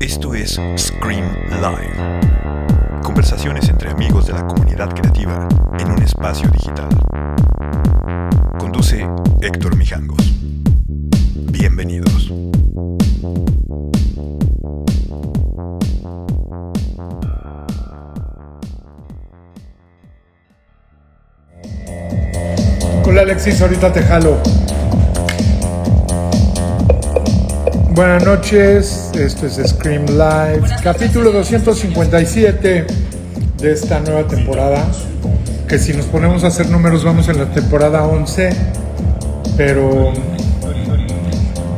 Esto 0.00 0.34
es 0.34 0.60
Scream 0.76 1.24
Live. 1.50 2.20
Conversaciones 3.02 3.68
entre 3.68 3.90
amigos 3.90 4.26
de 4.26 4.32
la 4.34 4.46
comunidad 4.46 4.90
creativa 4.94 5.48
en 5.78 5.90
un 5.90 6.02
espacio 6.02 6.48
digital. 6.50 6.88
Conduce 8.58 9.08
Héctor 9.40 9.76
Mijangos. 9.76 10.34
Bienvenidos. 11.50 12.32
Hola 23.06 23.22
Alexis, 23.22 23.60
ahorita 23.62 23.92
te 23.92 24.02
jalo. 24.02 24.38
Buenas 27.94 28.24
noches, 28.24 29.12
esto 29.14 29.46
es 29.46 29.60
Scream 29.68 30.06
Live, 30.06 30.62
capítulo 30.82 31.30
257 31.30 32.86
de 33.58 33.72
esta 33.72 34.00
nueva 34.00 34.26
temporada. 34.26 34.84
Que 35.68 35.78
si 35.78 35.92
nos 35.92 36.06
ponemos 36.06 36.42
a 36.42 36.48
hacer 36.48 36.68
números, 36.70 37.04
vamos 37.04 37.28
en 37.28 37.38
la 37.38 37.46
temporada 37.52 38.04
11, 38.04 38.50
pero 39.56 40.12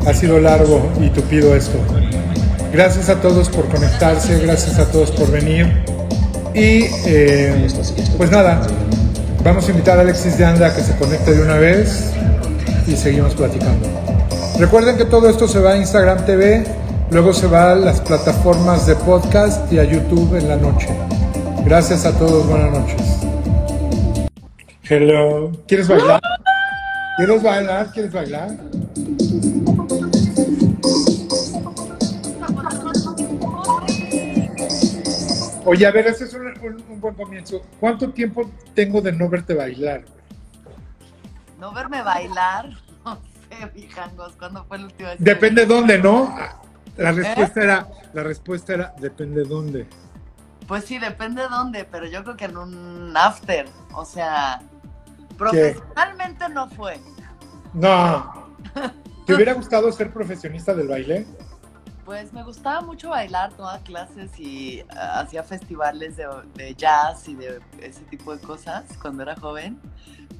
ha 0.07 0.15
sido 0.15 0.41
largo 0.41 0.91
y 1.03 1.11
tupido 1.11 1.55
esto. 1.55 1.79
Gracias 2.73 3.11
a 3.11 3.21
todos 3.21 3.51
por 3.51 3.69
conectarse, 3.69 4.39
gracias 4.39 4.79
a 4.79 4.91
todos 4.91 5.11
por 5.11 5.31
venir. 5.31 5.85
Y 6.55 6.87
eh, 7.05 7.69
pues 8.17 8.31
nada, 8.31 8.67
vamos 9.45 9.69
a 9.69 9.71
invitar 9.71 9.99
a 9.99 10.01
Alexis 10.01 10.39
de 10.39 10.47
Anda 10.47 10.69
a 10.69 10.75
que 10.75 10.81
se 10.81 10.97
conecte 10.97 11.35
de 11.35 11.43
una 11.43 11.57
vez 11.57 12.11
y 12.87 12.97
seguimos 12.97 13.35
platicando. 13.35 14.06
Recuerden 14.59 14.97
que 14.97 15.05
todo 15.05 15.29
esto 15.29 15.47
se 15.47 15.61
va 15.61 15.73
a 15.73 15.77
Instagram 15.77 16.25
TV, 16.25 16.65
luego 17.11 17.33
se 17.33 17.47
va 17.47 17.73
a 17.73 17.75
las 17.75 18.01
plataformas 18.01 18.87
de 18.87 18.97
podcast 18.97 19.71
y 19.73 19.79
a 19.79 19.85
YouTube 19.85 20.35
en 20.37 20.49
la 20.49 20.57
noche. 20.57 20.89
Gracias 21.65 22.07
a 22.07 22.17
todos, 22.17 22.47
buenas 22.49 22.71
noches. 22.73 23.03
Hello, 24.89 25.51
¿quieres 25.67 25.89
bailar? 25.89 26.21
¿Quieres 27.17 27.43
bailar? 27.43 27.91
¿Quieres 27.93 28.13
bailar? 28.13 28.49
Oye, 35.65 35.85
a 35.87 35.91
ver, 35.91 36.07
ese 36.07 36.25
es 36.25 36.35
un, 36.35 36.47
un- 36.47 36.85
un 36.89 37.01
buen 37.01 37.15
comienzo. 37.15 37.61
¿Cuánto 37.81 38.11
tiempo 38.11 38.49
tengo 38.75 39.01
de 39.01 39.13
no 39.13 39.29
verte 39.29 39.55
bailar? 39.55 40.05
No 41.59 41.73
verme 41.73 42.03
bailar, 42.03 42.71
Depende 45.19 45.67
dónde, 45.67 45.99
¿no? 45.99 46.35
La 46.97 47.13
respuesta 47.13 47.63
era, 47.63 47.89
la 48.15 48.23
respuesta 48.23 48.75
era, 48.75 48.95
depende 48.99 49.45
dónde. 49.45 49.87
Pues 50.67 50.85
sí, 50.85 50.99
depende 50.99 51.43
de 51.43 51.49
dónde, 51.49 51.85
pero 51.85 52.07
yo 52.07 52.25
creo 52.25 52.37
que 52.37 52.47
en 52.47 52.57
un 52.57 53.17
after, 53.17 53.67
o 53.95 54.05
sea, 54.05 54.61
profesionalmente 55.37 56.49
no 56.49 56.69
fue. 56.71 56.99
No. 57.75 58.49
¿Te 59.27 59.35
hubiera 59.35 59.53
gustado 59.53 59.91
ser 59.93 60.13
profesionista 60.13 60.75
del 60.75 60.89
baile? 60.89 61.27
Pues 62.07 62.33
me 62.33 62.45
gustaba 62.45 62.83
mucho 62.83 63.11
bailar, 63.11 63.53
tomaba 63.55 63.81
clases 63.81 64.31
y 64.39 64.81
ah, 64.97 65.19
hacía 65.19 65.43
festivales 65.43 66.17
de, 66.17 66.29
de 66.55 66.73
jazz 66.77 67.29
y 67.29 67.35
de 67.35 67.61
ese 67.83 68.03
tipo 68.03 68.33
de 68.35 68.41
cosas 68.41 68.85
cuando 69.03 69.25
era 69.25 69.35
joven, 69.35 69.81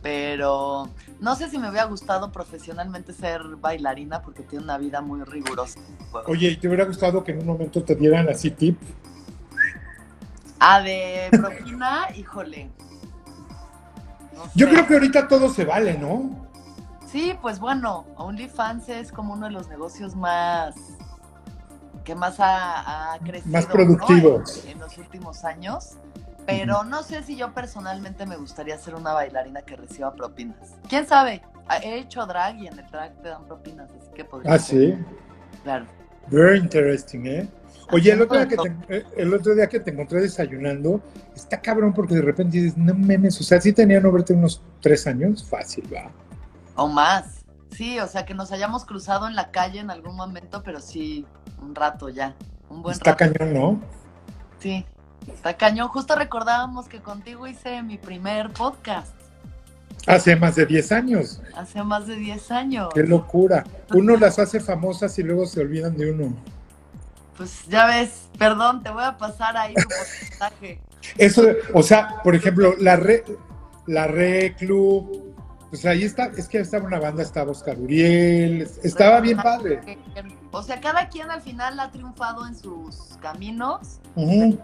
pero 0.01 0.89
no 1.19 1.35
sé 1.35 1.51
si 1.51 1.59
me 1.59 1.69
hubiera 1.69 1.87
gustado 1.87 2.31
profesionalmente 2.31 3.13
ser 3.13 3.43
bailarina 3.57 4.23
porque 4.23 4.45
tiene 4.45 4.63
una 4.63 4.79
vida 4.79 5.01
muy 5.01 5.25
rigurosa. 5.25 5.81
Oye, 6.29 6.51
¿y 6.51 6.57
te 6.57 6.69
hubiera 6.69 6.85
gustado 6.85 7.25
que 7.25 7.33
en 7.33 7.41
un 7.41 7.47
momento 7.47 7.83
te 7.83 7.97
dieran 7.97 8.29
así 8.29 8.53
tip? 8.53 8.81
Ah, 10.61 10.81
de 10.81 11.31
propina, 11.33 12.07
híjole. 12.15 12.71
No 14.33 14.45
Yo 14.55 14.69
creo 14.69 14.87
que 14.87 14.95
ahorita 14.95 15.27
todo 15.27 15.49
se 15.49 15.65
vale, 15.65 15.99
¿no? 15.99 16.47
Sí, 17.11 17.37
pues 17.43 17.59
bueno, 17.59 18.07
OnlyFans 18.17 18.89
es 18.89 19.11
como 19.11 19.35
uno 19.35 19.47
de 19.47 19.53
los 19.53 19.69
negocios 19.69 20.15
más 20.15 20.96
que 22.07 22.15
más 22.15 22.39
ha, 22.39 23.13
ha 23.15 23.19
crecido 23.19 23.53
Más 23.53 23.67
¿no? 23.67 23.73
productivos. 23.75 24.65
en, 24.65 24.71
en 24.71 24.79
los 24.79 24.97
últimos 24.97 25.45
años. 25.45 25.97
Pero 26.47 26.85
no 26.85 27.03
sé 27.03 27.25
si 27.25 27.37
yo 27.37 27.53
personalmente 27.53 28.25
me 28.25 28.37
gustaría 28.37 28.79
ser 28.79 28.95
una 28.95 29.13
bailarina 29.13 29.63
que 29.63 29.75
reciba 29.75 30.15
propinas. 30.15 30.77
¿Quién 30.89 31.05
sabe? 31.05 31.43
He 31.83 31.99
hecho 31.99 32.25
drag 32.25 32.57
y 32.59 32.69
en 32.69 32.79
el 32.79 32.87
drag 32.89 33.21
te 33.21 33.29
dan 33.31 33.45
propinas, 33.47 33.91
así 33.91 34.09
que 34.15 34.25
podría 34.25 34.53
Ah, 34.55 34.59
ser. 34.61 34.95
sí. 34.95 35.05
Claro. 35.65 35.87
Very 36.29 36.59
interesting, 36.61 37.27
¿eh? 37.27 37.49
Oye, 37.91 38.13
el 38.13 38.23
otro, 38.23 38.37
día 38.37 38.47
que 38.49 38.55
Haciendo 38.57 38.87
te, 38.87 38.97
eh, 38.99 39.05
el 39.17 39.35
otro 39.35 39.55
día 39.57 39.69
que 39.69 39.81
te 39.81 39.91
encontré 39.91 40.21
desayunando, 40.21 41.01
está 41.35 41.61
cabrón 41.61 41.93
porque 41.93 42.15
de 42.15 42.23
repente 42.23 42.59
dices, 42.59 42.77
no 42.77 42.95
memes, 42.95 43.41
o 43.41 43.45
sea, 43.45 43.61
sí 43.61 43.73
tenía 43.73 43.99
no 44.01 44.13
verte 44.13 44.33
unos 44.33 44.63
tres 44.81 45.05
años, 45.09 45.45
fácil, 45.49 45.93
va. 45.93 46.11
O 46.77 46.87
más. 46.87 47.45
Sí, 47.73 47.99
o 48.01 48.07
sea, 48.07 48.25
que 48.25 48.35
nos 48.35 48.53
hayamos 48.53 48.85
cruzado 48.85 49.27
en 49.27 49.35
la 49.35 49.51
calle 49.51 49.81
en 49.81 49.91
algún 49.91 50.17
momento, 50.17 50.63
pero 50.63 50.81
sí, 50.81 51.27
un 51.61 51.75
rato 51.75 52.09
ya. 52.09 52.35
Un 52.71 52.83
buen 52.83 52.95
Está 52.95 53.13
rato. 53.13 53.33
cañón, 53.35 53.55
¿no? 53.55 53.81
Sí, 54.61 54.85
está 55.33 55.57
cañón. 55.57 55.89
Justo 55.89 56.15
recordábamos 56.17 56.89
que 56.89 57.01
contigo 57.01 57.47
hice 57.47 57.83
mi 57.83 57.99
primer 57.99 58.51
podcast 58.53 59.15
Hace 60.07 60.37
más 60.37 60.55
de 60.55 60.67
10 60.67 60.93
años. 60.93 61.41
hace 61.57 61.83
más 61.83 62.07
de 62.07 62.15
10 62.17 62.51
años. 62.53 62.89
Qué 62.95 63.03
locura. 63.03 63.65
Uno 63.93 64.17
las 64.17 64.39
hace 64.39 64.61
famosas 64.61 65.19
y 65.19 65.23
luego 65.25 65.47
se 65.47 65.61
olvidan 65.61 65.97
de 65.97 66.13
uno. 66.13 66.37
Pues 67.37 67.67
ya 67.67 67.87
ves, 67.87 68.29
perdón, 68.39 68.83
te 68.85 68.91
voy 68.91 69.03
a 69.03 69.17
pasar 69.19 69.57
ahí 69.57 69.75
tu 69.75 69.83
porcentaje. 69.89 70.81
Eso, 71.19 71.43
o 71.75 71.83
sea, 71.83 72.21
por 72.23 72.35
ejemplo, 72.37 72.75
la 72.79 72.97
re, 72.97 73.25
la 73.87 74.07
re 74.07 74.55
club, 74.57 75.26
pues 75.71 75.85
ahí 75.85 76.05
está, 76.05 76.27
es 76.37 76.49
que 76.49 76.59
estaba 76.59 76.87
una 76.87 77.01
banda, 77.01 77.23
estaba 77.23 77.51
Oscar 77.51 77.79
Uriel, 77.79 78.69
estaba 78.83 79.21
bien 79.21 79.37
padre. 79.37 79.81
O 80.53 80.63
sea, 80.63 80.81
cada 80.81 81.09
quien 81.09 81.31
al 81.31 81.43
final 81.43 81.79
ha 81.81 81.91
triunfado 81.91 82.47
en 82.47 82.55
sus 82.55 82.97
caminos. 83.21 84.01
Ujú. 84.15 84.59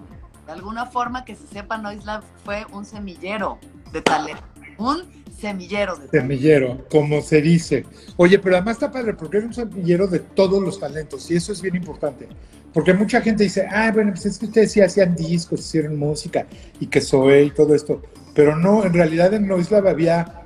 De 0.46 0.52
alguna 0.52 0.86
forma 0.86 1.24
que 1.24 1.34
se 1.34 1.46
sepa, 1.46 1.78
Noislab 1.78 2.22
fue 2.44 2.64
un 2.72 2.84
semillero 2.84 3.58
de 3.92 4.00
talento. 4.02 4.42
Un 4.78 5.02
semillero 5.38 5.96
de 5.96 6.06
talento. 6.06 6.18
Semillero, 6.18 6.88
como 6.88 7.20
se 7.20 7.42
dice. 7.42 7.84
Oye, 8.16 8.38
pero 8.38 8.56
además 8.56 8.76
está 8.76 8.90
padre 8.90 9.14
porque 9.14 9.38
es 9.38 9.44
un 9.44 9.54
semillero 9.54 10.06
de 10.06 10.20
todos 10.20 10.62
los 10.62 10.78
talentos 10.78 11.30
y 11.30 11.36
eso 11.36 11.52
es 11.52 11.60
bien 11.60 11.76
importante. 11.76 12.28
Porque 12.72 12.94
mucha 12.94 13.20
gente 13.20 13.44
dice, 13.44 13.66
ah, 13.70 13.90
bueno, 13.92 14.12
pues 14.12 14.24
es 14.24 14.38
que 14.38 14.46
ustedes 14.46 14.72
sí 14.72 14.80
hacían 14.80 15.14
discos, 15.14 15.60
hicieron 15.60 15.98
música 15.98 16.46
y 16.80 16.86
que 16.86 17.00
Zoe 17.00 17.44
y 17.44 17.50
todo 17.50 17.74
esto. 17.74 18.00
Pero 18.34 18.56
no, 18.56 18.84
en 18.84 18.94
realidad 18.94 19.34
en 19.34 19.46
Noislab 19.46 19.86
había 19.86 20.41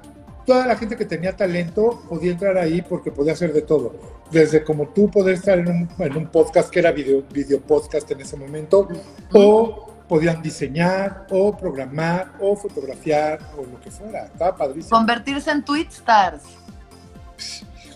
toda 0.46 0.66
la 0.66 0.76
gente 0.76 0.96
que 0.96 1.04
tenía 1.04 1.36
talento 1.36 2.02
podía 2.08 2.30
entrar 2.32 2.56
ahí 2.56 2.80
porque 2.82 3.10
podía 3.10 3.32
hacer 3.32 3.52
de 3.52 3.62
todo. 3.62 3.94
Desde 4.30 4.62
como 4.64 4.88
tú 4.88 5.10
poder 5.10 5.34
estar 5.34 5.58
en 5.58 5.68
un, 5.68 5.88
en 5.98 6.16
un 6.16 6.26
podcast 6.28 6.70
que 6.70 6.78
era 6.78 6.92
video, 6.92 7.22
video 7.32 7.60
podcast 7.60 8.10
en 8.10 8.20
ese 8.20 8.36
momento, 8.36 8.88
o 9.32 9.92
podían 10.08 10.40
diseñar, 10.40 11.26
o 11.30 11.56
programar, 11.56 12.32
o 12.40 12.54
fotografiar, 12.56 13.40
o 13.58 13.62
lo 13.62 13.80
que 13.80 13.90
fuera. 13.90 14.26
Estaba 14.26 14.56
padrísimo. 14.56 14.96
Convertirse 14.96 15.50
en 15.50 15.64
Twitstars. 15.64 16.42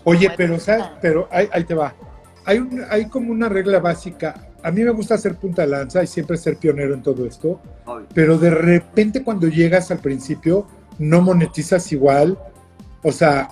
Oye, 0.03 0.19
Bueno, 0.27 0.33
pero, 0.37 0.59
¿sabes? 0.59 0.85
pero 1.01 1.27
ahí, 1.31 1.47
ahí 1.51 1.63
te 1.63 1.73
va. 1.73 1.93
Hay, 2.45 2.57
un- 2.59 2.83
hay 2.89 3.05
como 3.05 3.31
una 3.31 3.49
regla 3.49 3.79
básica. 3.79 4.47
A 4.63 4.71
mí 4.71 4.83
me 4.83 4.91
gusta 4.91 5.15
hacer 5.15 5.35
punta 5.35 5.65
lanza 5.65 6.03
y 6.03 6.07
siempre 6.07 6.37
ser 6.37 6.57
pionero 6.57 6.93
en 6.93 7.01
todo 7.01 7.25
esto, 7.25 7.59
pero 8.13 8.37
de 8.37 8.49
repente 8.51 9.23
cuando 9.23 9.47
llegas 9.47 9.89
al 9.91 9.99
principio 9.99 10.67
no 10.99 11.21
monetizas 11.21 11.91
igual. 11.91 12.37
O 13.03 13.11
sea, 13.11 13.49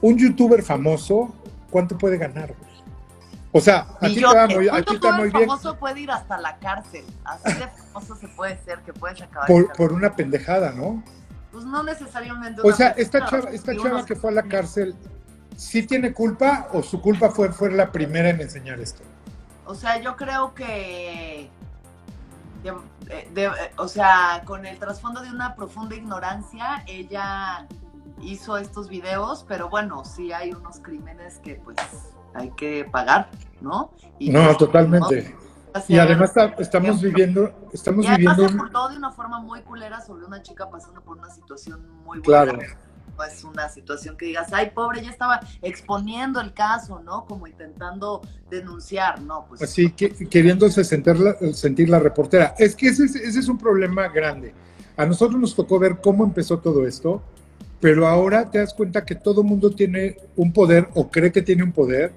un 0.00 0.16
youtuber 0.16 0.62
famoso, 0.62 1.34
¿cuánto 1.70 1.98
puede 1.98 2.18
ganar? 2.18 2.54
O 3.52 3.60
sea, 3.60 3.86
a 4.00 4.06
ti 4.06 4.16
te 4.16 4.24
va 4.24 4.46
Millones. 4.46 4.56
muy, 4.56 4.68
a 4.68 4.74
Un 4.74 4.84
ti 4.84 4.84
te 4.84 4.90
va 4.90 4.92
youtuber 4.94 5.14
muy 5.18 5.30
bien 5.30 5.48
famoso 5.48 5.76
puede 5.78 6.00
ir 6.00 6.10
hasta 6.10 6.38
la 6.38 6.58
cárcel. 6.58 7.04
Así 7.24 7.54
de 7.54 7.68
famoso 7.68 8.16
se 8.16 8.28
puede 8.28 8.58
ser 8.64 8.80
que 8.80 8.92
puedes 8.92 9.22
acabar. 9.22 9.48
por, 9.76 9.92
una 9.92 10.14
pendejada, 10.14 10.72
¿no? 10.72 11.02
Pues 11.52 11.64
no 11.64 11.82
necesariamente. 11.82 12.60
O 12.62 12.72
sea, 12.72 12.88
esta 12.90 13.24
chava, 13.24 13.50
esta 13.50 13.74
chava 13.74 14.04
que 14.04 14.14
fue 14.14 14.30
a 14.30 14.34
la 14.34 14.42
cárcel, 14.42 14.94
¿sí 15.56 15.86
tiene 15.86 16.12
culpa 16.12 16.68
o 16.72 16.82
su 16.82 17.00
culpa 17.00 17.30
fue, 17.30 17.50
fue 17.50 17.72
la 17.72 17.90
primera 17.90 18.28
en 18.28 18.42
enseñar 18.42 18.78
esto? 18.78 19.02
O 19.64 19.74
sea, 19.74 20.00
yo 20.00 20.16
creo 20.16 20.54
que. 20.54 21.50
De- 23.00 23.28
de- 23.32 23.50
o 23.78 23.88
sea, 23.88 24.42
con 24.44 24.66
el 24.66 24.78
trasfondo 24.78 25.20
de 25.20 25.30
una 25.30 25.54
profunda 25.54 25.94
ignorancia, 25.96 26.82
ella 26.86 27.66
hizo 28.22 28.56
estos 28.56 28.88
videos, 28.88 29.44
pero 29.46 29.68
bueno, 29.68 30.04
sí 30.04 30.32
hay 30.32 30.52
unos 30.52 30.80
crímenes 30.80 31.38
que 31.40 31.56
pues 31.56 31.76
hay 32.34 32.50
que 32.52 32.84
pagar, 32.90 33.28
¿no? 33.60 33.90
Y 34.18 34.30
No, 34.30 34.44
pues, 34.46 34.58
totalmente. 34.58 35.34
¿no? 35.38 35.46
Y 35.88 35.98
además 35.98 36.30
está- 36.30 36.54
estamos 36.58 37.02
viviendo, 37.02 37.52
estamos 37.72 38.04
Y 38.04 38.08
además 38.08 38.36
viviendo 38.38 38.86
se 38.86 38.92
de 38.92 38.98
una 38.98 39.10
forma 39.12 39.40
muy 39.40 39.60
culera 39.60 40.00
sobre 40.00 40.24
una 40.24 40.40
chica 40.42 40.70
pasando 40.70 41.02
por 41.02 41.18
una 41.18 41.28
situación 41.28 41.86
muy 42.04 42.20
Claro. 42.22 42.58
No 43.16 43.24
es 43.24 43.44
una 43.44 43.68
situación 43.68 44.16
que 44.16 44.26
digas, 44.26 44.48
ay, 44.52 44.70
pobre, 44.74 45.02
ya 45.02 45.10
estaba 45.10 45.40
exponiendo 45.62 46.40
el 46.40 46.52
caso, 46.52 47.00
¿no? 47.00 47.24
Como 47.26 47.46
intentando 47.46 48.20
denunciar, 48.50 49.20
¿no? 49.22 49.46
Pues, 49.48 49.70
sí, 49.70 49.90
que, 49.90 50.10
queriéndose 50.10 50.84
sentir 50.84 51.18
la, 51.18 51.36
sentir 51.52 51.88
la 51.88 51.98
reportera. 51.98 52.54
Es 52.58 52.74
que 52.74 52.88
ese, 52.88 53.04
ese 53.04 53.38
es 53.38 53.48
un 53.48 53.58
problema 53.58 54.08
grande. 54.08 54.52
A 54.96 55.06
nosotros 55.06 55.40
nos 55.40 55.54
tocó 55.54 55.78
ver 55.78 55.98
cómo 56.02 56.24
empezó 56.24 56.58
todo 56.58 56.86
esto, 56.86 57.22
pero 57.80 58.06
ahora 58.06 58.50
te 58.50 58.58
das 58.58 58.74
cuenta 58.74 59.04
que 59.04 59.14
todo 59.14 59.42
mundo 59.42 59.70
tiene 59.70 60.16
un 60.36 60.52
poder 60.52 60.88
o 60.94 61.10
cree 61.10 61.32
que 61.32 61.42
tiene 61.42 61.62
un 61.62 61.72
poder 61.72 62.12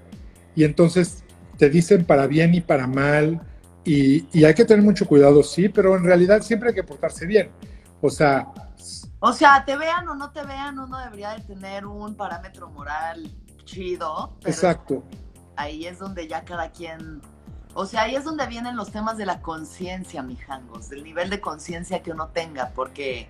y 0.56 0.64
entonces 0.64 1.24
te 1.58 1.70
dicen 1.70 2.06
para 2.06 2.26
bien 2.28 2.54
y 2.54 2.62
para 2.62 2.88
mal 2.88 3.42
y, 3.84 4.26
y 4.32 4.46
hay 4.46 4.54
que 4.54 4.66
tener 4.66 4.84
mucho 4.84 5.06
cuidado, 5.06 5.44
sí, 5.44 5.68
pero 5.68 5.98
en 5.98 6.04
realidad 6.04 6.42
siempre 6.42 6.70
hay 6.70 6.76
que 6.76 6.84
portarse 6.84 7.26
bien. 7.26 7.50
O 8.02 8.10
sea, 8.10 8.48
o 9.20 9.34
sea, 9.34 9.66
te 9.66 9.76
vean 9.76 10.08
o 10.08 10.16
no 10.16 10.32
te 10.32 10.44
vean, 10.44 10.80
uno 10.80 10.98
debería 10.98 11.32
de 11.32 11.42
tener 11.42 11.86
un 11.86 12.16
parámetro 12.16 12.70
moral 12.70 13.30
chido. 13.66 14.38
Exacto. 14.46 15.04
Ahí 15.56 15.86
es 15.86 16.00
donde 16.00 16.28
ya 16.28 16.46
cada 16.46 16.72
quien... 16.72 17.22
O 17.74 17.86
sea, 17.86 18.04
ahí 18.04 18.16
es 18.16 18.24
donde 18.24 18.48
vienen 18.48 18.76
los 18.76 18.92
temas 18.92 19.18
de 19.18 19.26
la 19.26 19.42
conciencia, 19.42 20.24
mijangos, 20.24 20.90
del 20.90 21.04
nivel 21.04 21.30
de 21.30 21.40
conciencia 21.40 22.02
que 22.02 22.12
uno 22.12 22.30
tenga, 22.30 22.72
porque, 22.74 23.30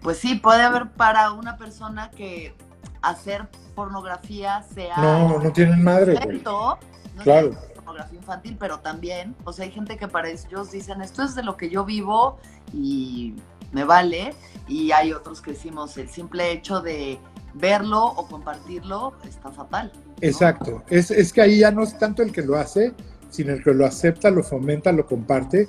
pues 0.00 0.18
sí, 0.18 0.36
puede 0.36 0.62
haber 0.62 0.90
para 0.92 1.32
una 1.32 1.56
persona 1.56 2.10
que 2.10 2.56
hacer 3.02 3.48
pornografía 3.74 4.62
sea... 4.62 4.96
No, 4.96 5.38
no 5.38 5.52
tienen 5.52 5.82
madre. 5.82 6.14
no 6.42 6.78
claro. 7.22 7.56
Pornografía 7.88 8.18
infantil, 8.18 8.56
pero 8.58 8.80
también, 8.80 9.34
o 9.44 9.52
sea, 9.52 9.64
hay 9.64 9.70
gente 9.70 9.96
que 9.96 10.08
para 10.08 10.28
ellos 10.28 10.70
dicen, 10.70 11.00
esto 11.00 11.22
es 11.22 11.34
de 11.34 11.42
lo 11.42 11.56
que 11.56 11.70
yo 11.70 11.84
vivo 11.84 12.38
y 12.72 13.34
me 13.72 13.84
vale, 13.84 14.34
y 14.66 14.92
hay 14.92 15.12
otros 15.12 15.40
que 15.40 15.52
decimos 15.52 15.96
el 15.96 16.08
simple 16.08 16.52
hecho 16.52 16.80
de 16.80 17.18
verlo 17.54 18.04
o 18.04 18.26
compartirlo 18.26 19.14
está 19.26 19.50
fatal. 19.50 19.90
Exacto, 20.20 20.82
es, 20.88 21.10
es, 21.10 21.32
que 21.32 21.40
ahí 21.40 21.58
ya 21.60 21.70
no 21.70 21.82
es 21.82 21.98
tanto 21.98 22.22
el 22.22 22.30
que 22.30 22.42
lo 22.42 22.56
hace, 22.56 22.92
sino 23.30 23.52
el 23.52 23.64
que 23.64 23.72
lo 23.72 23.86
acepta, 23.86 24.30
lo 24.30 24.42
fomenta, 24.42 24.92
lo 24.92 25.06
comparte, 25.06 25.66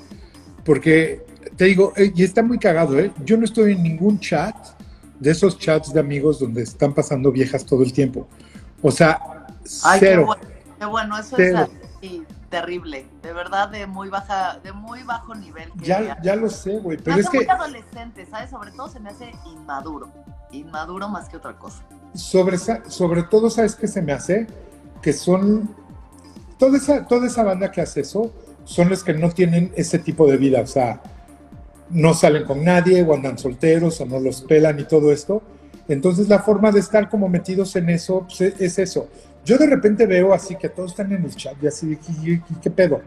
porque 0.66 1.26
te 1.56 1.66
digo, 1.66 1.94
eh, 1.96 2.12
y 2.14 2.24
está 2.24 2.44
muy 2.44 2.60
cagado, 2.60 3.00
¿eh? 3.00 3.12
yo 3.24 3.38
no 3.38 3.46
estoy 3.46 3.74
en 3.74 3.84
ningún 3.84 4.20
chat 4.20 4.56
de 5.20 5.32
esos 5.32 5.58
chats 5.58 5.94
de 5.94 6.00
amigos 6.00 6.40
donde 6.40 6.64
están 6.64 6.94
pasando 6.94 7.32
viejas 7.32 7.66
todo 7.66 7.84
el 7.84 7.94
tiempo. 7.94 8.28
O 8.82 8.92
sea, 8.92 9.20
cero. 9.64 10.36
Qué 10.80 10.86
bueno, 10.86 11.18
eso 11.18 11.38
es 11.38 11.54
terrible, 12.50 13.06
de 13.22 13.34
verdad 13.34 13.70
de 13.70 13.86
muy 13.88 14.10
baja, 14.10 14.60
de 14.64 14.72
muy 14.72 15.04
bajo 15.04 15.36
nivel. 15.36 15.72
ya, 15.78 16.18
ya 16.22 16.36
lo 16.36 16.50
sé, 16.50 16.80
güey, 16.80 16.98
pero 16.98 17.18
es 17.18 17.30
que... 17.30 17.38
Muy 17.38 17.48
adolescente, 17.48 18.26
¿sabes? 18.26 18.50
Sobre 18.50 18.72
todo 18.72 18.90
se 18.90 19.00
me 19.00 19.10
hace 19.10 19.32
inmaduro, 19.46 20.10
inmaduro 20.52 21.10
más 21.10 21.30
que 21.30 21.38
otra 21.38 21.58
cosa. 21.58 21.84
Sobre, 22.14 22.58
sobre 22.58 23.24
todo, 23.24 23.50
¿sabes 23.50 23.76
qué 23.76 23.88
se 23.88 24.02
me 24.02 24.14
hace? 24.14 24.48
Que 25.02 25.14
son, 25.14 25.76
toda 26.58 26.78
esa, 26.78 27.06
toda 27.06 27.28
esa 27.28 27.44
banda 27.44 27.72
que 27.72 27.82
hace 27.82 28.02
eso, 28.02 28.34
son 28.64 28.90
los 28.90 29.04
que 29.04 29.14
no 29.14 29.30
tienen 29.30 29.72
ese 29.76 30.00
tipo 30.00 30.28
de 30.28 30.38
vida, 30.38 30.62
o 30.62 30.68
sea, 30.68 31.02
no 31.90 32.14
salen 32.14 32.46
con 32.46 32.64
nadie, 32.64 33.04
o 33.04 33.14
andan 33.14 33.38
solteros, 33.38 34.00
o 34.02 34.06
no 34.06 34.20
los 34.20 34.42
pelan 34.42 34.80
y 34.80 34.84
todo 34.84 35.12
esto. 35.12 35.42
Entonces 35.88 36.30
la 36.30 36.40
forma 36.40 36.72
de 36.72 36.80
estar 36.80 37.10
como 37.10 37.28
metidos 37.30 37.76
en 37.76 37.90
eso 37.90 38.28
pues, 38.28 38.42
es 38.42 38.78
eso. 38.78 39.08
Yo 39.46 39.58
de 39.58 39.68
repente 39.68 40.06
veo 40.06 40.34
así 40.34 40.56
que 40.56 40.70
todos 40.70 40.92
están 40.92 41.12
en 41.12 41.24
el 41.24 41.36
chat 41.36 41.56
y 41.62 41.68
así, 41.68 41.98
¿qué, 41.98 42.42
qué 42.62 42.70
pedo? 42.70 43.02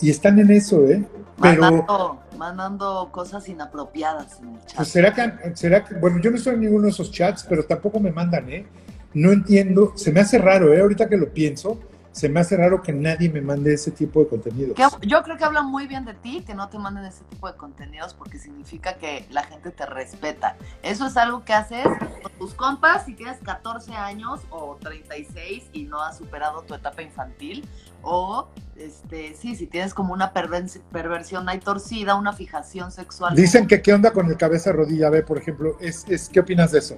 Y 0.00 0.10
están 0.10 0.38
en 0.38 0.50
eso, 0.50 0.86
¿eh? 0.86 1.04
Pero, 1.40 2.20
mandando, 2.36 3.08
cosas 3.12 3.48
inapropiadas 3.48 4.40
en 4.40 4.54
el 4.54 4.60
chat. 4.60 4.76
Pues 4.76 4.88
será 4.88 5.12
que, 5.12 5.56
será 5.56 5.84
que, 5.84 5.94
bueno, 5.96 6.18
yo 6.20 6.30
no 6.30 6.36
estoy 6.36 6.54
en 6.54 6.60
ninguno 6.60 6.84
de 6.84 6.90
esos 6.90 7.10
chats, 7.10 7.44
pero 7.48 7.64
tampoco 7.64 8.00
me 8.00 8.10
mandan, 8.10 8.50
¿eh? 8.50 8.66
No 9.14 9.32
entiendo, 9.32 9.92
se 9.96 10.12
me 10.12 10.20
hace 10.20 10.38
raro, 10.38 10.72
¿eh? 10.72 10.80
Ahorita 10.80 11.08
que 11.08 11.16
lo 11.16 11.28
pienso, 11.28 11.78
se 12.16 12.30
me 12.30 12.40
hace 12.40 12.56
raro 12.56 12.80
que 12.80 12.94
nadie 12.94 13.28
me 13.28 13.42
mande 13.42 13.74
ese 13.74 13.90
tipo 13.90 14.20
de 14.20 14.28
contenido. 14.28 14.74
Yo 15.02 15.22
creo 15.22 15.36
que 15.36 15.44
habla 15.44 15.60
muy 15.60 15.86
bien 15.86 16.06
de 16.06 16.14
ti 16.14 16.42
que 16.46 16.54
no 16.54 16.70
te 16.70 16.78
manden 16.78 17.04
ese 17.04 17.24
tipo 17.24 17.46
de 17.46 17.58
contenidos 17.58 18.14
porque 18.14 18.38
significa 18.38 18.94
que 18.94 19.26
la 19.28 19.42
gente 19.42 19.70
te 19.70 19.84
respeta. 19.84 20.56
Eso 20.82 21.06
es 21.06 21.18
algo 21.18 21.44
que 21.44 21.52
haces 21.52 21.84
con 22.22 22.32
tus 22.38 22.54
compas 22.54 23.04
si 23.04 23.12
tienes 23.12 23.36
14 23.40 23.92
años 23.92 24.40
o 24.48 24.78
36 24.80 25.64
y 25.74 25.82
no 25.82 26.00
has 26.00 26.16
superado 26.16 26.62
tu 26.62 26.72
etapa 26.72 27.02
infantil. 27.02 27.68
O, 28.00 28.48
este, 28.76 29.34
sí, 29.34 29.54
si 29.54 29.66
tienes 29.66 29.92
como 29.92 30.14
una 30.14 30.32
perversión 30.32 31.50
ahí 31.50 31.58
torcida, 31.58 32.14
una 32.14 32.32
fijación 32.32 32.92
sexual. 32.92 33.36
Dicen 33.36 33.66
que 33.66 33.82
qué 33.82 33.92
onda 33.92 34.12
con 34.12 34.30
el 34.30 34.38
cabeza 34.38 34.72
rodilla, 34.72 35.10
ve, 35.10 35.22
por 35.22 35.36
ejemplo, 35.36 35.76
es, 35.80 36.06
es, 36.08 36.30
¿qué 36.30 36.40
opinas 36.40 36.72
de 36.72 36.78
eso? 36.78 36.96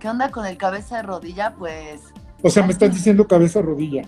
¿Qué 0.00 0.08
onda 0.08 0.32
con 0.32 0.44
el 0.44 0.56
cabeza 0.56 0.96
de 0.96 1.02
rodilla? 1.04 1.54
Pues... 1.56 2.00
O 2.42 2.50
sea, 2.50 2.64
me 2.64 2.72
estás 2.72 2.92
diciendo 2.92 3.28
cabeza 3.28 3.62
rodilla. 3.62 4.02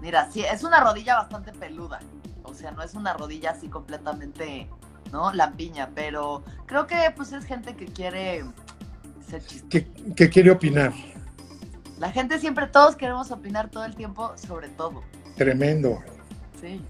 Mira, 0.00 0.30
sí, 0.30 0.42
es 0.42 0.62
una 0.64 0.80
rodilla 0.80 1.16
bastante 1.16 1.52
peluda. 1.52 2.00
O 2.42 2.54
sea, 2.54 2.72
no 2.72 2.82
es 2.82 2.94
una 2.94 3.12
rodilla 3.12 3.50
así 3.50 3.68
completamente, 3.68 4.68
¿no? 5.12 5.32
Lampiña, 5.32 5.90
pero 5.94 6.42
creo 6.66 6.86
que 6.86 6.96
pues 7.14 7.32
es 7.32 7.44
gente 7.44 7.74
que 7.74 7.86
quiere 7.86 8.44
ser 9.28 9.44
chistosa. 9.44 9.84
Que, 10.16 10.30
quiere 10.30 10.50
opinar. 10.50 10.92
La 11.98 12.10
gente 12.10 12.38
siempre, 12.38 12.66
todos 12.66 12.96
queremos 12.96 13.30
opinar 13.30 13.70
todo 13.70 13.84
el 13.84 13.94
tiempo 13.94 14.32
sobre 14.36 14.68
todo. 14.68 15.02
Tremendo. 15.36 16.02
Sí. 16.60 16.82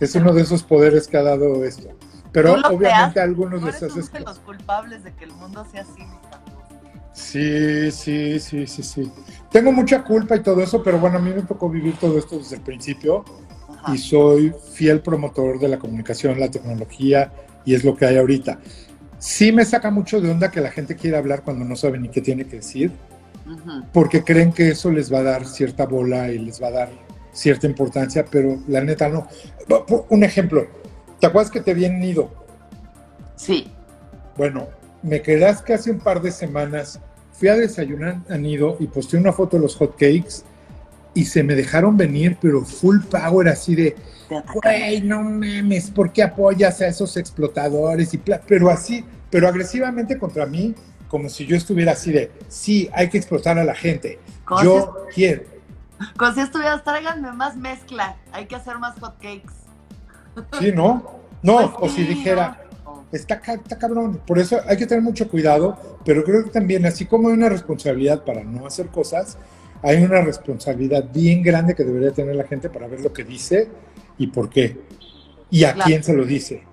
Es, 0.00 0.14
uno 0.14 0.32
de 0.32 0.42
esos 0.42 0.62
poderes 0.62 1.06
que 1.06 1.16
ha 1.16 1.22
dado 1.22 1.64
esto. 1.64 1.88
Pero 2.32 2.54
obviamente 2.68 3.20
algunos 3.20 3.62
les 3.62 3.82
haces. 3.82 4.10
los 4.20 4.38
culpables 4.40 5.04
de 5.04 5.14
que 5.14 5.24
el 5.24 5.32
mundo 5.32 5.64
sea 5.70 5.82
así, 5.82 6.02
Sí, 7.16 7.90
sí, 7.92 8.38
sí, 8.38 8.66
sí, 8.66 8.82
sí. 8.82 9.10
Tengo 9.50 9.72
mucha 9.72 10.04
culpa 10.04 10.36
y 10.36 10.40
todo 10.40 10.62
eso, 10.62 10.82
pero 10.82 10.98
bueno, 10.98 11.16
a 11.16 11.20
mí 11.20 11.30
me 11.34 11.42
tocó 11.42 11.70
vivir 11.70 11.96
todo 11.98 12.18
esto 12.18 12.36
desde 12.36 12.56
el 12.56 12.62
principio 12.62 13.24
y 13.90 13.96
soy 13.96 14.52
fiel 14.74 15.00
promotor 15.00 15.58
de 15.58 15.68
la 15.68 15.78
comunicación, 15.78 16.38
la 16.38 16.50
tecnología 16.50 17.32
y 17.64 17.74
es 17.74 17.84
lo 17.84 17.96
que 17.96 18.04
hay 18.04 18.18
ahorita. 18.18 18.58
Sí 19.18 19.50
me 19.50 19.64
saca 19.64 19.90
mucho 19.90 20.20
de 20.20 20.30
onda 20.30 20.50
que 20.50 20.60
la 20.60 20.70
gente 20.70 20.94
quiera 20.94 21.16
hablar 21.16 21.42
cuando 21.42 21.64
no 21.64 21.74
sabe 21.74 21.98
ni 21.98 22.10
qué 22.10 22.20
tiene 22.20 22.44
que 22.44 22.56
decir, 22.56 22.92
porque 23.94 24.22
creen 24.22 24.52
que 24.52 24.68
eso 24.68 24.90
les 24.90 25.10
va 25.10 25.20
a 25.20 25.22
dar 25.22 25.46
cierta 25.46 25.86
bola 25.86 26.28
y 26.28 26.38
les 26.38 26.62
va 26.62 26.68
a 26.68 26.72
dar 26.72 26.90
cierta 27.32 27.66
importancia, 27.66 28.26
pero 28.30 28.58
la 28.68 28.82
neta 28.82 29.08
no. 29.08 29.26
Un 30.10 30.22
ejemplo, 30.22 30.66
¿te 31.18 31.28
acuerdas 31.28 31.50
que 31.50 31.62
te 31.62 31.70
habían 31.70 32.02
ido? 32.02 32.30
Sí. 33.36 33.72
Bueno, 34.36 34.68
me 35.02 35.22
quedas 35.22 35.62
que 35.62 35.72
hace 35.72 35.90
un 35.90 35.98
par 35.98 36.20
de 36.20 36.30
semanas 36.30 37.00
fui 37.38 37.48
a 37.48 37.54
desayunar 37.54 38.18
a 38.28 38.36
Nido 38.36 38.76
y 38.80 38.86
posté 38.86 39.16
una 39.16 39.32
foto 39.32 39.56
de 39.56 39.62
los 39.62 39.76
hot 39.76 39.92
cakes 39.92 40.42
y 41.14 41.24
se 41.24 41.42
me 41.42 41.54
dejaron 41.54 41.96
venir, 41.96 42.36
pero 42.40 42.62
full 42.62 43.00
power 43.00 43.48
así 43.48 43.74
de, 43.74 43.96
güey, 44.52 45.00
no 45.00 45.22
memes, 45.22 45.90
¿por 45.90 46.12
qué 46.12 46.22
apoyas 46.22 46.80
a 46.80 46.88
esos 46.88 47.16
explotadores? 47.16 48.12
Y 48.12 48.18
pero 48.18 48.70
así, 48.70 49.04
pero 49.30 49.48
agresivamente 49.48 50.18
contra 50.18 50.44
mí, 50.46 50.74
como 51.08 51.28
si 51.28 51.46
yo 51.46 51.56
estuviera 51.56 51.92
así 51.92 52.12
de, 52.12 52.30
sí, 52.48 52.90
hay 52.92 53.08
que 53.08 53.18
explotar 53.18 53.58
a 53.58 53.64
la 53.64 53.74
gente. 53.74 54.18
Yo 54.62 55.06
quiero. 55.14 55.42
Como 56.18 56.34
si 56.34 56.40
estuvieras, 56.40 56.84
tráiganme 56.84 57.32
más 57.32 57.56
mezcla, 57.56 58.16
hay 58.32 58.46
que 58.46 58.56
hacer 58.56 58.78
más 58.78 58.98
hot 59.00 59.16
cakes. 59.16 59.54
Sí, 60.58 60.70
¿no? 60.72 61.20
No, 61.42 61.74
pues 61.78 61.92
o 61.92 61.94
si 61.94 62.04
dijera, 62.04 62.65
Está, 63.16 63.40
cabrón. 63.40 64.20
Por 64.26 64.38
eso 64.38 64.60
hay 64.66 64.76
que 64.76 64.86
tener 64.86 65.02
mucho 65.02 65.28
cuidado, 65.28 65.98
pero 66.04 66.22
creo 66.24 66.44
que 66.44 66.50
también, 66.50 66.86
así 66.86 67.06
como 67.06 67.28
hay 67.28 67.34
una 67.34 67.48
responsabilidad 67.48 68.24
para 68.24 68.44
no 68.44 68.66
hacer 68.66 68.88
cosas, 68.88 69.38
hay 69.82 70.02
una 70.02 70.20
responsabilidad 70.20 71.10
bien 71.12 71.42
grande 71.42 71.74
que 71.74 71.84
debería 71.84 72.12
tener 72.12 72.36
la 72.36 72.44
gente 72.44 72.70
para 72.70 72.86
ver 72.86 73.00
lo 73.00 73.12
que 73.12 73.24
dice 73.24 73.68
y 74.18 74.28
por 74.28 74.48
qué. 74.48 74.80
Y 75.50 75.64
a 75.64 75.74
quién 75.74 76.02
se 76.02 76.12
lo 76.12 76.24
dice. 76.24 76.64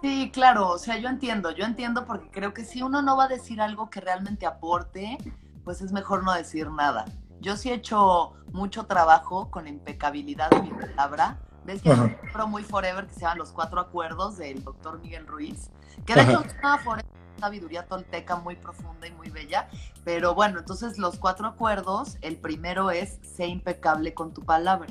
Sí, 0.00 0.30
claro, 0.32 0.68
o 0.68 0.78
sea, 0.78 0.96
yo 0.98 1.08
entiendo, 1.08 1.50
yo 1.50 1.64
entiendo 1.64 2.06
porque 2.06 2.28
creo 2.30 2.54
que 2.54 2.64
si 2.64 2.82
uno 2.82 3.02
no 3.02 3.16
va 3.16 3.24
a 3.24 3.28
decir 3.28 3.60
algo 3.60 3.90
que 3.90 4.00
realmente 4.00 4.46
aporte, 4.46 5.18
pues 5.64 5.82
es 5.82 5.92
mejor 5.92 6.22
no 6.22 6.32
decir 6.32 6.70
nada. 6.70 7.04
Yo 7.40 7.56
sí 7.56 7.70
he 7.70 7.74
hecho 7.74 8.34
mucho 8.52 8.86
trabajo 8.86 9.50
con 9.50 9.66
impecabilidad 9.66 10.50
de 10.50 10.62
mi 10.62 10.70
palabra, 10.70 11.38
¿Ves 11.68 11.82
que 11.82 11.92
hay 11.92 12.00
un 12.00 12.16
libro 12.24 12.46
muy 12.46 12.62
forever 12.62 13.06
que 13.06 13.12
se 13.12 13.20
llama 13.20 13.34
Los 13.34 13.50
Cuatro 13.50 13.78
Acuerdos 13.78 14.38
del 14.38 14.64
doctor 14.64 14.98
Miguel 15.02 15.26
Ruiz? 15.26 15.68
Que 16.06 16.14
de 16.14 16.22
hecho 16.22 16.42
es 16.42 16.54
una 16.58 17.04
sabiduría 17.38 17.84
tolteca 17.84 18.36
muy 18.36 18.56
profunda 18.56 19.06
y 19.06 19.10
muy 19.10 19.28
bella. 19.28 19.68
Pero 20.02 20.34
bueno, 20.34 20.60
entonces 20.60 20.96
los 20.96 21.18
cuatro 21.18 21.46
acuerdos, 21.46 22.16
el 22.22 22.38
primero 22.38 22.90
es 22.90 23.18
ser 23.22 23.50
impecable 23.50 24.14
con 24.14 24.32
tu 24.32 24.46
palabra. 24.46 24.88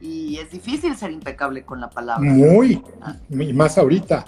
Y 0.00 0.38
es 0.38 0.52
difícil 0.52 0.96
ser 0.96 1.10
impecable 1.10 1.64
con 1.64 1.80
la 1.80 1.90
palabra. 1.90 2.22
Muy, 2.22 2.80
y 3.28 3.52
más 3.52 3.76
ahorita. 3.76 4.24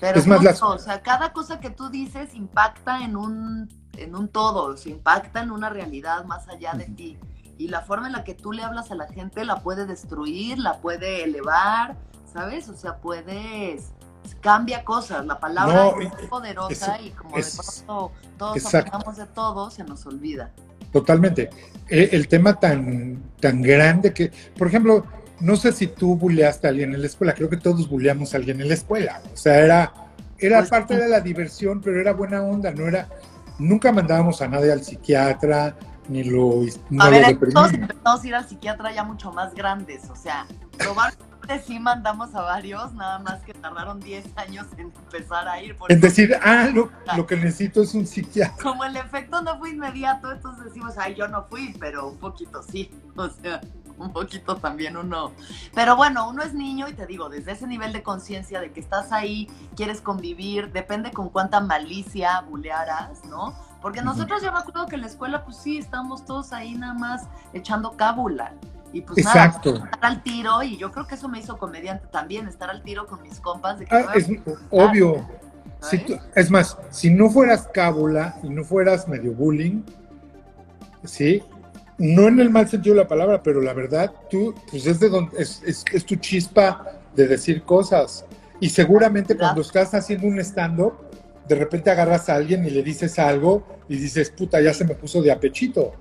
Pero 0.00 0.18
es 0.18 0.26
más 0.26 0.62
o 0.62 0.78
sea, 0.78 1.02
cada 1.02 1.34
cosa 1.34 1.60
que 1.60 1.68
tú 1.68 1.90
dices 1.90 2.34
impacta 2.34 3.04
en 3.04 3.14
un, 3.14 3.68
en 3.98 4.16
un 4.16 4.28
todo, 4.28 4.74
o 4.74 4.88
impacta 4.88 5.42
en 5.42 5.50
una 5.50 5.68
realidad 5.68 6.24
más 6.24 6.48
allá 6.48 6.72
de 6.72 6.86
ti 6.86 7.18
y 7.58 7.68
la 7.68 7.80
forma 7.82 8.06
en 8.06 8.12
la 8.12 8.24
que 8.24 8.34
tú 8.34 8.52
le 8.52 8.62
hablas 8.62 8.90
a 8.90 8.94
la 8.94 9.06
gente 9.08 9.44
la 9.44 9.60
puede 9.60 9.86
destruir, 9.86 10.58
la 10.58 10.74
puede 10.80 11.24
elevar, 11.24 11.96
¿sabes? 12.32 12.68
O 12.68 12.74
sea, 12.76 12.96
puedes 12.96 13.92
cambia 14.40 14.84
cosas. 14.84 15.24
La 15.24 15.38
palabra 15.38 15.74
No, 15.84 16.00
es 16.00 16.08
y- 16.22 16.26
poderosa 16.26 16.96
es- 16.96 17.06
y 17.06 17.10
como 17.10 17.36
es- 17.36 17.56
de 17.56 17.62
pronto 17.86 18.12
todos 18.38 18.74
opinamos 18.74 19.16
de 19.16 19.26
todo, 19.26 19.70
se 19.70 19.84
nos 19.84 20.04
olvida. 20.06 20.50
Totalmente. 20.92 21.50
Eh, 21.88 22.08
El 22.12 22.26
tema 22.28 22.54
tan, 22.58 23.22
tan 23.40 23.62
grande 23.62 24.12
que, 24.12 24.32
por 24.58 24.66
ejemplo, 24.68 25.04
no 25.40 25.56
sé 25.56 25.72
si 25.72 25.86
tú 25.86 26.16
bulleaste 26.16 26.66
a 26.66 26.70
alguien 26.70 26.94
en 26.94 27.00
la 27.00 27.06
escuela, 27.06 27.34
creo 27.34 27.48
que 27.48 27.56
todos 27.56 27.88
bulleamos 27.88 28.34
a 28.34 28.38
alguien 28.38 28.60
en 28.60 28.68
la 28.68 28.74
escuela. 28.74 29.20
O 29.32 29.36
sea, 29.36 29.58
era, 29.60 29.92
era 30.38 30.58
Pues, 30.58 30.70
parte 30.70 30.96
de 30.96 31.08
la 31.08 31.20
diversión, 31.20 31.80
pero 31.80 32.00
era 32.00 32.12
buena 32.12 32.42
onda, 32.42 32.70
no 32.72 32.86
era, 32.88 33.08
nunca 33.58 33.92
mandábamos 33.92 34.40
a 34.42 34.48
nadie 34.48 34.72
al 34.72 34.82
psiquiatra, 34.82 35.76
ni 36.08 36.24
lo, 36.24 36.62
no 36.90 37.02
a 37.02 37.06
lo 37.06 37.10
ver, 37.10 37.38
todos 37.52 37.72
empezamos 37.72 38.22
a 38.22 38.26
ir 38.26 38.34
al 38.34 38.48
psiquiatra 38.48 38.92
ya 38.92 39.04
mucho 39.04 39.32
más 39.32 39.54
grandes, 39.54 40.08
o 40.10 40.16
sea, 40.16 40.46
probablemente 40.78 41.62
sí 41.66 41.78
mandamos 41.78 42.34
a 42.34 42.42
varios, 42.42 42.92
nada 42.94 43.18
más 43.18 43.42
que 43.42 43.54
tardaron 43.54 44.00
10 44.00 44.24
años 44.36 44.66
en 44.76 44.92
empezar 44.92 45.48
a 45.48 45.62
ir. 45.62 45.76
Eso, 45.88 46.00
decir, 46.00 46.36
ah, 46.42 46.68
lo, 46.72 46.90
lo 47.16 47.26
que 47.26 47.36
necesito 47.36 47.82
es 47.82 47.94
un 47.94 48.06
psiquiatra. 48.06 48.62
como 48.62 48.84
el 48.84 48.96
efecto 48.96 49.42
no 49.42 49.58
fue 49.58 49.70
inmediato, 49.70 50.32
entonces 50.32 50.64
decimos, 50.64 50.94
ay, 50.98 51.14
yo 51.14 51.28
no 51.28 51.44
fui, 51.44 51.74
pero 51.78 52.08
un 52.08 52.18
poquito 52.18 52.62
sí, 52.62 52.90
o 53.16 53.28
sea, 53.28 53.60
un 53.98 54.12
poquito 54.12 54.56
también 54.56 54.96
uno. 54.96 55.32
Pero 55.74 55.96
bueno, 55.96 56.28
uno 56.28 56.42
es 56.42 56.54
niño 56.54 56.88
y 56.88 56.92
te 56.92 57.06
digo, 57.06 57.28
desde 57.28 57.52
ese 57.52 57.66
nivel 57.66 57.92
de 57.92 58.02
conciencia 58.02 58.60
de 58.60 58.72
que 58.72 58.80
estás 58.80 59.12
ahí, 59.12 59.48
quieres 59.74 60.00
convivir, 60.00 60.72
depende 60.72 61.10
con 61.12 61.28
cuánta 61.30 61.60
malicia 61.60 62.40
bulearas, 62.42 63.24
¿no? 63.24 63.54
Porque 63.86 64.02
nosotros 64.02 64.42
yo 64.42 64.50
me 64.50 64.58
acuerdo 64.58 64.84
que 64.86 64.96
en 64.96 65.02
la 65.02 65.06
escuela, 65.06 65.44
pues 65.44 65.58
sí, 65.58 65.78
estábamos 65.78 66.24
todos 66.24 66.52
ahí 66.52 66.74
nada 66.74 66.94
más 66.94 67.22
echando 67.52 67.92
cábula. 67.92 68.52
Y 68.92 69.02
pues 69.02 69.24
nada, 69.24 69.44
Exacto. 69.44 69.76
estar 69.76 69.98
al 70.00 70.24
tiro, 70.24 70.60
y 70.64 70.76
yo 70.76 70.90
creo 70.90 71.06
que 71.06 71.14
eso 71.14 71.28
me 71.28 71.38
hizo 71.38 71.56
comediante 71.56 72.04
también, 72.10 72.48
estar 72.48 72.68
al 72.68 72.82
tiro 72.82 73.06
con 73.06 73.22
mis 73.22 73.38
compas 73.38 73.78
de 73.78 73.84
que 73.84 73.94
Ah, 73.94 74.06
es 74.16 74.26
obvio. 74.72 75.24
Si 75.80 75.98
¿sabes? 75.98 76.06
tú- 76.06 76.18
es 76.34 76.50
más, 76.50 76.76
si 76.90 77.10
no 77.10 77.30
fueras 77.30 77.68
cábula 77.72 78.34
y 78.42 78.48
no 78.48 78.64
fueras 78.64 79.06
medio 79.06 79.32
bullying, 79.34 79.82
¿sí? 81.04 81.44
No 81.96 82.26
en 82.26 82.40
el 82.40 82.50
mal 82.50 82.68
sentido 82.68 82.96
de 82.96 83.02
la 83.02 83.08
palabra, 83.08 83.40
pero 83.40 83.60
la 83.60 83.72
verdad, 83.72 84.10
tú, 84.28 84.52
pues 84.68 84.84
es 84.84 84.98
de 84.98 85.08
donde, 85.10 85.40
es, 85.40 85.62
es- 85.64 85.84
es 85.92 86.04
tu 86.04 86.16
chispa 86.16 86.84
de 87.14 87.28
decir 87.28 87.62
cosas. 87.62 88.24
Y 88.58 88.68
seguramente 88.68 89.36
cuando 89.36 89.60
estás 89.60 89.94
haciendo 89.94 90.26
un 90.26 90.40
stand-up, 90.40 90.94
de 91.48 91.54
repente 91.54 91.90
agarras 91.90 92.28
a 92.28 92.34
alguien 92.34 92.64
y 92.66 92.70
le 92.70 92.82
dices 92.82 93.18
algo 93.18 93.64
y 93.88 93.96
dices, 93.96 94.30
puta, 94.30 94.60
ya 94.60 94.74
se 94.74 94.84
me 94.84 94.94
puso 94.94 95.22
de 95.22 95.30
apechito. 95.32 95.92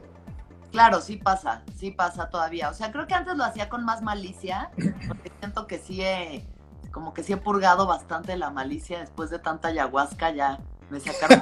Claro, 0.71 0.99
sí 1.01 1.17
pasa, 1.17 1.63
sí 1.77 1.91
pasa 1.91 2.29
todavía. 2.29 2.69
O 2.69 2.73
sea, 2.73 2.91
creo 2.91 3.07
que 3.07 3.13
antes 3.13 3.35
lo 3.37 3.43
hacía 3.45 3.69
con 3.69 3.85
más 3.85 4.01
malicia, 4.01 4.71
porque 5.07 5.31
siento 5.39 5.67
que 5.67 5.77
sí 5.79 6.01
he, 6.01 6.45
como 6.91 7.13
que 7.13 7.23
sí 7.23 7.33
he 7.33 7.37
purgado 7.37 7.87
bastante 7.87 8.35
la 8.35 8.49
malicia 8.49 8.99
después 8.99 9.29
de 9.29 9.39
tanta 9.39 9.69
ayahuasca, 9.69 10.31
ya 10.31 10.59
me 10.89 10.99
sacaron 10.99 11.41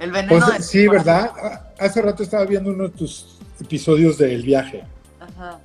el 0.00 0.10
veneno. 0.10 0.44
Pues 0.46 0.66
sí. 0.66 0.88
¿verdad? 0.88 1.30
Hace 1.78 2.02
rato 2.02 2.22
estaba 2.22 2.44
viendo 2.44 2.70
uno 2.70 2.84
de 2.84 2.90
tus 2.90 3.38
episodios 3.60 4.18
del 4.18 4.42
viaje. 4.42 4.84
Ajá. 5.20 5.60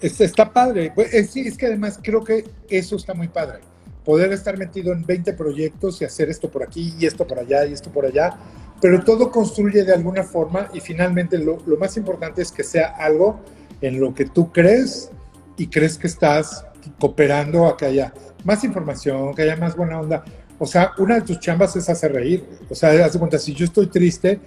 Es- 0.00 0.20
está 0.20 0.50
padre. 0.50 0.90
Pues, 0.94 1.12
es, 1.12 1.30
sí, 1.30 1.46
es 1.46 1.58
que 1.58 1.66
además 1.66 1.98
creo 2.02 2.24
que 2.24 2.48
eso 2.70 2.96
está 2.96 3.12
muy 3.12 3.28
padre. 3.28 3.60
Poder 4.04 4.32
estar 4.32 4.58
metido 4.58 4.92
en 4.92 5.04
20 5.06 5.32
proyectos 5.32 6.00
y 6.00 6.04
hacer 6.04 6.28
esto 6.28 6.50
por 6.50 6.62
aquí 6.62 6.94
y 6.98 7.06
esto 7.06 7.26
por 7.26 7.38
allá 7.38 7.64
y 7.66 7.72
esto 7.72 7.90
por 7.90 8.04
allá, 8.04 8.36
pero 8.80 9.02
todo 9.02 9.30
construye 9.30 9.82
de 9.84 9.94
alguna 9.94 10.22
forma 10.22 10.68
y 10.74 10.80
finalmente 10.80 11.38
lo, 11.38 11.58
lo 11.66 11.76
más 11.78 11.96
importante 11.96 12.42
es 12.42 12.52
que 12.52 12.64
sea 12.64 12.88
algo 12.98 13.40
en 13.80 13.98
lo 14.00 14.14
que 14.14 14.26
tú 14.26 14.52
crees 14.52 15.10
y 15.56 15.68
crees 15.68 15.96
que 15.96 16.06
estás 16.06 16.66
cooperando 17.00 17.66
a 17.66 17.76
que 17.76 17.86
haya 17.86 18.12
más 18.44 18.62
información, 18.64 19.34
que 19.34 19.42
haya 19.42 19.56
más 19.56 19.74
buena 19.76 20.00
onda. 20.00 20.22
O 20.58 20.66
sea, 20.66 20.92
una 20.98 21.16
de 21.16 21.22
tus 21.22 21.40
chambas 21.40 21.74
es 21.76 21.88
hacer 21.88 22.12
reír. 22.12 22.44
O 22.70 22.74
sea, 22.74 22.90
haz 23.04 23.14
de 23.14 23.18
cuenta, 23.18 23.38
si 23.38 23.54
yo 23.54 23.64
estoy 23.64 23.86
triste, 23.86 24.38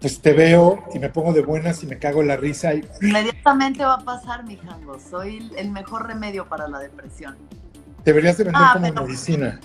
pues 0.00 0.20
te 0.20 0.32
veo 0.32 0.84
y 0.94 0.98
me 0.98 1.10
pongo 1.10 1.32
de 1.32 1.42
buenas 1.42 1.82
y 1.82 1.86
me 1.86 1.98
cago 1.98 2.22
en 2.22 2.28
la 2.28 2.36
risa 2.36 2.72
y 2.74 2.82
Inmediatamente 3.02 3.84
va 3.84 3.94
a 3.94 4.04
pasar, 4.04 4.44
mi 4.44 4.56
jango. 4.56 4.98
Soy 4.98 5.50
el- 5.56 5.70
mejor 5.70 6.06
remedio 6.06 6.48
para 6.48 6.68
la 6.68 6.78
depresión. 6.78 7.36
Deberías 8.04 8.36
de 8.38 8.44
vender 8.44 8.62
Ah, 8.64 8.70
como 8.74 8.88
pero- 8.88 9.02
medicina. 9.06 9.60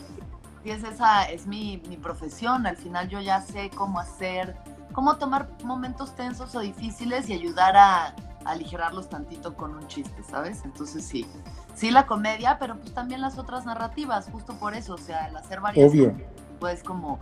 Y 0.63 0.71
es 0.71 0.83
esa, 0.83 1.25
es 1.25 1.45
mi, 1.45 1.81
mi 1.87 1.95
profesión. 1.97 2.65
Al 2.65 2.75
final 2.77 3.07
yo 3.07 3.19
ya 3.21 3.41
sé 3.41 3.69
cómo 3.69 3.99
hacer, 3.99 4.55
cómo 4.93 5.17
tomar 5.17 5.47
momentos 5.63 6.15
tensos 6.15 6.55
o 6.55 6.59
difíciles 6.59 7.29
y 7.29 7.33
ayudar 7.33 7.77
a, 7.77 8.05
a 8.07 8.13
aligerarlos 8.45 9.07
tantito 9.09 9.55
con 9.55 9.75
un 9.75 9.87
chiste, 9.87 10.23
¿sabes? 10.23 10.61
Entonces 10.65 11.05
sí, 11.05 11.27
sí 11.75 11.91
la 11.91 12.07
comedia, 12.07 12.57
pero 12.59 12.77
pues 12.79 12.93
también 12.95 13.21
las 13.21 13.37
otras 13.37 13.65
narrativas, 13.65 14.27
justo 14.31 14.53
por 14.55 14.73
eso, 14.73 14.95
o 14.95 14.97
sea, 14.97 15.27
el 15.27 15.37
hacer 15.37 15.61
varias 15.61 15.87
Obvio. 15.91 16.15
pues 16.59 16.81
como 16.81 17.19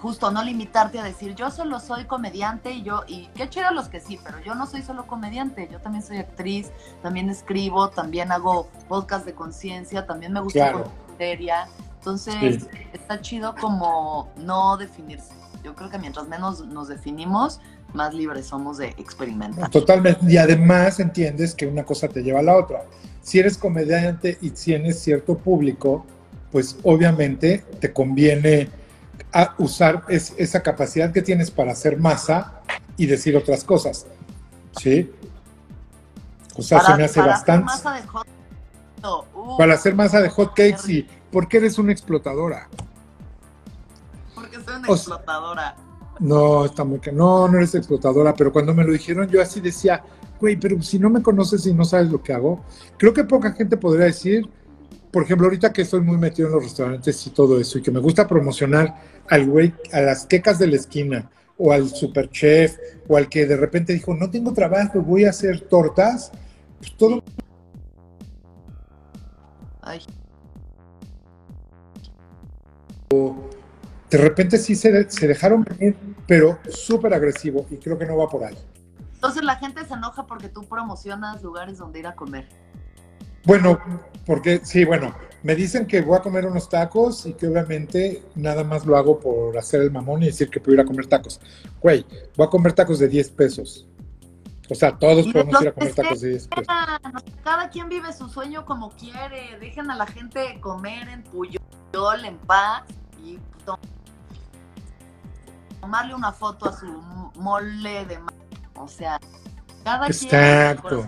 justo 0.00 0.30
no 0.30 0.42
limitarte 0.42 0.98
a 0.98 1.02
decir 1.04 1.34
yo 1.34 1.50
solo 1.50 1.80
soy 1.80 2.04
comediante 2.04 2.70
y 2.70 2.82
yo 2.82 3.02
y 3.06 3.26
qué 3.34 3.48
chido 3.48 3.70
los 3.72 3.88
que 3.88 4.00
sí, 4.00 4.18
pero 4.24 4.40
yo 4.40 4.54
no 4.54 4.66
soy 4.66 4.82
solo 4.82 5.06
comediante, 5.06 5.68
yo 5.70 5.80
también 5.80 6.02
soy 6.04 6.18
actriz, 6.18 6.70
también 7.02 7.28
escribo, 7.30 7.90
también 7.90 8.32
hago 8.32 8.68
podcast 8.88 9.24
de 9.26 9.34
conciencia, 9.34 10.06
también 10.06 10.32
me 10.32 10.40
gusta 10.40 10.70
Claro. 10.72 10.84
seria, 11.18 11.66
entonces 11.98 12.62
Sí. 12.62 12.68
está 12.92 13.20
chido 13.20 13.54
como 13.60 14.30
no 14.36 14.76
definirse. 14.76 15.32
Yo 15.62 15.74
creo 15.74 15.90
que 15.90 15.98
mientras 15.98 16.26
menos 16.28 16.64
nos 16.66 16.88
definimos, 16.88 17.60
más 17.92 18.14
libres 18.14 18.46
somos 18.46 18.78
de 18.78 18.88
experimentar. 18.96 19.68
Totalmente. 19.70 20.24
Y 20.26 20.38
además 20.38 21.00
entiendes 21.00 21.54
que 21.54 21.66
una 21.66 21.84
cosa 21.84 22.08
te 22.08 22.22
lleva 22.22 22.38
a 22.38 22.42
la 22.42 22.56
otra. 22.56 22.84
Si 23.20 23.38
eres 23.38 23.58
comediante 23.58 24.38
y 24.40 24.50
tienes 24.50 25.00
cierto 25.00 25.36
público, 25.36 26.06
pues 26.50 26.78
obviamente 26.82 27.58
te 27.80 27.92
conviene 27.92 28.70
a 29.32 29.54
usar 29.58 30.04
es- 30.08 30.34
esa 30.36 30.62
capacidad 30.62 31.12
que 31.12 31.22
tienes 31.22 31.50
para 31.50 31.72
hacer 31.72 31.98
masa 31.98 32.60
y 32.96 33.06
decir 33.06 33.36
otras 33.36 33.64
cosas. 33.64 34.06
¿Sí? 34.80 35.10
O 36.56 36.62
sea, 36.62 36.80
se 36.80 36.94
me 36.96 37.04
hace 37.04 37.20
para 37.20 37.34
hacer 37.34 37.60
bastante. 37.60 37.64
masa 37.64 37.94
de 37.94 38.02
hot- 38.08 38.26
no, 39.02 39.24
uh, 39.34 39.56
Para 39.58 39.74
hacer 39.74 39.94
masa 39.94 40.20
de 40.20 40.28
hot 40.28 40.50
cakes 40.54 40.88
y 40.92 41.08
porque 41.32 41.56
eres 41.58 41.78
una 41.78 41.92
explotadora. 41.92 42.68
porque 44.34 44.56
soy 44.56 44.74
una 44.76 44.88
o 44.88 44.96
sea- 44.96 45.14
explotadora. 45.14 45.76
No, 46.18 46.66
está 46.66 46.84
muy 46.84 46.98
que 47.00 47.12
no, 47.12 47.48
no 47.48 47.56
eres 47.56 47.74
explotadora, 47.74 48.34
pero 48.34 48.52
cuando 48.52 48.74
me 48.74 48.84
lo 48.84 48.92
dijeron 48.92 49.26
yo 49.28 49.40
así 49.40 49.60
decía, 49.60 50.02
güey, 50.38 50.56
pero 50.56 50.80
si 50.82 50.98
no 50.98 51.08
me 51.08 51.22
conoces 51.22 51.64
y 51.66 51.72
no 51.72 51.84
sabes 51.84 52.10
lo 52.10 52.22
que 52.22 52.32
hago, 52.34 52.62
creo 52.98 53.14
que 53.14 53.24
poca 53.24 53.52
gente 53.52 53.76
podría 53.78 54.04
decir, 54.06 54.46
por 55.10 55.24
ejemplo, 55.24 55.46
ahorita 55.46 55.72
que 55.72 55.82
estoy 55.82 56.00
muy 56.00 56.16
metido 56.16 56.48
en 56.48 56.54
los 56.54 56.64
restaurantes 56.64 57.26
y 57.26 57.30
todo 57.30 57.60
eso, 57.60 57.78
y 57.78 57.82
que 57.82 57.90
me 57.90 58.00
gusta 58.00 58.26
promocionar 58.26 58.94
al 59.28 59.46
güey, 59.46 59.74
a 59.92 60.00
las 60.00 60.26
quecas 60.26 60.58
de 60.58 60.68
la 60.68 60.76
esquina, 60.76 61.30
o 61.56 61.72
al 61.72 61.88
superchef, 61.88 62.78
o 63.08 63.16
al 63.16 63.28
que 63.28 63.46
de 63.46 63.56
repente 63.56 63.92
dijo, 63.92 64.14
no 64.14 64.30
tengo 64.30 64.52
trabajo, 64.52 65.00
voy 65.00 65.24
a 65.24 65.30
hacer 65.30 65.60
tortas, 65.62 66.32
pues 66.78 66.96
todo 66.96 67.22
Ay, 69.82 70.00
de 74.10 74.18
repente 74.18 74.58
sí 74.58 74.74
se, 74.74 75.10
se 75.10 75.26
dejaron 75.26 75.64
venir, 75.64 75.96
pero 76.26 76.58
súper 76.68 77.14
agresivo, 77.14 77.66
y 77.70 77.76
creo 77.76 77.98
que 77.98 78.06
no 78.06 78.16
va 78.16 78.28
por 78.28 78.44
ahí. 78.44 78.56
Entonces 79.14 79.42
la 79.42 79.56
gente 79.56 79.84
se 79.84 79.94
enoja 79.94 80.26
porque 80.26 80.48
tú 80.48 80.64
promocionas 80.64 81.42
lugares 81.42 81.78
donde 81.78 81.98
ir 81.98 82.06
a 82.06 82.14
comer. 82.14 82.48
Bueno, 83.44 83.78
porque 84.26 84.60
sí, 84.64 84.84
bueno, 84.84 85.14
me 85.42 85.54
dicen 85.54 85.86
que 85.86 86.02
voy 86.02 86.16
a 86.16 86.20
comer 86.20 86.46
unos 86.46 86.68
tacos 86.68 87.24
y 87.26 87.32
que 87.32 87.46
obviamente 87.48 88.22
nada 88.34 88.62
más 88.64 88.84
lo 88.84 88.96
hago 88.96 89.18
por 89.18 89.56
hacer 89.56 89.80
el 89.82 89.90
mamón 89.90 90.22
y 90.22 90.26
decir 90.26 90.50
que 90.50 90.60
puedo 90.60 90.74
ir 90.74 90.80
a 90.80 90.84
comer 90.84 91.06
tacos. 91.06 91.40
Güey, 91.80 92.04
voy 92.36 92.46
a 92.46 92.50
comer 92.50 92.72
tacos 92.74 92.98
de 92.98 93.08
10 93.08 93.30
pesos. 93.30 93.86
O 94.68 94.74
sea, 94.74 94.96
todos 94.96 95.26
Y 95.26 95.32
podemos 95.32 95.60
ir 95.62 95.68
a 95.68 95.72
comer 95.72 95.94
tacos 95.94 96.20
de 96.20 96.28
10 96.30 96.48
pesos. 96.48 96.66
Cada 97.42 97.70
quien 97.70 97.88
vive 97.88 98.12
su 98.12 98.28
sueño 98.28 98.64
como 98.64 98.90
quiere. 98.90 99.58
Dejen 99.58 99.90
a 99.90 99.96
la 99.96 100.06
gente 100.06 100.60
comer 100.60 101.08
en 101.08 101.22
Puyol, 101.24 101.58
en 102.24 102.36
paz 102.38 102.82
y 103.24 103.38
to- 103.64 103.78
tomarle 105.80 106.14
una 106.14 106.32
foto 106.32 106.68
a 106.68 106.78
su 106.78 106.86
mole 107.36 108.04
de 108.04 108.18
O 108.74 108.86
sea, 108.86 109.18
cada 109.82 110.06
quien 110.06 110.24
Exacto. 110.34 111.06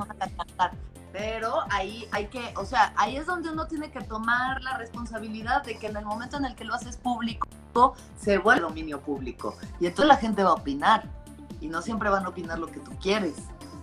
Pero 1.13 1.61
ahí 1.71 2.09
hay 2.11 2.27
que, 2.29 2.55
o 2.57 2.65
sea, 2.65 2.95
ahí 2.97 3.17
es 3.17 3.27
donde 3.27 3.51
uno 3.51 3.67
tiene 3.67 3.91
que 3.91 4.01
tomar 4.01 4.63
la 4.63 4.79
responsabilidad 4.79 5.63
de 5.63 5.79
que 5.79 5.89
en 5.89 5.97
el 5.97 6.07
momento 6.07 6.39
en 6.39 6.47
el 6.47 6.55
que 6.55 6.65
lo 6.65 6.75
haces 6.75 6.97
público, 6.97 7.47
se 8.19 8.39
vuelve 8.39 8.63
dominio 8.63 9.01
público. 9.01 9.57
Y 9.79 9.87
entonces 9.87 10.09
la 10.09 10.17
gente 10.17 10.43
va 10.43 10.51
a 10.51 10.55
opinar. 10.55 11.05
Y 11.61 11.69
no 11.69 11.81
siempre 11.81 12.09
van 12.11 12.25
a 12.25 12.31
opinar 12.31 12.59
lo 12.59 12.67
que 12.67 12.81
tú 12.81 12.91
quieres. 13.01 13.35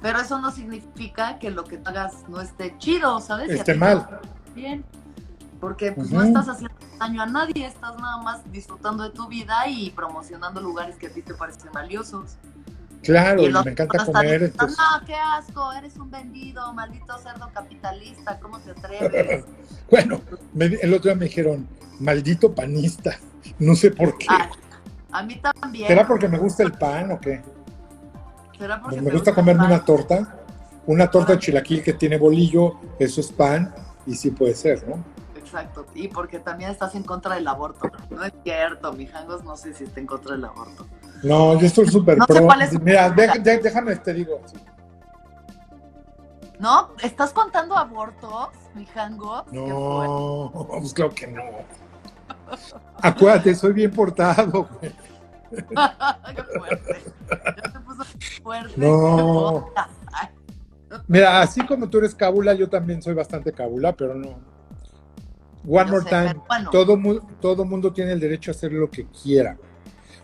Pero 0.01 0.19
eso 0.19 0.39
no 0.39 0.51
significa 0.51 1.39
que 1.39 1.51
lo 1.51 1.63
que 1.63 1.77
tú 1.77 1.89
hagas 1.89 2.27
no 2.27 2.41
esté 2.41 2.77
chido, 2.77 3.19
¿sabes? 3.19 3.49
Esté 3.49 3.75
mal. 3.75 4.19
Bien. 4.55 4.83
Porque 5.59 5.91
pues 5.91 6.07
Ujú. 6.07 6.17
no 6.17 6.23
estás 6.23 6.47
haciendo 6.49 6.75
daño 6.97 7.21
a 7.21 7.25
nadie, 7.25 7.65
estás 7.65 7.97
nada 7.97 8.17
más 8.21 8.49
disfrutando 8.51 9.03
de 9.03 9.09
tu 9.09 9.27
vida 9.27 9.67
y 9.67 9.91
promocionando 9.91 10.61
lugares 10.61 10.95
que 10.95 11.07
a 11.07 11.13
ti 11.13 11.21
te 11.21 11.33
parecen 11.33 11.71
valiosos. 11.73 12.37
Claro, 13.03 13.43
Y 13.43 13.45
y 13.47 13.53
me 13.53 13.71
encanta 13.71 14.05
comer. 14.05 14.51
diciendo, 14.51 14.67
No, 14.67 15.05
qué 15.05 15.15
asco, 15.15 15.71
eres 15.73 15.95
un 15.97 16.11
vendido, 16.11 16.73
maldito 16.73 17.17
cerdo 17.19 17.49
capitalista, 17.53 18.39
¿cómo 18.39 18.59
te 18.59 18.71
atreves? 18.71 19.45
Bueno, 19.89 20.21
me- 20.53 20.65
el 20.65 20.93
otro 20.93 21.09
día 21.09 21.15
me 21.15 21.25
dijeron, 21.25 21.67
maldito 21.99 22.53
panista. 22.53 23.17
No 23.59 23.73
sé 23.75 23.91
por 23.91 24.17
qué. 24.17 24.27
Ah, 24.29 24.49
a 25.11 25.23
mí 25.23 25.41
también. 25.41 25.87
¿Será 25.87 26.05
porque 26.07 26.27
me 26.27 26.37
gusta 26.37 26.61
el 26.63 26.73
pan 26.73 27.11
o 27.13 27.19
qué? 27.19 27.41
¿Será 28.57 28.81
porque 28.81 29.01
me 29.01 29.07
te 29.09 29.13
gusta 29.13 29.29
el 29.31 29.35
comerme 29.35 29.65
una 29.65 29.83
torta. 29.83 30.35
Una 30.85 31.09
torta 31.09 31.33
de 31.33 31.39
chilaquil 31.39 31.81
que 31.83 31.93
tiene 31.93 32.17
bolillo, 32.17 32.79
eso 32.99 33.21
es 33.21 33.31
pan, 33.31 33.73
y 34.05 34.15
sí 34.15 34.31
puede 34.31 34.55
ser, 34.55 34.87
¿no? 34.87 35.03
Exacto, 35.35 35.85
y 35.95 36.07
porque 36.07 36.39
también 36.39 36.71
estás 36.71 36.95
en 36.95 37.03
contra 37.03 37.35
del 37.35 37.47
aborto. 37.47 37.89
No 38.09 38.23
es 38.23 38.33
cierto, 38.43 38.91
mi 38.93 39.05
Jangos 39.07 39.43
no 39.43 39.55
sé 39.55 39.73
si 39.73 39.83
está 39.85 39.99
en 39.99 40.05
contra 40.07 40.33
del 40.35 40.45
aborto. 40.45 40.87
No, 41.23 41.59
yo 41.59 41.67
estoy 41.67 41.87
súper 41.87 42.17
No 42.17 42.25
sé 42.25 42.33
pro. 42.33 42.45
cuál 42.45 42.61
es 42.61 42.81
Mira, 42.81 43.09
déjame, 43.09 43.95
te 43.97 44.13
digo. 44.13 44.41
sí. 44.45 44.57
¿No? 46.59 46.89
¿Estás 47.01 47.31
contando 47.31 47.77
abortos, 47.77 48.49
mi 48.75 48.85
fuerte. 48.85 49.45
No, 49.51 50.67
pues 50.79 50.93
claro 50.93 51.11
que 51.15 51.27
no. 51.27 51.41
Acuérdate, 53.01 53.55
soy 53.55 53.71
bien 53.73 53.91
portado. 53.91 54.67
güey. 54.79 54.91
Qué 56.35 56.43
fuerte. 56.59 57.03
Ya 57.29 57.71
te 57.71 57.79
puso 57.79 58.03
fuerte. 58.43 58.73
No. 58.75 59.69
Mira, 61.07 61.41
así 61.41 61.65
como 61.65 61.87
tú 61.89 61.99
eres 61.99 62.13
cábula, 62.15 62.53
yo 62.53 62.67
también 62.69 63.01
soy 63.01 63.13
bastante 63.13 63.53
cábula, 63.53 63.93
pero 63.93 64.15
no. 64.15 64.27
One 65.67 65.85
Yo 65.85 65.91
more 65.91 66.03
sé, 66.03 66.09
time. 66.09 66.35
bueno. 66.47 66.69
Todo, 66.71 66.97
todo 67.39 67.63
mundo 67.65 67.93
tiene 67.93 68.11
el 68.11 68.19
derecho 68.19 68.51
a 68.51 68.53
hacer 68.53 68.71
lo 68.73 68.89
que 68.89 69.05
quiera. 69.05 69.55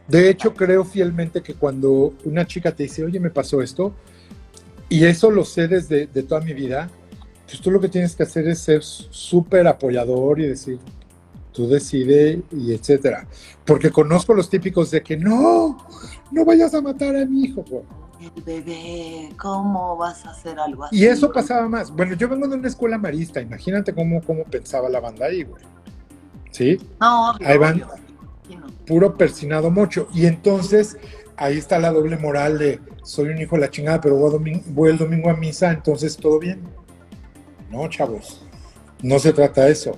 De 0.08 0.30
hecho, 0.30 0.54
creo 0.54 0.84
fielmente 0.86 1.42
que 1.42 1.56
cuando 1.56 2.14
una 2.26 2.46
chica 2.46 2.72
te 2.72 2.84
dice, 2.84 3.04
oye, 3.04 3.20
me 3.20 3.30
pasó 3.32 3.62
esto, 3.62 3.94
y 4.88 5.04
eso 5.06 5.32
lo 5.32 5.44
sé 5.46 5.68
desde 5.68 6.08
de 6.08 6.24
toda 6.24 6.42
mi 6.42 6.54
vida, 6.54 6.90
pues 7.48 7.60
tú 7.60 7.72
lo 7.72 7.80
que 7.80 7.90
tienes 7.90 8.16
que 8.16 8.24
hacer 8.24 8.48
es 8.48 8.60
ser 8.60 8.84
súper 8.84 9.68
apoyador 9.68 10.40
y 10.40 10.48
decir, 10.48 10.80
tú 11.52 11.68
decide 11.68 12.42
y 12.52 12.74
etcétera. 12.74 13.28
Porque 13.66 13.90
conozco 13.90 14.34
los 14.34 14.50
típicos 14.50 14.92
de 14.92 15.02
que 15.02 15.18
no, 15.18 15.78
no 16.32 16.46
vayas 16.46 16.74
a 16.76 16.82
matar 16.82 17.16
a 17.16 17.26
mi 17.26 17.46
hijo. 17.46 17.64
güey". 17.68 17.84
El 18.36 18.44
bebé, 18.44 19.30
¿cómo 19.40 19.98
vas 19.98 20.26
a 20.26 20.32
hacer 20.32 20.60
algo 20.60 20.86
así? 20.86 20.98
Y 20.98 21.06
eso 21.06 21.32
pasaba 21.32 21.68
más. 21.68 21.92
Bueno, 21.92 22.16
yo 22.16 22.30
vengo 22.30 22.48
de 22.48 22.56
una 22.56 22.68
escuela 22.68 22.98
marista, 22.98 23.42
imagínate 23.42 23.94
cómo, 23.94 24.22
cómo 24.22 24.44
pensaba 24.44 24.90
la 24.90 25.00
banda 25.00 25.26
ahí, 25.26 25.44
güey. 25.44 25.64
¿Sí? 26.52 26.78
No, 27.02 27.32
obvio, 27.32 27.48
Ahí 27.48 27.58
van. 27.58 27.74
obvio. 27.76 28.05
Puro 28.86 29.15
persinado 29.15 29.72
mocho. 29.72 30.08
Y 30.13 30.25
entonces 30.25 30.98
ahí 31.38 31.58
está 31.58 31.80
la 31.80 31.92
doble 31.92 32.18
moral 32.18 32.58
de 32.58 32.80
soy 33.04 33.30
un 33.30 33.39
hijo 33.39 33.56
de 33.56 33.62
la 33.62 33.70
chingada, 33.70 34.01
pero 34.01 34.15
voy, 34.15 34.89
el 34.89 34.98
domingo 34.98 35.30
a 35.30 35.36
misa, 35.36 35.72
entonces 35.72 36.18
todo 36.18 36.39
bien. 36.39 36.62
No, 37.70 37.88
chavos. 37.89 38.46
No 39.01 39.20
se 39.20 39.34
trata 39.34 39.65
de 39.65 39.72
eso. 39.72 39.98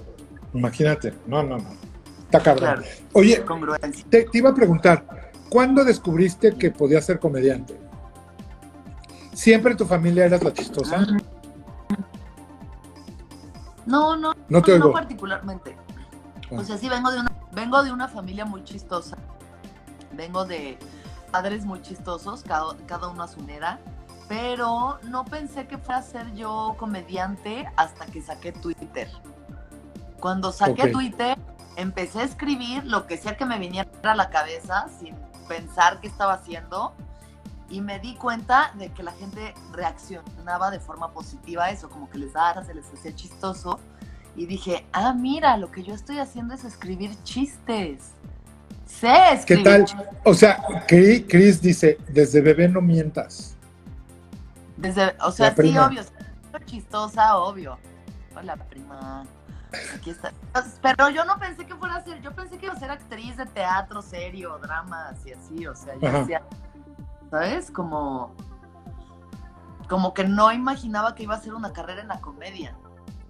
Imagínate. 0.54 1.14
No, 1.26 1.44
no, 1.44 1.58
no. 1.58 1.70
Está 2.26 2.42
cabrón. 2.42 2.76
Claro, 2.76 2.84
Oye, 3.14 3.44
te, 4.10 4.24
te 4.24 4.38
iba 4.38 4.50
a 4.50 4.56
preguntar, 4.56 5.32
¿cuándo 5.50 5.86
descubriste 5.86 6.56
que 6.58 6.72
podías 6.72 7.06
ser 7.06 7.20
comediante? 7.20 7.76
¿Siempre 9.34 9.76
tu 9.76 9.86
familia 9.86 10.26
eras 10.26 10.44
la 10.44 10.52
chistosa? 10.52 11.06
No, 13.86 14.18
no, 14.18 14.34
No 14.50 14.62
te 14.62 14.72
no 14.72 14.86
oigo. 14.86 14.94
particularmente. 14.94 15.78
Ah. 16.52 16.56
O 16.60 16.64
sea, 16.64 16.78
sí 16.78 16.90
vengo 16.90 17.12
de 17.12 17.20
una, 17.20 17.32
vengo 17.52 17.84
de 17.84 17.92
una 17.92 18.08
familia 18.08 18.46
muy 18.46 18.64
chistosa. 18.64 19.18
Vengo 20.14 20.46
de 20.46 20.78
padres 21.32 21.66
muy 21.66 21.82
chistosos, 21.82 22.44
cada, 22.44 22.76
cada 22.86 23.10
uno 23.10 23.24
a 23.24 23.28
su 23.28 23.40
manera. 23.40 23.80
Pero 24.28 25.00
no 25.04 25.24
pensé 25.26 25.68
que 25.68 25.78
fuera 25.78 26.00
a 26.00 26.04
ser 26.04 26.34
yo 26.34 26.76
comediante 26.78 27.70
hasta 27.78 28.06
que 28.06 28.22
saqué 28.22 28.52
Twitter. 28.52 29.10
Cuando 30.20 30.52
saqué. 30.52 30.92
Twitter, 30.92 31.38
empecé 31.76 32.22
a 32.22 32.24
escribir 32.24 32.84
lo 32.86 33.08
que 33.08 33.18
sea 33.18 33.38
que 33.38 33.46
me 33.46 33.60
viniera 33.60 33.90
a 34.04 34.16
la 34.16 34.30
cabeza 34.30 34.88
sin 35.00 35.16
pensar 35.48 36.00
qué 36.02 36.08
estaba 36.08 36.34
haciendo. 36.34 36.94
Y 37.70 37.82
me 37.82 38.00
di 38.00 38.16
cuenta 38.16 38.72
de 38.76 38.92
que 38.94 39.04
la 39.04 39.12
gente 39.12 39.54
reaccionaba 39.72 40.72
de 40.72 40.80
forma 40.80 41.12
positiva 41.12 41.66
a 41.66 41.70
eso, 41.70 41.90
como 41.90 42.10
que 42.10 42.18
les 42.18 42.34
daba, 42.34 42.64
se 42.64 42.74
les 42.74 42.92
hacía 42.92 43.14
chistoso. 43.14 43.80
Y 44.38 44.46
dije, 44.46 44.86
ah, 44.94 45.14
mira, 45.14 45.58
lo 45.58 45.72
que 45.72 45.84
yo 45.84 45.96
estoy 45.96 46.20
haciendo 46.20 46.54
es 46.54 46.64
escribir 46.64 47.12
chistes. 47.24 48.12
Sé 48.86 49.08
¿Qué 49.08 49.34
escribir 49.34 49.64
tal? 49.64 49.86
chistes. 49.86 50.08
O 50.24 50.34
sea, 50.36 50.64
Chris 50.88 51.60
dice, 51.62 51.98
desde 52.08 52.40
bebé 52.40 52.70
no 52.70 52.80
mientas. 52.80 53.56
Desde, 54.78 55.16
o 55.22 55.32
sea, 55.32 55.48
La 55.48 55.56
sí, 55.56 55.62
prima. 55.64 55.88
obvio, 55.88 56.04
chistosa, 56.66 57.38
obvio. 57.38 57.80
Hola, 58.36 58.56
prima. 58.56 59.26
Aquí 59.96 60.12
está. 60.12 60.32
Pero 60.84 61.10
yo 61.10 61.26
no 61.26 61.40
pensé 61.40 61.66
que 61.66 61.76
fuera 61.76 61.96
a 61.96 62.04
ser, 62.04 62.22
yo 62.22 62.32
pensé 62.34 62.60
que 62.60 62.68
iba 62.68 62.76
a 62.76 62.80
ser 62.80 62.92
actriz 62.92 63.36
de 63.38 63.46
teatro 63.48 64.04
serio, 64.04 64.60
dramas 64.60 65.16
y 65.26 65.34
así, 65.34 65.66
o 65.66 65.76
sea, 65.76 65.96
yo 66.00 66.08
Ajá. 66.08 66.20
decía, 66.20 66.42
¿sabes? 67.32 67.72
Como, 67.72 68.34
como 69.90 70.14
que 70.14 70.24
no 70.26 70.52
imaginaba 70.54 71.16
que 71.16 71.24
iba 71.24 71.34
a 71.36 71.42
ser 71.42 71.56
una 71.56 71.74
carrera 71.74 72.02
en 72.02 72.08
la 72.08 72.22
comedia. 72.22 72.76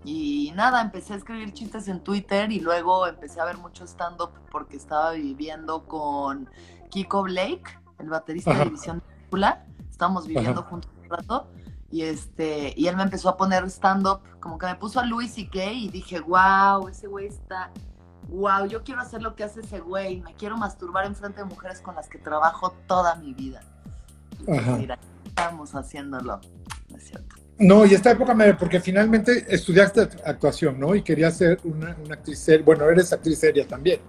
Y 0.08 0.54
nada, 0.56 0.80
empecé 0.80 1.12
a 1.12 1.18
escribir 1.18 1.52
chistes 1.52 1.90
en 1.90 2.00
Twitter 2.00 2.50
y 2.50 2.62
luego 2.62 3.06
empecé 3.08 3.42
a 3.42 3.46
ver 3.46 3.58
mucho 3.58 3.84
stand-up 3.84 4.30
porque 4.50 4.78
estaba 4.78 5.12
viviendo 5.12 5.84
con 5.86 6.50
Kiko 6.90 7.24
Blake, 7.24 7.78
el 8.00 8.08
baterista 8.08 8.52
Ajá. 8.52 8.60
de 8.60 8.66
División 8.68 9.02
Película. 9.02 9.66
Estábamos 9.92 10.26
viviendo 10.26 10.62
Ajá. 10.62 10.70
juntos 10.70 10.90
un 11.04 11.10
rato 11.10 11.48
y 11.92 12.04
este 12.04 12.74
y 12.78 12.88
él 12.88 12.96
me 12.96 13.04
empezó 13.04 13.28
a 13.28 13.36
poner 13.36 13.66
stand-up, 13.66 14.22
como 14.40 14.58
que 14.58 14.68
me 14.68 14.76
puso 14.76 15.02
a 15.02 15.06
Luis 15.06 15.38
y 15.38 15.50
Kay 15.50 15.88
y 15.88 15.90
dije, 15.90 16.22
wow, 16.22 16.88
ese 16.88 17.08
güey 17.08 17.28
está, 17.28 17.70
wow, 18.30 18.66
yo 18.66 18.86
quiero 18.86 19.02
hacer 19.02 19.22
lo 19.22 19.36
que 19.36 19.44
hace 19.44 19.60
ese 19.60 19.82
güey, 19.82 20.22
me 20.22 20.34
quiero 20.36 20.56
masturbar 20.56 21.06
enfrente 21.06 21.40
de 21.40 21.46
mujeres 21.46 21.82
con 21.82 21.96
las 21.96 22.08
que 22.08 22.18
trabajo 22.18 22.74
toda 22.88 23.16
mi 23.16 23.34
vida. 23.34 23.60
Y 24.40 24.46
pues, 24.46 24.60
Ajá. 24.62 24.78
mira, 24.78 24.98
estamos 25.26 25.76
haciéndolo, 25.76 26.40
¿no 26.88 26.96
es 26.96 27.10
cierto? 27.10 27.47
No, 27.60 27.86
y 27.86 27.94
esta 27.96 28.12
época, 28.12 28.34
me- 28.34 28.54
porque 28.54 28.80
finalmente 28.80 29.46
estudiaste 29.50 30.02
actuación, 30.26 30.80
¿no? 30.80 30.94
Y 30.96 31.02
querías 31.02 31.38
ser 31.38 31.60
una, 31.64 31.96
una 32.06 32.14
actriz 32.16 32.40
seria. 32.40 32.64
Bueno, 32.66 32.88
eres 32.90 33.12
actriz 33.12 33.40
seria 33.40 33.68
también. 33.68 34.00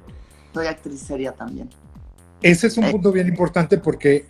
Soy 0.52 0.66
actriz 0.66 1.00
seria 1.00 1.32
también. 1.32 1.70
Ese 2.42 2.66
es 2.66 2.76
un 2.76 2.84
Eh. 2.84 2.90
punto 2.92 3.10
bien 3.10 3.26
importante 3.26 3.78
porque, 3.78 4.26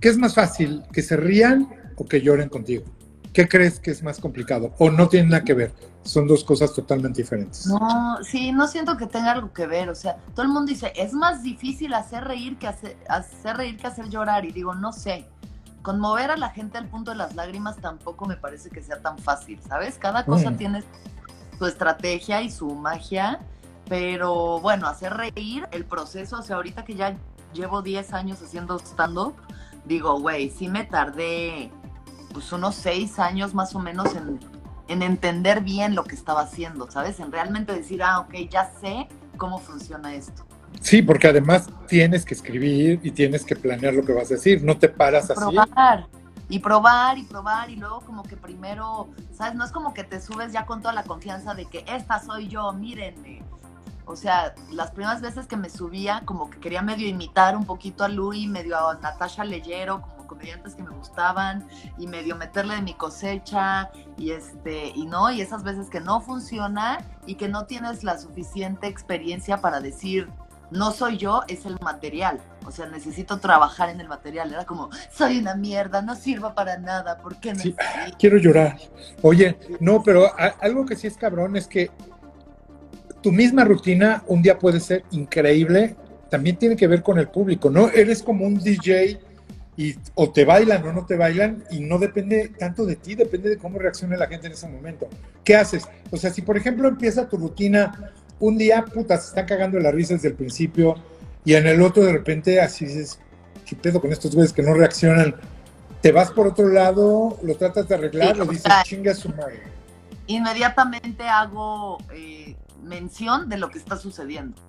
¿qué 0.00 0.08
es 0.10 0.18
más 0.18 0.34
fácil? 0.34 0.82
¿Que 0.92 1.02
se 1.02 1.16
rían 1.16 1.68
o 1.96 2.06
que 2.06 2.20
lloren 2.20 2.48
contigo? 2.48 2.84
¿Qué 3.32 3.48
crees 3.48 3.78
que 3.80 3.90
es 3.90 4.02
más 4.02 4.18
complicado? 4.18 4.74
¿O 4.78 4.90
no 4.90 5.08
tiene 5.08 5.28
nada 5.30 5.44
que 5.44 5.54
ver? 5.54 5.72
Son 6.02 6.26
dos 6.26 6.44
cosas 6.44 6.72
totalmente 6.74 7.22
diferentes. 7.22 7.66
No, 7.66 8.18
sí, 8.22 8.52
no 8.52 8.66
siento 8.66 8.96
que 8.96 9.06
tenga 9.06 9.32
algo 9.32 9.52
que 9.52 9.66
ver. 9.66 9.88
O 9.90 9.94
sea, 9.94 10.16
todo 10.34 10.44
el 10.44 10.48
mundo 10.52 10.70
dice, 10.70 10.92
es 10.96 11.12
más 11.12 11.42
difícil 11.42 11.92
hacer 11.94 12.24
reír 12.24 12.58
que 12.58 12.66
hacer, 12.66 12.96
hacer 13.08 13.56
reír 13.56 13.76
que 13.76 13.86
hacer 13.86 14.08
llorar. 14.08 14.44
Y 14.44 14.52
digo, 14.52 14.74
no 14.74 14.92
sé. 14.92 15.26
Conmover 15.82 16.30
a 16.30 16.36
la 16.36 16.50
gente 16.50 16.76
al 16.78 16.86
punto 16.86 17.10
de 17.12 17.16
las 17.16 17.34
lágrimas 17.34 17.76
tampoco 17.78 18.26
me 18.26 18.36
parece 18.36 18.68
que 18.70 18.82
sea 18.82 19.00
tan 19.00 19.18
fácil, 19.18 19.60
¿sabes? 19.66 19.96
Cada 19.98 20.24
cosa 20.24 20.50
Mm. 20.50 20.56
tiene 20.56 20.84
su 21.58 21.66
estrategia 21.66 22.42
y 22.42 22.50
su 22.50 22.74
magia. 22.74 23.40
Pero 23.88 24.60
bueno, 24.60 24.86
hacer 24.86 25.14
reír, 25.14 25.66
el 25.70 25.84
proceso, 25.86 26.38
o 26.38 26.42
sea, 26.42 26.56
ahorita 26.56 26.84
que 26.84 26.94
ya 26.94 27.16
llevo 27.54 27.80
10 27.80 28.12
años 28.12 28.42
haciendo 28.42 28.78
stand-up, 28.78 29.34
digo, 29.86 30.20
güey, 30.20 30.50
sí 30.50 30.68
me 30.68 30.84
tardé 30.84 31.70
pues 32.34 32.52
unos 32.52 32.74
6 32.74 33.18
años 33.18 33.54
más 33.54 33.74
o 33.74 33.78
menos 33.78 34.14
en, 34.14 34.38
en 34.88 35.02
entender 35.02 35.62
bien 35.62 35.94
lo 35.94 36.04
que 36.04 36.14
estaba 36.14 36.42
haciendo, 36.42 36.90
¿sabes? 36.90 37.18
En 37.20 37.32
realmente 37.32 37.72
decir, 37.72 38.02
ah, 38.02 38.20
ok, 38.20 38.34
ya 38.50 38.70
sé 38.78 39.08
cómo 39.38 39.58
funciona 39.58 40.14
esto. 40.14 40.44
Sí, 40.80 41.02
porque 41.02 41.28
además 41.28 41.68
tienes 41.86 42.24
que 42.24 42.34
escribir 42.34 43.00
y 43.02 43.10
tienes 43.10 43.44
que 43.44 43.56
planear 43.56 43.94
lo 43.94 44.04
que 44.04 44.12
vas 44.12 44.30
a 44.30 44.34
decir. 44.34 44.62
No 44.62 44.78
te 44.78 44.88
paras 44.88 45.30
así. 45.30 45.40
Probar. 45.40 46.06
Y 46.50 46.60
probar 46.60 47.18
y 47.18 47.24
probar 47.24 47.68
y 47.68 47.76
luego 47.76 48.00
como 48.00 48.22
que 48.22 48.36
primero, 48.36 49.08
¿sabes? 49.36 49.54
No 49.54 49.64
es 49.64 49.70
como 49.70 49.92
que 49.92 50.02
te 50.02 50.20
subes 50.20 50.52
ya 50.52 50.64
con 50.64 50.80
toda 50.80 50.94
la 50.94 51.02
confianza 51.02 51.54
de 51.54 51.66
que 51.66 51.84
esta 51.86 52.20
soy 52.20 52.48
yo, 52.48 52.72
mírenme. 52.72 53.42
O 54.06 54.16
sea, 54.16 54.54
las 54.70 54.92
primeras 54.92 55.20
veces 55.20 55.46
que 55.46 55.58
me 55.58 55.68
subía, 55.68 56.22
como 56.24 56.48
que 56.48 56.58
quería 56.58 56.80
medio 56.80 57.06
imitar 57.06 57.54
un 57.54 57.66
poquito 57.66 58.04
a 58.04 58.08
Louis, 58.08 58.48
medio 58.48 58.78
a 58.78 58.94
Natasha 58.94 59.44
Leyero, 59.44 60.00
como 60.00 60.26
comediantes 60.26 60.74
que 60.74 60.82
me 60.82 60.90
gustaban, 60.90 61.68
y 61.98 62.06
medio 62.06 62.34
meterle 62.34 62.76
de 62.76 62.80
mi 62.80 62.94
cosecha, 62.94 63.90
y 64.16 64.30
este, 64.30 64.92
y 64.94 65.04
no, 65.04 65.30
y 65.30 65.42
esas 65.42 65.62
veces 65.62 65.90
que 65.90 66.00
no 66.00 66.22
funciona 66.22 67.04
y 67.26 67.34
que 67.34 67.48
no 67.48 67.66
tienes 67.66 68.02
la 68.02 68.16
suficiente 68.16 68.86
experiencia 68.86 69.60
para 69.60 69.80
decir, 69.80 70.30
no 70.70 70.92
soy 70.92 71.16
yo, 71.16 71.42
es 71.48 71.64
el 71.66 71.76
material. 71.82 72.40
O 72.66 72.70
sea, 72.70 72.86
necesito 72.86 73.38
trabajar 73.38 73.88
en 73.88 74.00
el 74.00 74.08
material. 74.08 74.52
Era 74.52 74.64
como, 74.66 74.90
soy 75.10 75.38
una 75.38 75.54
mierda, 75.54 76.02
no 76.02 76.14
sirvo 76.14 76.54
para 76.54 76.76
nada, 76.78 77.18
¿por 77.18 77.40
qué 77.40 77.54
no? 77.54 77.60
Sí, 77.60 77.74
quiero 78.18 78.36
llorar. 78.36 78.76
Oye, 79.22 79.56
no, 79.80 80.02
pero 80.02 80.26
a- 80.26 80.54
algo 80.60 80.84
que 80.84 80.96
sí 80.96 81.06
es 81.06 81.16
cabrón 81.16 81.56
es 81.56 81.66
que 81.66 81.90
tu 83.22 83.32
misma 83.32 83.64
rutina 83.64 84.22
un 84.26 84.42
día 84.42 84.58
puede 84.58 84.80
ser 84.80 85.04
increíble, 85.10 85.96
también 86.30 86.56
tiene 86.56 86.76
que 86.76 86.86
ver 86.86 87.02
con 87.02 87.18
el 87.18 87.28
público, 87.28 87.70
¿no? 87.70 87.88
Eres 87.88 88.22
como 88.22 88.44
un 88.46 88.58
DJ 88.58 89.18
y 89.76 89.94
o 90.14 90.30
te 90.30 90.44
bailan 90.44 90.84
o 90.86 90.92
no 90.92 91.06
te 91.06 91.16
bailan 91.16 91.64
y 91.70 91.80
no 91.80 91.98
depende 91.98 92.52
tanto 92.58 92.84
de 92.84 92.96
ti, 92.96 93.14
depende 93.14 93.48
de 93.48 93.58
cómo 93.58 93.78
reaccione 93.78 94.16
la 94.16 94.26
gente 94.26 94.46
en 94.48 94.52
ese 94.52 94.68
momento. 94.68 95.08
¿Qué 95.44 95.56
haces? 95.56 95.88
O 96.10 96.16
sea, 96.16 96.30
si 96.30 96.42
por 96.42 96.56
ejemplo 96.56 96.88
empieza 96.88 97.28
tu 97.28 97.36
rutina 97.38 98.12
un 98.40 98.58
día, 98.58 98.84
puta, 98.84 99.16
se 99.18 99.28
están 99.28 99.46
cagando 99.46 99.78
la 99.78 99.90
risa 99.90 100.14
desde 100.14 100.28
el 100.28 100.34
principio 100.34 100.96
y 101.44 101.54
en 101.54 101.66
el 101.66 101.80
otro 101.82 102.04
de 102.04 102.12
repente 102.12 102.60
así 102.60 102.86
dices, 102.86 103.18
¿qué 103.66 103.76
pedo 103.76 104.00
con 104.00 104.12
estos 104.12 104.34
güeyes 104.34 104.52
que 104.52 104.62
no 104.62 104.74
reaccionan? 104.74 105.34
Te 106.00 106.12
vas 106.12 106.30
por 106.30 106.46
otro 106.46 106.68
lado, 106.68 107.38
lo 107.42 107.56
tratas 107.56 107.88
de 107.88 107.94
arreglar, 107.94 108.36
lo 108.36 108.46
dices, 108.46 108.72
chinga 108.84 109.14
su 109.14 109.30
madre. 109.30 109.62
Inmediatamente 110.26 111.24
hago 111.24 111.98
eh, 112.12 112.56
mención 112.82 113.48
de 113.48 113.58
lo 113.58 113.70
que 113.70 113.78
está 113.78 113.96
sucediendo. 113.96 114.60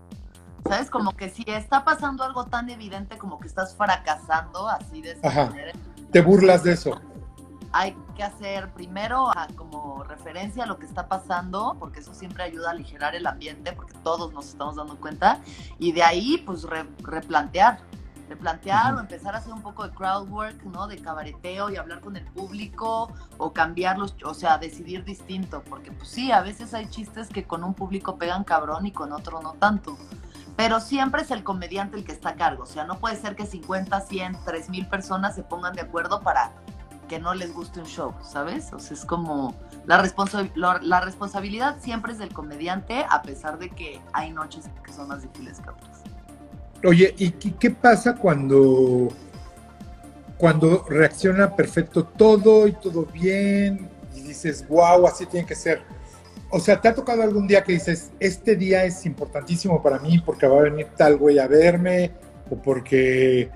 ¿Sabes? 0.67 0.89
Como 0.89 1.15
que 1.15 1.29
si 1.29 1.43
está 1.47 1.85
pasando 1.85 2.23
algo 2.23 2.45
tan 2.45 2.69
evidente 2.69 3.17
como 3.17 3.39
que 3.39 3.47
estás 3.47 3.75
fracasando 3.75 4.67
así 4.67 5.01
de 5.01 5.11
esa 5.11 5.45
manera. 5.45 5.71
Te 6.11 6.21
burlas 6.21 6.63
de 6.63 6.73
eso. 6.73 6.99
Hay 7.71 7.95
que 8.15 8.23
hacer 8.23 8.71
primero 8.73 9.31
como 9.55 10.03
referencia 10.03 10.63
a 10.63 10.65
lo 10.65 10.79
que 10.79 10.85
está 10.85 11.07
pasando, 11.07 11.75
porque 11.79 11.99
eso 11.99 12.13
siempre 12.13 12.43
ayuda 12.43 12.69
a 12.69 12.71
aligerar 12.71 13.15
el 13.15 13.27
ambiente, 13.27 13.73
porque 13.73 13.93
todos 14.03 14.33
nos 14.33 14.47
estamos 14.47 14.75
dando 14.75 14.97
cuenta. 14.97 15.39
Y 15.77 15.91
de 15.91 16.03
ahí, 16.03 16.37
pues, 16.45 16.63
replantear. 16.63 17.79
Replantear 18.27 18.93
o 18.93 18.99
empezar 18.99 19.33
a 19.33 19.39
hacer 19.39 19.53
un 19.53 19.63
poco 19.63 19.87
de 19.87 19.93
crowd 19.93 20.29
work, 20.29 20.63
¿no? 20.63 20.87
De 20.87 20.99
cabareteo 20.99 21.71
y 21.71 21.77
hablar 21.77 21.99
con 21.99 22.15
el 22.15 22.25
público 22.25 23.11
o 23.39 23.53
cambiarlos, 23.53 24.15
o 24.23 24.33
sea, 24.35 24.59
decidir 24.59 25.03
distinto. 25.03 25.63
Porque, 25.67 25.91
pues 25.91 26.09
sí, 26.09 26.31
a 26.31 26.41
veces 26.41 26.75
hay 26.75 26.87
chistes 26.89 27.29
que 27.29 27.45
con 27.45 27.63
un 27.63 27.73
público 27.73 28.17
pegan 28.17 28.43
cabrón 28.43 28.85
y 28.85 28.91
con 28.91 29.13
otro 29.13 29.41
no 29.41 29.53
tanto 29.53 29.97
pero 30.59 30.81
siempre 30.81 31.21
es 31.21 31.31
el 31.31 31.41
comediante 31.41 31.95
el 31.95 32.03
que 32.03 32.11
está 32.11 32.31
a 32.31 32.35
cargo. 32.35 32.63
O 32.63 32.65
sea, 32.65 32.83
no 32.83 32.99
puede 32.99 33.15
ser 33.15 33.37
que 33.37 33.45
50, 33.45 34.01
100, 34.01 34.39
3 34.43 34.69
mil 34.69 34.87
personas 34.87 35.33
se 35.33 35.41
pongan 35.41 35.73
de 35.73 35.79
acuerdo 35.79 36.19
para 36.19 36.51
que 37.09 37.19
no 37.19 37.33
les 37.33 37.53
guste 37.53 37.81
un 37.81 37.85
show, 37.85 38.13
¿sabes? 38.23 38.71
O 38.71 38.79
sea, 38.79 38.95
es 38.95 39.03
como 39.03 39.53
la, 39.85 40.09
la 40.81 41.01
responsabilidad 41.01 41.77
siempre 41.81 42.13
es 42.13 42.19
del 42.19 42.31
comediante, 42.31 43.05
a 43.09 43.21
pesar 43.21 43.59
de 43.59 43.69
que 43.69 43.99
hay 44.13 44.31
noches 44.31 44.65
que 44.83 44.93
son 44.93 45.09
más 45.09 45.21
difíciles 45.21 45.59
que 45.59 45.69
otras. 45.69 46.01
Oye, 46.85 47.13
¿y 47.17 47.31
qué 47.31 47.71
pasa 47.71 48.15
cuando, 48.15 49.09
cuando 50.37 50.85
reacciona 50.87 51.53
perfecto 51.53 52.05
todo 52.05 52.67
y 52.67 52.71
todo 52.71 53.05
bien 53.05 53.89
y 54.15 54.21
dices, 54.21 54.65
wow, 54.69 55.05
así 55.05 55.25
tiene 55.25 55.45
que 55.45 55.55
ser? 55.55 55.81
o 56.51 56.59
sea, 56.59 56.81
¿te 56.81 56.87
ha 56.87 56.95
tocado 56.95 57.21
algún 57.21 57.47
día 57.47 57.63
que 57.63 57.73
dices, 57.73 58.11
este 58.19 58.55
día 58.55 58.83
es 58.83 59.05
importantísimo 59.05 59.81
para 59.83 59.99
mí 59.99 60.19
porque 60.19 60.47
va 60.47 60.59
a 60.59 60.63
venir 60.63 60.87
tal 60.97 61.17
güey 61.17 61.37
a 61.37 61.47
verme 61.47 62.11
o 62.49 62.55
porque 62.55 63.51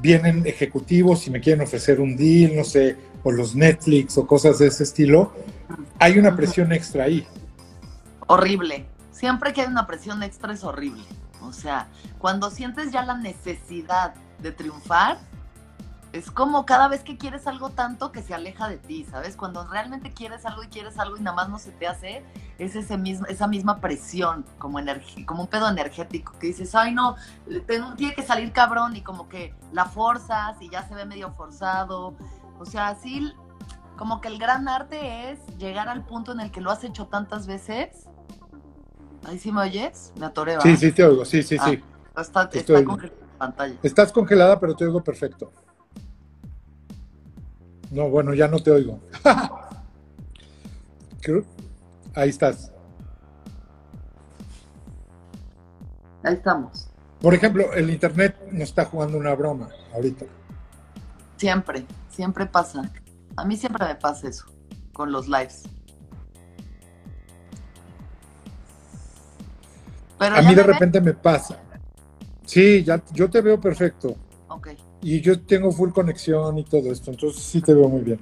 vienen 0.00 0.46
ejecutivos 0.46 1.26
y 1.26 1.30
me 1.30 1.40
quieren 1.40 1.62
ofrecer 1.62 2.00
un 2.00 2.16
deal, 2.16 2.56
no 2.56 2.64
sé, 2.64 2.96
o 3.22 3.32
los 3.32 3.54
Netflix 3.54 4.16
o 4.18 4.26
cosas 4.26 4.58
de 4.58 4.68
ese 4.68 4.84
estilo? 4.84 5.32
Hay 5.98 6.18
una 6.18 6.34
presión 6.34 6.72
extra 6.72 7.04
ahí. 7.04 7.26
Horrible. 8.26 8.86
Siempre 9.10 9.52
que 9.52 9.62
hay 9.62 9.66
una 9.66 9.86
presión 9.86 10.22
extra 10.22 10.52
es 10.52 10.62
horrible. 10.62 11.02
O 11.42 11.52
sea, 11.52 11.88
cuando 12.18 12.50
sientes 12.50 12.92
ya 12.92 13.02
la 13.02 13.16
necesidad 13.16 14.14
de 14.40 14.52
triunfar, 14.52 15.18
es 16.12 16.30
como 16.30 16.64
cada 16.64 16.88
vez 16.88 17.02
que 17.02 17.16
quieres 17.16 17.46
algo 17.46 17.70
tanto 17.70 18.12
que 18.12 18.22
se 18.22 18.34
aleja 18.34 18.68
de 18.68 18.78
ti, 18.78 19.06
¿sabes? 19.10 19.36
Cuando 19.36 19.66
realmente 19.66 20.12
quieres 20.12 20.46
algo 20.46 20.62
y 20.62 20.68
quieres 20.68 20.98
algo 20.98 21.16
y 21.16 21.20
nada 21.20 21.36
más 21.36 21.48
no 21.48 21.58
se 21.58 21.70
te 21.70 21.86
hace, 21.86 22.22
es 22.58 22.74
ese 22.74 22.98
mismo, 22.98 23.26
esa 23.26 23.46
misma 23.46 23.80
presión, 23.80 24.44
como, 24.58 24.80
como 25.24 25.42
un 25.42 25.48
pedo 25.48 25.68
energético, 25.68 26.32
que 26.38 26.48
dices, 26.48 26.74
ay 26.74 26.92
no, 26.92 27.16
tiene 27.96 28.14
que 28.14 28.22
salir 28.22 28.52
cabrón 28.52 28.96
y 28.96 29.02
como 29.02 29.28
que 29.28 29.54
la 29.72 29.84
forzas 29.84 30.56
y 30.60 30.68
ya 30.68 30.86
se 30.86 30.94
ve 30.94 31.04
medio 31.04 31.32
forzado. 31.32 32.16
O 32.58 32.66
sea, 32.66 32.88
así 32.88 33.32
como 33.96 34.20
que 34.20 34.28
el 34.28 34.38
gran 34.38 34.68
arte 34.68 35.30
es 35.30 35.38
llegar 35.56 35.88
al 35.88 36.04
punto 36.04 36.32
en 36.32 36.40
el 36.40 36.50
que 36.50 36.60
lo 36.60 36.70
has 36.70 36.82
hecho 36.82 37.06
tantas 37.06 37.46
veces. 37.46 38.08
Ahí 39.24 39.38
sí 39.38 39.52
me 39.52 39.60
oyes, 39.62 40.12
me 40.18 40.26
atoré. 40.26 40.60
Sí, 40.60 40.76
sí, 40.76 40.92
te 40.92 41.04
oigo, 41.04 41.24
sí, 41.24 41.42
sí, 41.42 41.58
sí. 41.58 41.82
Ah, 42.14 42.22
está, 42.22 42.48
está 42.52 42.84
congelada 42.84 43.20
la 43.20 43.38
pantalla. 43.38 43.74
Estás 43.82 44.12
congelada, 44.12 44.58
pero 44.58 44.74
te 44.74 44.84
oigo 44.84 45.02
perfecto. 45.02 45.52
No, 47.92 48.08
bueno, 48.10 48.34
ya 48.34 48.48
no 48.48 48.58
te 48.58 48.70
oigo. 48.72 49.00
Ahí 52.18 52.30
estás. 52.30 52.72
Ahí 56.24 56.34
estamos. 56.34 56.88
Por 57.20 57.32
ejemplo, 57.32 57.72
el 57.74 57.90
Internet 57.90 58.36
nos 58.50 58.62
está 58.62 58.84
jugando 58.84 59.16
una 59.16 59.34
broma 59.36 59.68
ahorita. 59.94 60.26
Siempre, 61.36 61.86
siempre 62.10 62.46
pasa. 62.46 62.90
A 63.36 63.44
mí 63.44 63.56
siempre 63.56 63.86
me 63.86 63.94
pasa 63.94 64.28
eso 64.28 64.46
con 64.92 65.12
los 65.12 65.28
lives. 65.28 65.62
Pero 70.18 70.36
a 70.36 70.42
mí 70.42 70.56
de 70.56 70.62
repente 70.64 71.00
me 71.00 71.14
pasa. 71.14 71.60
Sí, 72.44 72.82
ya, 72.82 73.00
yo 73.12 73.30
te 73.30 73.40
veo 73.40 73.60
perfecto. 73.60 74.16
Ok 74.48 74.70
y 75.00 75.20
yo 75.20 75.40
tengo 75.40 75.70
full 75.70 75.90
conexión 75.90 76.58
y 76.58 76.64
todo 76.64 76.92
esto, 76.92 77.10
entonces 77.10 77.42
sí 77.42 77.60
te 77.60 77.74
veo 77.74 77.88
muy 77.88 78.02
bien. 78.02 78.20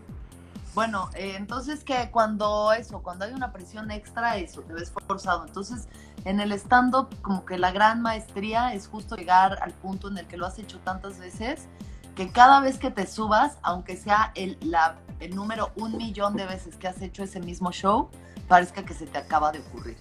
Bueno, 0.77 1.09
eh, 1.15 1.37
entonces 1.39 1.83
que 1.85 2.11
cuando 2.11 2.71
eso, 2.75 3.03
cuando 3.03 3.25
hay 3.25 3.33
una 3.33 3.51
presión 3.51 3.91
extra, 3.91 4.37
eso, 4.37 4.61
te 4.61 4.75
ves 4.75 4.93
forzado. 4.93 5.47
Entonces, 5.47 5.89
en 6.27 6.39
el 6.39 6.53
stand-up, 6.53 7.09
como 7.23 7.47
que 7.47 7.57
la 7.57 7.73
gran 7.73 8.03
maestría 8.03 8.75
es 8.75 8.87
justo 8.87 9.17
llegar 9.17 9.59
al 9.63 9.73
punto 9.73 10.09
en 10.09 10.19
el 10.19 10.27
que 10.27 10.37
lo 10.37 10.45
has 10.45 10.59
hecho 10.59 10.79
tantas 10.81 11.19
veces, 11.19 11.67
que 12.15 12.31
cada 12.31 12.61
vez 12.61 12.77
que 12.77 12.91
te 12.91 13.07
subas, 13.07 13.57
aunque 13.63 13.97
sea 13.97 14.33
el, 14.35 14.59
la, 14.61 14.97
el 15.19 15.35
número 15.35 15.73
un 15.77 15.97
millón 15.97 16.37
de 16.37 16.45
veces 16.45 16.77
que 16.77 16.89
has 16.89 17.01
hecho 17.01 17.23
ese 17.23 17.41
mismo 17.41 17.73
show, 17.73 18.11
parezca 18.47 18.85
que 18.85 18.93
se 18.93 19.07
te 19.07 19.17
acaba 19.17 19.53
de 19.53 19.61
ocurrir. 19.61 19.97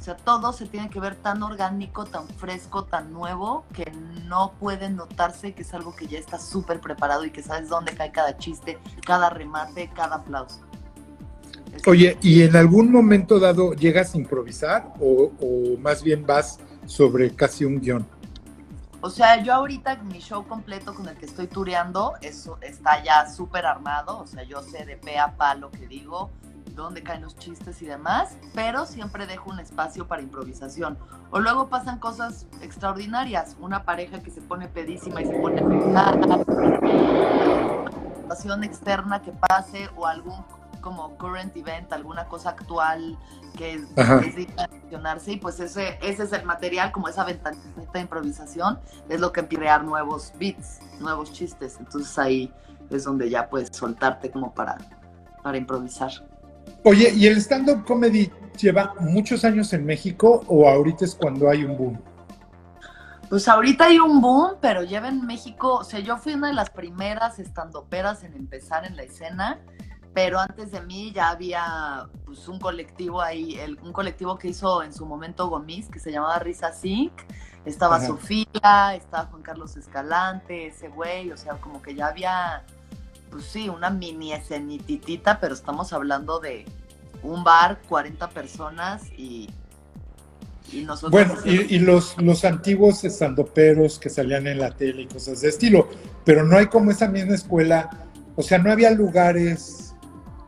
O 0.00 0.02
sea, 0.02 0.16
todo 0.16 0.54
se 0.54 0.64
tiene 0.64 0.88
que 0.88 0.98
ver 0.98 1.14
tan 1.14 1.42
orgánico, 1.42 2.06
tan 2.06 2.26
fresco, 2.26 2.84
tan 2.84 3.12
nuevo, 3.12 3.66
que 3.74 3.92
no 4.24 4.54
puede 4.58 4.88
notarse 4.88 5.52
que 5.52 5.60
es 5.60 5.74
algo 5.74 5.94
que 5.94 6.06
ya 6.06 6.18
está 6.18 6.38
súper 6.38 6.80
preparado 6.80 7.26
y 7.26 7.30
que 7.30 7.42
sabes 7.42 7.68
dónde 7.68 7.92
cae 7.92 8.10
cada 8.10 8.38
chiste, 8.38 8.78
cada 9.04 9.28
remate, 9.28 9.90
cada 9.94 10.16
aplauso. 10.16 10.60
Oye, 11.86 12.16
¿y 12.22 12.42
en 12.44 12.56
algún 12.56 12.90
momento 12.90 13.38
dado 13.38 13.74
llegas 13.74 14.14
a 14.14 14.16
improvisar 14.16 14.90
o, 15.00 15.32
más 15.78 16.02
bien 16.02 16.24
vas 16.26 16.58
sobre 16.86 17.34
casi 17.34 17.66
un 17.66 17.78
guion? 17.78 18.06
O 19.02 19.10
sea, 19.10 19.42
yo 19.42 19.52
ahorita 19.52 19.96
mi 19.96 20.20
show 20.20 20.46
completo 20.46 20.94
con 20.94 21.08
el 21.08 21.16
que 21.16 21.26
estoy 21.26 21.46
tureando 21.46 22.14
eso 22.22 22.56
está 22.62 23.04
ya 23.04 23.28
súper 23.30 23.66
armado, 23.66 24.18
o 24.18 24.26
sea, 24.26 24.44
yo 24.44 24.62
sé 24.62 24.86
de 24.86 24.96
pe 24.96 25.18
a 25.18 25.36
pa 25.36 25.54
lo 25.54 25.70
que 25.70 25.86
digo, 25.86 26.30
dónde 26.80 27.02
caen 27.02 27.22
los 27.22 27.36
chistes 27.36 27.80
y 27.82 27.86
demás, 27.86 28.36
pero 28.54 28.86
siempre 28.86 29.26
dejo 29.26 29.50
un 29.50 29.60
espacio 29.60 30.06
para 30.06 30.22
improvisación. 30.22 30.98
O 31.30 31.40
luego 31.40 31.68
pasan 31.68 31.98
cosas 31.98 32.46
extraordinarias, 32.62 33.56
una 33.60 33.84
pareja 33.84 34.20
que 34.20 34.30
se 34.30 34.40
pone 34.40 34.68
pedísima 34.68 35.22
y 35.22 35.26
se 35.26 35.38
pone 35.38 35.60
a 35.96 36.12
situación 38.16 38.64
externa 38.64 39.22
que 39.22 39.32
pase 39.32 39.88
o 39.96 40.06
algún 40.06 40.44
como 40.80 41.16
current 41.18 41.54
event, 41.56 41.92
alguna 41.92 42.26
cosa 42.26 42.50
actual 42.50 43.18
que 43.56 43.74
es, 43.74 43.82
es 43.96 45.28
y 45.28 45.36
pues 45.36 45.60
ese, 45.60 45.98
ese 46.00 46.22
es 46.22 46.32
el 46.32 46.44
material, 46.44 46.92
como 46.92 47.08
esa 47.08 47.24
ventanita 47.24 47.92
de 47.92 48.00
improvisación, 48.00 48.78
es 49.08 49.20
lo 49.20 49.32
que 49.32 49.40
empieza 49.40 49.60
a 49.60 49.60
crear 49.60 49.84
nuevos 49.84 50.32
beats, 50.38 50.80
nuevos 51.00 51.32
chistes, 51.32 51.76
entonces 51.78 52.18
ahí 52.18 52.52
es 52.88 53.04
donde 53.04 53.28
ya 53.28 53.48
puedes 53.48 53.68
soltarte 53.76 54.30
como 54.30 54.54
para, 54.54 54.78
para 55.42 55.58
improvisar. 55.58 56.10
Oye, 56.84 57.12
¿y 57.14 57.26
el 57.26 57.36
stand-up 57.36 57.84
comedy 57.84 58.30
lleva 58.58 58.94
muchos 59.00 59.44
años 59.44 59.72
en 59.72 59.84
México 59.84 60.44
o 60.48 60.68
ahorita 60.68 61.04
es 61.04 61.14
cuando 61.14 61.48
hay 61.50 61.64
un 61.64 61.76
boom? 61.76 62.00
Pues 63.28 63.46
ahorita 63.46 63.84
hay 63.84 63.98
un 63.98 64.20
boom, 64.20 64.56
pero 64.60 64.82
lleva 64.82 65.08
en 65.08 65.24
México, 65.24 65.74
o 65.76 65.84
sea, 65.84 66.00
yo 66.00 66.16
fui 66.16 66.34
una 66.34 66.48
de 66.48 66.54
las 66.54 66.70
primeras 66.70 67.38
estandoperas 67.38 68.24
en 68.24 68.34
empezar 68.34 68.84
en 68.84 68.96
la 68.96 69.04
escena, 69.04 69.60
pero 70.12 70.40
antes 70.40 70.72
de 70.72 70.80
mí 70.80 71.12
ya 71.12 71.30
había 71.30 72.08
pues, 72.24 72.48
un 72.48 72.58
colectivo 72.58 73.22
ahí, 73.22 73.56
un 73.82 73.92
colectivo 73.92 74.36
que 74.36 74.48
hizo 74.48 74.82
en 74.82 74.92
su 74.92 75.06
momento 75.06 75.48
Gomis, 75.48 75.88
que 75.88 76.00
se 76.00 76.10
llamaba 76.10 76.40
Risa 76.40 76.72
Zinc, 76.72 77.12
estaba 77.64 78.04
Sofía, 78.04 78.94
estaba 78.94 79.26
Juan 79.26 79.42
Carlos 79.42 79.76
Escalante, 79.76 80.66
ese 80.66 80.88
güey, 80.88 81.30
o 81.30 81.36
sea, 81.36 81.54
como 81.54 81.80
que 81.82 81.94
ya 81.94 82.08
había 82.08 82.64
pues 83.30 83.44
sí, 83.44 83.68
una 83.68 83.90
mini 83.90 84.32
escenititita, 84.32 85.40
pero 85.40 85.54
estamos 85.54 85.92
hablando 85.92 86.40
de 86.40 86.64
un 87.22 87.44
bar, 87.44 87.80
40 87.88 88.28
personas 88.30 89.02
y, 89.16 89.48
y 90.72 90.82
nosotros... 90.82 91.12
Bueno, 91.12 91.34
y, 91.44 91.78
los, 91.78 92.16
los 92.18 92.44
antiguos 92.44 93.04
estandoperos 93.04 93.98
que 93.98 94.10
salían 94.10 94.46
en 94.46 94.58
la 94.58 94.70
tele 94.70 95.02
y 95.02 95.06
cosas 95.06 95.40
de 95.40 95.48
estilo, 95.48 95.88
pero 96.24 96.44
no 96.44 96.56
hay 96.56 96.66
como 96.66 96.90
esa 96.90 97.08
misma 97.08 97.34
escuela, 97.34 98.08
o 98.36 98.42
sea, 98.42 98.58
no 98.58 98.72
había 98.72 98.90
lugares 98.90 99.94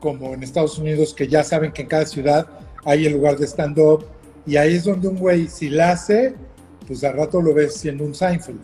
como 0.00 0.34
en 0.34 0.42
Estados 0.42 0.78
Unidos 0.78 1.14
que 1.14 1.28
ya 1.28 1.44
saben 1.44 1.72
que 1.72 1.82
en 1.82 1.88
cada 1.88 2.06
ciudad 2.06 2.46
hay 2.84 3.06
el 3.06 3.12
lugar 3.12 3.36
de 3.36 3.46
stand-up 3.46 4.04
y 4.46 4.56
ahí 4.56 4.74
es 4.74 4.84
donde 4.84 5.08
un 5.08 5.16
güey, 5.16 5.46
si 5.48 5.68
la 5.68 5.92
hace, 5.92 6.34
pues 6.86 7.04
al 7.04 7.14
rato 7.14 7.40
lo 7.40 7.54
ves 7.54 7.76
siendo 7.76 8.04
un 8.04 8.14
Seinfeld. 8.14 8.60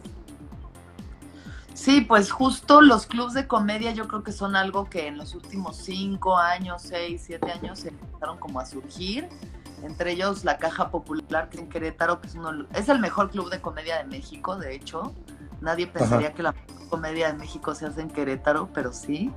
Sí, 1.78 2.00
pues 2.00 2.32
justo 2.32 2.80
los 2.80 3.06
clubs 3.06 3.34
de 3.34 3.46
comedia 3.46 3.92
yo 3.92 4.08
creo 4.08 4.24
que 4.24 4.32
son 4.32 4.56
algo 4.56 4.90
que 4.90 5.06
en 5.06 5.16
los 5.16 5.36
últimos 5.36 5.76
cinco 5.76 6.36
años, 6.36 6.82
seis, 6.82 7.22
siete 7.24 7.52
años 7.52 7.78
se 7.78 7.90
empezaron 7.90 8.36
como 8.38 8.58
a 8.58 8.66
surgir. 8.66 9.28
Entre 9.84 10.10
ellos 10.10 10.44
la 10.44 10.58
Caja 10.58 10.90
Popular, 10.90 11.48
que 11.48 11.60
en 11.60 11.68
Querétaro, 11.68 12.20
que 12.20 12.26
es, 12.26 12.34
uno, 12.34 12.66
es 12.74 12.88
el 12.88 12.98
mejor 12.98 13.30
club 13.30 13.48
de 13.48 13.60
comedia 13.60 13.98
de 13.98 14.04
México, 14.06 14.56
de 14.56 14.74
hecho. 14.74 15.14
Nadie 15.60 15.86
pensaría 15.86 16.32
que 16.32 16.42
la 16.42 16.50
mejor 16.50 16.88
comedia 16.88 17.28
de 17.28 17.38
México 17.38 17.72
se 17.76 17.86
hace 17.86 18.00
en 18.00 18.10
Querétaro, 18.10 18.68
pero 18.74 18.92
sí. 18.92 19.30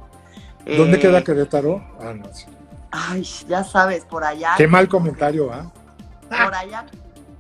¿Dónde 0.66 0.98
queda 0.98 1.20
eh, 1.20 1.24
Querétaro? 1.24 1.86
Ah, 2.00 2.14
no 2.16 2.34
sé. 2.34 2.48
Ay, 2.90 3.22
ya 3.48 3.64
sabes, 3.64 4.04
por 4.04 4.24
allá. 4.24 4.56
Qué 4.58 4.68
mal 4.68 4.90
comentario, 4.90 5.54
¿ah? 5.54 5.72
Por 6.28 6.56
allá 6.56 6.88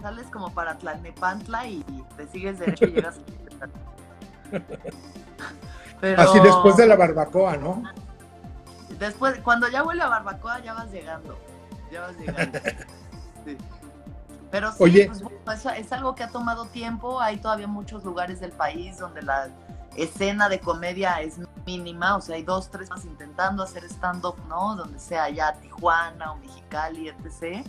sales 0.01 0.27
como 0.31 0.53
para 0.53 0.77
Tlalnepantla 0.77 1.67
y 1.67 1.83
te 2.17 2.27
sigues 2.27 2.59
derecho 2.59 2.85
y 2.85 2.93
llegas 2.93 3.19
Así 6.17 6.39
después 6.39 6.77
de 6.77 6.87
la 6.87 6.95
barbacoa, 6.95 7.57
¿no? 7.57 7.83
Después, 8.99 9.39
cuando 9.39 9.69
ya 9.69 9.83
huele 9.83 10.03
a 10.03 10.07
barbacoa, 10.07 10.59
ya 10.59 10.73
vas 10.73 10.91
llegando. 10.91 11.37
Ya 11.91 12.01
vas 12.01 12.17
llegando. 12.17 12.59
Pero 14.51 14.71
sí, 14.71 14.77
Oye. 14.79 15.11
Pues, 15.45 15.65
es 15.65 15.91
algo 15.91 16.15
que 16.15 16.23
ha 16.23 16.29
tomado 16.29 16.65
tiempo. 16.65 17.21
Hay 17.21 17.37
todavía 17.37 17.67
muchos 17.67 18.03
lugares 18.03 18.39
del 18.39 18.51
país 18.51 18.97
donde 18.97 19.21
la 19.21 19.49
escena 19.95 20.49
de 20.49 20.59
comedia 20.59 21.21
es 21.21 21.39
mínima, 21.65 22.15
o 22.15 22.21
sea, 22.21 22.35
hay 22.35 22.43
dos, 22.43 22.69
tres 22.69 22.89
más 22.89 23.05
intentando 23.05 23.63
hacer 23.63 23.83
stand-up, 23.85 24.35
¿no? 24.47 24.75
Donde 24.75 24.99
sea 24.99 25.29
ya 25.29 25.53
Tijuana 25.53 26.33
o 26.33 26.37
Mexicali, 26.37 27.09
etc. 27.09 27.65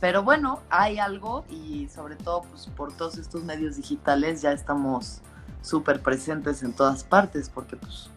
Pero 0.00 0.22
bueno, 0.22 0.60
hay 0.70 0.98
algo 0.98 1.44
y 1.48 1.88
sobre 1.88 2.16
todo 2.16 2.42
pues 2.42 2.66
por 2.66 2.92
todos 2.92 3.16
estos 3.16 3.42
medios 3.44 3.76
digitales 3.76 4.42
ya 4.42 4.52
estamos 4.52 5.20
súper 5.64 6.00
presentes 6.00 6.62
en 6.62 6.72
todas 6.72 7.02
partes, 7.02 7.48
porque 7.48 7.76
pues 7.76 8.10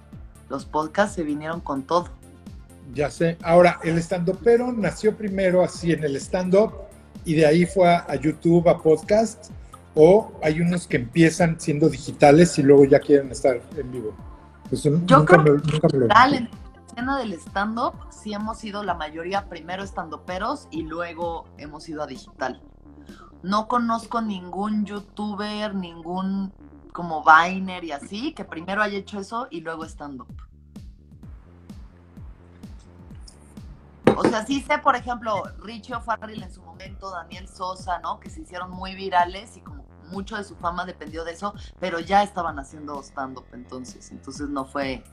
los 0.49 0.65
podcasts 0.65 1.15
se 1.15 1.23
vinieron 1.23 1.61
con 1.61 1.83
todo. 1.83 2.09
Ya 2.93 3.09
sé. 3.09 3.37
Ahora, 3.41 3.79
el 3.83 3.97
stand 3.97 4.37
pero 4.43 4.71
nació 4.71 5.15
primero 5.15 5.63
así 5.63 5.91
en 5.91 6.03
el 6.03 6.15
stand-up 6.17 6.73
y 7.25 7.35
de 7.35 7.45
ahí 7.45 7.65
fue 7.65 7.89
a, 7.89 8.15
YouTube, 8.15 8.67
a 8.69 8.81
podcast, 8.81 9.51
o 9.95 10.31
hay 10.43 10.61
unos 10.61 10.87
que 10.87 10.97
empiezan 10.97 11.59
siendo 11.59 11.89
digitales 11.89 12.57
y 12.59 12.63
luego 12.63 12.85
ya 12.85 12.99
quieren 12.99 13.31
estar 13.31 13.61
en 13.75 13.91
vivo. 13.91 14.15
Pues, 14.69 14.83
Yo 14.83 15.25
creo 15.25 15.61
que 15.61 15.97
en 15.97 16.49
la 16.49 16.49
escena 16.87 17.17
del 17.17 17.33
stand-up 17.33 17.93
sí 18.09 18.33
hemos 18.33 18.57
sido 18.57 18.83
la 18.83 18.93
mayoría 18.93 19.47
primero 19.49 19.83
stand-uperos 19.83 20.67
y 20.71 20.83
luego 20.83 21.45
hemos 21.57 21.87
ido 21.89 22.03
a 22.03 22.07
digital. 22.07 22.61
No 23.43 23.67
conozco 23.67 24.21
ningún 24.21 24.85
youtuber, 24.85 25.75
ningún 25.75 26.51
como 26.97 27.23
Viner 27.23 27.83
y 27.83 27.91
así, 27.91 28.33
que 28.33 28.43
primero 28.43 28.81
haya 28.81 28.97
hecho 28.97 29.19
eso 29.19 29.47
y 29.51 29.61
luego 29.61 29.85
stand-up. 29.85 30.35
O 34.15 34.23
sea, 34.23 34.43
sí 34.43 34.61
sé, 34.61 34.79
por 34.79 34.95
ejemplo, 34.95 35.43
Richie 35.59 35.93
O'Farrell 35.93 36.41
en 36.41 36.51
su 36.51 36.63
momento, 36.63 37.11
Daniel 37.11 37.47
Sosa, 37.47 37.99
¿no? 37.99 38.19
Que 38.19 38.31
se 38.31 38.41
hicieron 38.41 38.71
muy 38.71 38.95
virales 38.95 39.57
y 39.57 39.61
como 39.61 39.85
mucho 40.09 40.37
de 40.37 40.43
su 40.43 40.55
fama 40.55 40.85
dependió 40.85 41.23
de 41.23 41.33
eso, 41.33 41.53
pero 41.79 41.99
ya 41.99 42.23
estaban 42.23 42.57
haciendo 42.57 43.03
stand-up 43.03 43.45
entonces. 43.53 44.09
Entonces 44.09 44.49
no 44.49 44.65
fue, 44.65 45.03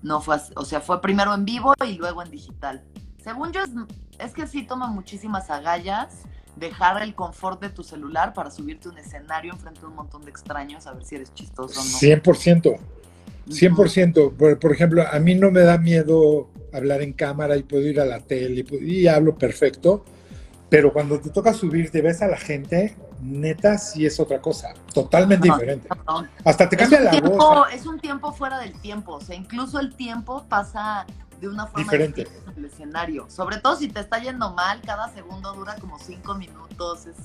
no 0.00 0.22
fue, 0.22 0.38
o 0.54 0.64
sea, 0.64 0.80
fue 0.80 1.02
primero 1.02 1.34
en 1.34 1.44
vivo 1.44 1.74
y 1.86 1.98
luego 1.98 2.22
en 2.22 2.30
digital. 2.30 2.82
Según 3.22 3.52
yo, 3.52 3.60
es, 3.60 3.72
es 4.18 4.32
que 4.32 4.46
sí 4.46 4.66
toma 4.66 4.86
muchísimas 4.86 5.50
agallas 5.50 6.22
dejar 6.56 7.02
el 7.02 7.14
confort 7.14 7.60
de 7.60 7.70
tu 7.70 7.82
celular 7.82 8.32
para 8.32 8.50
subirte 8.50 8.88
a 8.88 8.92
un 8.92 8.98
escenario 8.98 9.52
enfrente 9.52 9.80
de 9.80 9.86
un 9.86 9.94
montón 9.94 10.24
de 10.24 10.30
extraños 10.30 10.86
a 10.86 10.92
ver 10.92 11.04
si 11.04 11.14
eres 11.16 11.32
chistoso 11.34 11.80
o 11.80 11.84
no. 11.84 11.98
100%. 11.98 12.78
100%. 13.48 14.32
Por, 14.32 14.58
por 14.58 14.72
ejemplo, 14.72 15.04
a 15.06 15.18
mí 15.18 15.34
no 15.34 15.50
me 15.50 15.60
da 15.60 15.78
miedo 15.78 16.48
hablar 16.72 17.02
en 17.02 17.12
cámara 17.12 17.56
y 17.56 17.62
puedo 17.62 17.86
ir 17.86 18.00
a 18.00 18.04
la 18.04 18.20
tele 18.20 18.64
y, 18.80 19.06
hablo 19.06 19.36
perfecto, 19.36 20.04
pero 20.68 20.92
cuando 20.92 21.20
te 21.20 21.30
toca 21.30 21.52
subirte 21.52 22.02
ves 22.02 22.22
a 22.22 22.26
la 22.26 22.36
gente, 22.36 22.96
neta 23.22 23.78
sí 23.78 24.04
es 24.04 24.20
otra 24.20 24.40
cosa, 24.40 24.74
totalmente 24.92 25.48
diferente. 25.48 25.88
Hasta 26.44 26.68
te 26.68 26.76
cambia 26.76 27.00
la 27.00 27.20
voz. 27.20 27.72
Es 27.72 27.86
un 27.86 27.98
tiempo 27.98 28.32
fuera 28.32 28.58
del 28.58 28.72
tiempo, 28.80 29.14
o 29.14 29.20
sea, 29.20 29.36
incluso 29.36 29.80
el 29.80 29.94
tiempo 29.94 30.44
pasa 30.48 31.06
de 31.40 31.48
una 31.48 31.66
forma 31.66 31.82
diferente 31.82 32.26
en 32.46 32.58
el 32.58 32.64
escenario. 32.66 33.26
Sobre 33.28 33.58
todo 33.58 33.76
si 33.76 33.88
te 33.88 34.00
está 34.00 34.18
yendo 34.18 34.52
mal, 34.54 34.80
cada 34.82 35.08
segundo 35.08 35.52
dura 35.52 35.76
como 35.76 35.98
cinco 35.98 36.34
minutos, 36.34 37.06
es 37.06 37.16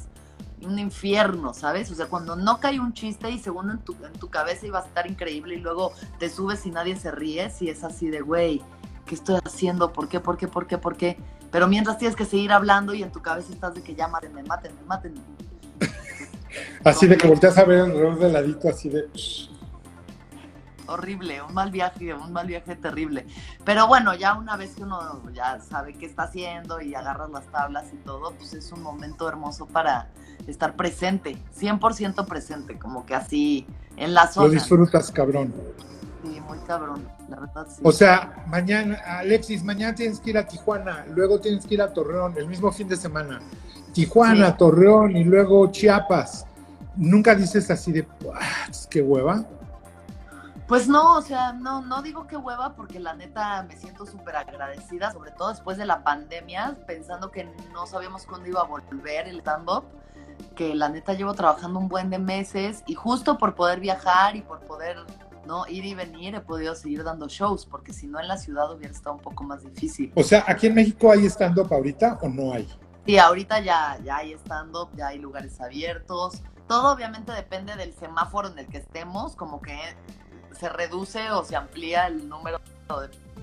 un 0.65 0.77
infierno, 0.77 1.53
¿sabes? 1.53 1.89
O 1.91 1.95
sea, 1.95 2.07
cuando 2.07 2.35
no 2.35 2.59
cae 2.59 2.79
un 2.79 2.93
chiste 2.93 3.29
y 3.29 3.39
segundo 3.39 3.73
en 3.73 3.79
tu, 3.79 3.93
en 4.05 4.13
tu 4.13 4.29
cabeza 4.29 4.67
iba 4.67 4.79
a 4.79 4.85
estar 4.85 5.09
increíble 5.09 5.55
y 5.55 5.59
luego 5.59 5.93
te 6.19 6.29
subes 6.29 6.65
y 6.65 6.71
nadie 6.71 6.95
se 6.95 7.11
ríe, 7.11 7.49
si 7.49 7.69
es 7.69 7.83
así 7.83 8.09
de, 8.09 8.21
güey, 8.21 8.61
¿qué 9.05 9.15
estoy 9.15 9.39
haciendo? 9.43 9.91
¿Por 9.91 10.07
qué? 10.07 10.19
¿Por 10.19 10.37
qué? 10.37 10.47
¿Por 10.47 10.67
qué? 10.67 10.77
¿Por 10.77 10.95
qué? 10.95 11.17
Pero 11.51 11.67
mientras 11.67 11.97
tienes 11.97 12.15
que 12.15 12.25
seguir 12.25 12.51
hablando 12.51 12.93
y 12.93 13.03
en 13.03 13.11
tu 13.11 13.21
cabeza 13.21 13.51
estás 13.51 13.73
de 13.73 13.81
que 13.81 13.95
ya 13.95 14.07
mátenme, 14.07 14.43
mátenme, 14.43 14.81
mátenme. 14.85 15.19
así 16.85 17.07
de 17.07 17.17
que 17.17 17.27
volteas 17.27 17.57
a 17.57 17.65
ver 17.65 17.81
alrededor 17.81 18.19
del 18.19 18.33
ladito, 18.33 18.69
así 18.69 18.89
de 18.89 19.09
horrible, 20.87 21.41
un 21.41 21.53
mal 21.53 21.71
viaje, 21.71 22.13
un 22.13 22.31
mal 22.31 22.47
viaje 22.47 22.75
terrible. 22.75 23.25
Pero 23.63 23.87
bueno, 23.87 24.13
ya 24.13 24.35
una 24.35 24.57
vez 24.57 24.75
que 24.75 24.83
uno 24.83 25.21
ya 25.33 25.59
sabe 25.59 25.93
qué 25.93 26.05
está 26.05 26.23
haciendo 26.23 26.81
y 26.81 26.95
agarras 26.95 27.29
las 27.29 27.45
tablas 27.47 27.85
y 27.93 27.97
todo, 27.97 28.33
pues 28.33 28.53
es 28.53 28.71
un 28.71 28.81
momento 28.81 29.27
hermoso 29.27 29.65
para 29.65 30.09
estar 30.47 30.75
presente, 30.75 31.37
100% 31.57 32.25
presente, 32.25 32.77
como 32.77 33.05
que 33.05 33.15
así 33.15 33.65
en 33.97 34.13
la 34.13 34.27
zona. 34.27 34.47
Lo 34.47 34.53
disfrutas, 34.53 35.11
cabrón. 35.11 35.53
Sí, 36.23 36.39
muy 36.41 36.59
cabrón, 36.59 37.07
la 37.29 37.39
verdad 37.39 37.67
sí. 37.67 37.81
O 37.83 37.91
sea, 37.91 38.43
mañana, 38.47 38.99
Alexis, 39.05 39.63
mañana 39.63 39.95
tienes 39.95 40.19
que 40.19 40.31
ir 40.31 40.37
a 40.37 40.47
Tijuana, 40.47 41.05
luego 41.09 41.39
tienes 41.39 41.65
que 41.65 41.75
ir 41.75 41.81
a 41.81 41.91
Torreón, 41.91 42.35
el 42.37 42.47
mismo 42.47 42.71
fin 42.71 42.87
de 42.87 42.95
semana. 42.95 43.41
Tijuana, 43.93 44.55
Torreón 44.55 45.15
y 45.17 45.23
luego 45.23 45.69
Chiapas. 45.71 46.45
Nunca 46.95 47.35
dices 47.35 47.69
así 47.71 47.91
de, 47.91 48.07
ah, 48.33 48.67
qué 48.89 49.01
hueva. 49.01 49.45
Pues 50.71 50.87
no, 50.87 51.17
o 51.17 51.21
sea, 51.21 51.51
no, 51.51 51.81
no 51.81 52.01
digo 52.01 52.27
que 52.27 52.37
hueva 52.37 52.77
porque 52.77 52.97
la 52.97 53.13
neta 53.13 53.61
me 53.63 53.75
siento 53.75 54.05
súper 54.05 54.37
agradecida, 54.37 55.11
sobre 55.11 55.31
todo 55.31 55.49
después 55.49 55.75
de 55.75 55.85
la 55.85 56.01
pandemia, 56.01 56.77
pensando 56.87 57.29
que 57.29 57.43
no 57.73 57.85
sabíamos 57.85 58.25
cuándo 58.25 58.47
iba 58.47 58.61
a 58.61 58.63
volver 58.63 59.27
el 59.27 59.39
stand-up, 59.41 59.83
que 60.55 60.73
la 60.73 60.87
neta 60.87 61.11
llevo 61.11 61.33
trabajando 61.33 61.77
un 61.77 61.89
buen 61.89 62.09
de 62.09 62.19
meses 62.19 62.83
y 62.87 62.93
justo 62.93 63.37
por 63.37 63.53
poder 63.53 63.81
viajar 63.81 64.37
y 64.37 64.43
por 64.43 64.61
poder 64.61 64.95
no 65.45 65.67
ir 65.67 65.83
y 65.83 65.93
venir 65.93 66.35
he 66.35 66.39
podido 66.39 66.73
seguir 66.73 67.03
dando 67.03 67.27
shows, 67.27 67.65
porque 67.65 67.91
si 67.91 68.07
no 68.07 68.21
en 68.21 68.29
la 68.29 68.37
ciudad 68.37 68.73
hubiera 68.73 68.93
estado 68.93 69.17
un 69.17 69.21
poco 69.21 69.43
más 69.43 69.63
difícil. 69.63 70.13
O 70.15 70.23
sea, 70.23 70.45
¿aquí 70.47 70.67
en 70.67 70.75
México 70.75 71.11
hay 71.11 71.25
stand-up 71.25 71.67
ahorita 71.69 72.17
o 72.21 72.29
no 72.29 72.53
hay? 72.53 72.65
Sí, 73.05 73.17
ahorita 73.17 73.59
ya, 73.59 73.99
ya 74.05 74.15
hay 74.15 74.31
stand-up, 74.35 74.87
ya 74.95 75.07
hay 75.07 75.19
lugares 75.19 75.59
abiertos. 75.59 76.41
Todo 76.69 76.93
obviamente 76.93 77.33
depende 77.33 77.75
del 77.75 77.93
semáforo 77.93 78.47
en 78.47 78.57
el 78.57 78.67
que 78.67 78.77
estemos, 78.77 79.35
como 79.35 79.61
que 79.61 79.77
se 80.59 80.69
reduce 80.69 81.31
o 81.31 81.43
se 81.43 81.55
amplía 81.55 82.07
el 82.07 82.27
número 82.27 82.59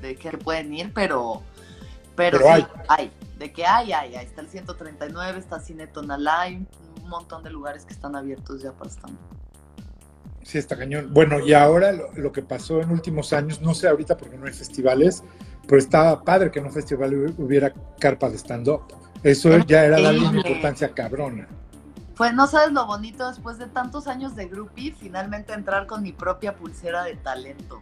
de, 0.00 0.16
que 0.16 0.30
pueden 0.38 0.72
ir, 0.72 0.92
pero, 0.94 1.42
pero, 2.16 2.38
sí, 2.38 2.64
hay. 2.88 3.10
De 3.38 3.52
que 3.52 3.64
hay, 3.64 3.92
hay, 3.92 4.16
hay. 4.16 4.26
Está 4.26 4.40
el 4.40 4.48
139, 4.48 5.38
está 5.38 5.60
Cine 5.60 5.86
Tonalá, 5.86 6.46
un 6.48 7.08
montón 7.08 7.42
de 7.42 7.50
lugares 7.50 7.84
que 7.84 7.92
están 7.92 8.16
abiertos 8.16 8.62
ya 8.62 8.72
para 8.72 8.90
estar. 8.90 9.10
Sí, 10.42 10.56
está 10.56 10.76
cañón. 10.76 11.12
Bueno, 11.12 11.40
y 11.40 11.52
ahora 11.52 11.92
lo, 11.92 12.32
que 12.32 12.42
pasó 12.42 12.80
en 12.80 12.90
últimos 12.90 13.32
años, 13.32 13.60
no 13.60 13.74
sé 13.74 13.86
ahorita 13.86 14.16
porque 14.16 14.38
no 14.38 14.46
hay 14.46 14.52
festivales, 14.52 15.22
pero 15.66 15.78
estaba 15.78 16.24
padre 16.24 16.50
que 16.50 16.58
en 16.58 16.64
un 16.64 16.72
festival 16.72 17.34
hubiera 17.36 17.72
carpa 18.00 18.30
de 18.30 18.38
stand-up. 18.38 18.82
Eso 19.22 19.58
ya 19.66 19.84
era 19.84 20.00
darle 20.00 20.26
una 20.26 20.38
importancia 20.38 20.88
cabrona. 20.94 21.46
Pues 22.18 22.35
no 22.35 22.48
sabes 22.48 22.72
lo 22.72 22.85
bonito 22.85 23.28
después 23.28 23.59
de 23.59 23.66
tantos 23.66 24.09
años 24.09 24.35
de 24.35 24.48
groupie, 24.48 24.92
finalmente 24.92 25.52
entrar 25.52 25.87
con 25.87 26.02
mi 26.02 26.11
propia 26.11 26.52
pulsera 26.52 27.04
de 27.04 27.14
talento. 27.14 27.78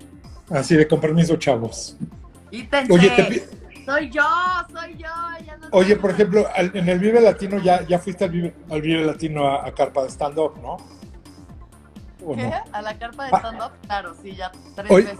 Así 0.50 0.76
de 0.76 0.86
compromiso, 0.86 1.36
chavos. 1.36 1.96
Y 2.50 2.68
Oye, 2.90 3.48
soy 3.86 4.10
yo, 4.10 4.22
soy 4.70 4.98
yo. 4.98 5.08
Oye, 5.72 5.96
por 5.96 6.10
ejemplo, 6.10 6.46
en 6.54 6.86
el 6.86 6.98
Vive 6.98 7.22
Latino 7.22 7.58
ya, 7.58 7.86
ya 7.86 7.98
fuiste 7.98 8.24
al 8.24 8.30
Vive, 8.30 9.06
Latino 9.06 9.48
a, 9.48 9.72
carpa 9.72 10.02
de 10.02 10.10
stand-up, 10.10 10.52
¿no? 10.60 10.76
¿Qué? 12.34 12.52
¿A 12.72 12.82
la 12.82 12.98
carpa 12.98 13.24
de 13.24 13.30
stand-up? 13.30 13.72
claro, 13.86 14.14
sí, 14.22 14.36
ya 14.36 14.52
tres 14.74 14.88
veces. 14.90 15.18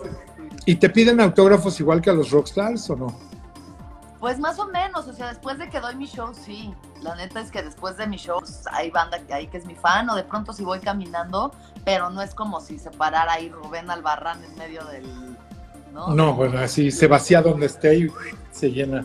¿Y 0.66 0.76
te 0.76 0.90
piden 0.90 1.20
autógrafos 1.20 1.80
igual 1.80 2.02
que 2.02 2.10
a 2.10 2.12
los 2.12 2.30
rockstars 2.30 2.90
o 2.90 2.96
no? 2.96 3.18
Pues 4.26 4.40
más 4.40 4.58
o 4.58 4.66
menos, 4.66 5.06
o 5.06 5.12
sea, 5.12 5.28
después 5.28 5.56
de 5.56 5.70
que 5.70 5.78
doy 5.78 5.94
mi 5.94 6.06
show, 6.06 6.34
sí. 6.34 6.74
La 7.00 7.14
neta 7.14 7.40
es 7.40 7.52
que 7.52 7.62
después 7.62 7.96
de 7.96 8.08
mi 8.08 8.16
show 8.16 8.42
hay 8.72 8.90
banda 8.90 9.20
que 9.20 9.32
hay 9.32 9.46
que 9.46 9.56
es 9.56 9.64
mi 9.66 9.76
fan, 9.76 10.10
o 10.10 10.16
de 10.16 10.24
pronto 10.24 10.52
si 10.52 10.64
voy 10.64 10.80
caminando, 10.80 11.52
pero 11.84 12.10
no 12.10 12.20
es 12.20 12.34
como 12.34 12.60
si 12.60 12.80
se 12.80 12.90
parara 12.90 13.34
ahí 13.34 13.50
Rubén 13.50 13.88
Albarrán 13.88 14.42
en 14.42 14.58
medio 14.58 14.84
del. 14.86 15.04
No, 15.92 16.08
no 16.08 16.34
bueno, 16.34 16.58
así 16.58 16.90
se 16.90 17.06
vacía 17.06 17.40
donde 17.40 17.66
esté 17.66 17.98
y 17.98 18.12
se 18.50 18.72
llena. 18.72 19.04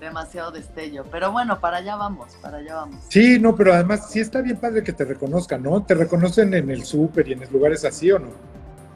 Demasiado 0.00 0.50
destello. 0.50 1.04
Pero 1.12 1.30
bueno, 1.30 1.60
para 1.60 1.76
allá 1.76 1.96
vamos, 1.96 2.32
para 2.40 2.56
allá 2.56 2.76
vamos. 2.76 3.04
Sí, 3.10 3.38
no, 3.38 3.54
pero 3.54 3.74
además 3.74 4.08
sí 4.08 4.20
está 4.20 4.40
bien 4.40 4.56
padre 4.56 4.82
que 4.82 4.94
te 4.94 5.04
reconozcan, 5.04 5.62
¿no? 5.62 5.82
¿Te 5.82 5.92
reconocen 5.92 6.54
en 6.54 6.70
el 6.70 6.86
súper 6.86 7.28
y 7.28 7.34
en 7.34 7.52
lugares 7.52 7.84
así 7.84 8.10
o 8.10 8.18
no? 8.18 8.28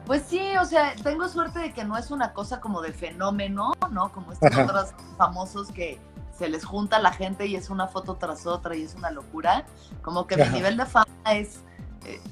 Pues 0.09 0.23
sí, 0.27 0.41
o 0.59 0.65
sea, 0.65 0.95
tengo 1.03 1.29
suerte 1.29 1.59
de 1.59 1.71
que 1.71 1.83
no 1.83 1.95
es 1.95 2.09
una 2.09 2.33
cosa 2.33 2.59
como 2.59 2.81
de 2.81 2.91
fenómeno, 2.91 3.73
¿no? 3.91 4.11
Como 4.11 4.31
estos 4.31 4.57
otros 4.57 4.89
famosos 5.19 5.71
que 5.71 5.99
se 6.35 6.49
les 6.49 6.65
junta 6.65 6.97
la 6.97 7.13
gente 7.13 7.45
y 7.45 7.55
es 7.55 7.69
una 7.69 7.87
foto 7.87 8.15
tras 8.15 8.47
otra 8.47 8.75
y 8.75 8.81
es 8.81 8.95
una 8.95 9.11
locura. 9.11 9.67
Como 10.01 10.25
que 10.25 10.35
mi 10.35 10.49
nivel 10.49 10.77
de 10.77 10.87
fama 10.87 11.05
es 11.31 11.59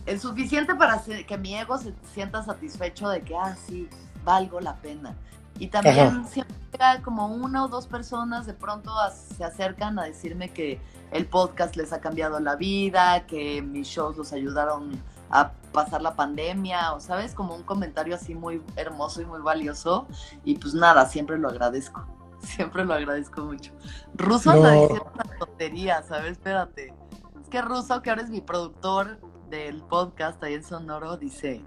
eh, 0.07 0.17
suficiente 0.17 0.73
para 0.73 0.99
que 1.03 1.37
mi 1.37 1.53
ego 1.53 1.77
se 1.77 1.93
sienta 2.15 2.41
satisfecho 2.41 3.09
de 3.09 3.21
que, 3.21 3.35
ah, 3.35 3.55
sí, 3.67 3.87
valgo 4.23 4.59
la 4.59 4.77
pena. 4.77 5.13
Y 5.59 5.67
también 5.67 6.25
siempre 6.27 6.57
como 7.03 7.27
una 7.27 7.63
o 7.63 7.67
dos 7.67 7.85
personas 7.85 8.47
de 8.47 8.55
pronto 8.55 8.91
se 9.37 9.43
acercan 9.43 9.99
a 9.99 10.05
decirme 10.05 10.49
que 10.49 10.81
el 11.11 11.27
podcast 11.27 11.75
les 11.75 11.93
ha 11.93 12.01
cambiado 12.01 12.39
la 12.39 12.55
vida, 12.55 13.27
que 13.27 13.61
mis 13.61 13.87
shows 13.87 14.17
los 14.17 14.33
ayudaron 14.33 14.99
a 15.29 15.51
pasar 15.71 16.01
la 16.01 16.15
pandemia, 16.15 16.93
o 16.93 16.99
sabes, 16.99 17.33
como 17.33 17.55
un 17.55 17.63
comentario 17.63 18.15
así 18.15 18.33
muy 18.35 18.61
hermoso 18.75 19.21
y 19.21 19.25
muy 19.25 19.41
valioso. 19.41 20.07
Y 20.43 20.55
pues 20.55 20.73
nada, 20.73 21.05
siempre 21.05 21.37
lo 21.37 21.49
agradezco. 21.49 22.05
Siempre 22.39 22.85
lo 22.85 22.93
agradezco 22.93 23.41
mucho. 23.41 23.73
Ruso 24.13 24.53
no. 24.53 24.69
dice 24.69 25.01
una 25.01 25.37
tontería, 25.39 26.03
¿sabes? 26.03 26.33
Espérate. 26.33 26.93
Es 27.41 27.49
que 27.49 27.61
Ruso, 27.63 28.01
que 28.03 28.11
ahora 28.11 28.21
es 28.21 28.29
mi 28.29 28.41
productor 28.41 29.19
del 29.49 29.81
podcast 29.81 30.41
ahí 30.43 30.53
en 30.53 30.63
Sonoro, 30.63 31.17
dice. 31.17 31.65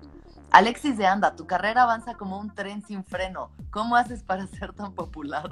Alexis 0.52 0.96
de 0.96 1.06
Anda, 1.06 1.34
tu 1.34 1.46
carrera 1.46 1.82
avanza 1.82 2.14
como 2.14 2.38
un 2.38 2.54
tren 2.54 2.84
sin 2.86 3.04
freno. 3.04 3.50
¿Cómo 3.70 3.96
haces 3.96 4.22
para 4.22 4.46
ser 4.58 4.72
tan 4.72 4.92
popular? 4.94 5.50